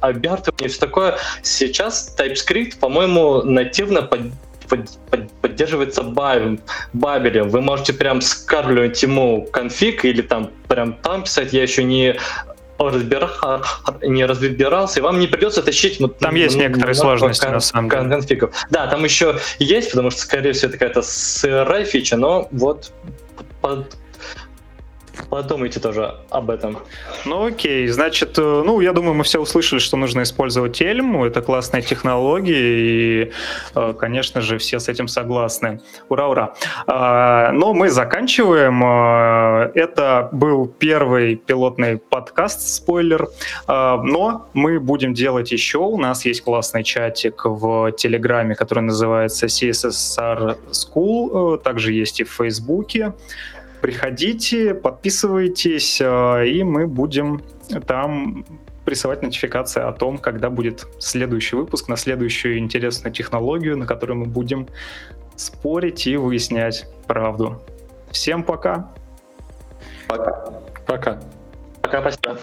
обертывания 0.00 0.66
и 0.66 0.68
все 0.68 0.80
такое. 0.80 1.16
Сейчас 1.42 2.14
TypeScript, 2.18 2.78
по-моему, 2.78 3.42
нативно 3.42 4.02
под, 4.02 4.20
под, 4.68 4.90
под, 5.10 5.30
поддерживается 5.40 6.02
бабелем. 6.02 7.48
Вы 7.48 7.60
можете 7.60 7.92
прям 7.92 8.20
скармливать 8.20 9.02
ему 9.02 9.46
конфиг 9.52 10.04
или 10.04 10.22
там 10.22 10.50
прям 10.68 10.94
там 10.94 11.24
писать. 11.24 11.52
Я 11.52 11.62
еще 11.62 11.84
не 11.84 12.16
разбира... 12.90 13.30
не 14.02 14.24
разбирался, 14.24 15.00
и 15.00 15.02
вам 15.02 15.18
не 15.20 15.26
придется 15.26 15.62
тащить... 15.62 16.00
Вот, 16.00 16.18
там 16.18 16.34
есть 16.34 16.56
некоторые 16.56 16.94
сложности, 16.94 17.44
кон... 17.44 17.54
на 17.54 17.60
самом 17.60 17.90
деле. 17.90 18.08
Конфигов. 18.08 18.54
Да, 18.70 18.86
там 18.86 19.04
еще 19.04 19.38
есть, 19.58 19.90
потому 19.90 20.10
что, 20.10 20.20
скорее 20.20 20.52
всего, 20.52 20.68
это 20.68 20.78
какая-то 20.78 21.02
сырая 21.02 21.84
фича, 21.84 22.16
но 22.16 22.48
вот 22.50 22.92
под 23.60 23.96
подумайте 25.32 25.80
тоже 25.80 26.14
об 26.28 26.50
этом. 26.50 26.76
Ну 27.24 27.46
окей, 27.46 27.88
значит, 27.88 28.38
э, 28.38 28.62
ну 28.66 28.80
я 28.80 28.92
думаю, 28.92 29.14
мы 29.14 29.24
все 29.24 29.40
услышали, 29.40 29.78
что 29.78 29.96
нужно 29.96 30.24
использовать 30.24 30.82
Elm, 30.82 31.26
это 31.26 31.40
классная 31.40 31.80
технология, 31.80 32.54
и, 32.54 33.32
э, 33.74 33.94
конечно 33.98 34.42
же, 34.42 34.58
все 34.58 34.78
с 34.78 34.90
этим 34.90 35.08
согласны. 35.08 35.80
Ура, 36.10 36.28
ура. 36.28 36.54
А, 36.86 37.50
но 37.52 37.72
мы 37.72 37.88
заканчиваем. 37.88 38.84
Э, 38.84 39.70
это 39.74 40.28
был 40.32 40.66
первый 40.66 41.36
пилотный 41.36 41.96
подкаст, 41.96 42.60
спойлер, 42.68 43.28
а, 43.66 44.02
но 44.02 44.50
мы 44.52 44.78
будем 44.80 45.14
делать 45.14 45.50
еще. 45.50 45.78
У 45.78 45.96
нас 45.96 46.26
есть 46.26 46.42
классный 46.42 46.84
чатик 46.84 47.46
в 47.46 47.92
Телеграме, 47.92 48.54
который 48.54 48.84
называется 48.84 49.46
CSSR 49.46 50.58
School, 50.72 51.56
также 51.56 51.94
есть 51.94 52.20
и 52.20 52.24
в 52.24 52.30
Фейсбуке. 52.32 53.14
Приходите, 53.82 54.74
подписывайтесь, 54.74 56.00
э, 56.00 56.46
и 56.46 56.62
мы 56.62 56.86
будем 56.86 57.42
там 57.86 58.44
присылать 58.84 59.22
нотификации 59.22 59.82
о 59.82 59.92
том, 59.92 60.18
когда 60.18 60.50
будет 60.50 60.86
следующий 61.00 61.56
выпуск 61.56 61.88
на 61.88 61.96
следующую 61.96 62.58
интересную 62.58 63.12
технологию, 63.12 63.76
на 63.76 63.86
которой 63.86 64.12
мы 64.12 64.26
будем 64.26 64.68
спорить 65.34 66.06
и 66.06 66.16
выяснять 66.16 66.86
правду. 67.08 67.60
Всем 68.12 68.44
пока. 68.44 68.92
Пока. 70.06 70.44
Пока. 70.86 71.20
Пока, 71.82 72.00
спасибо. 72.00 72.38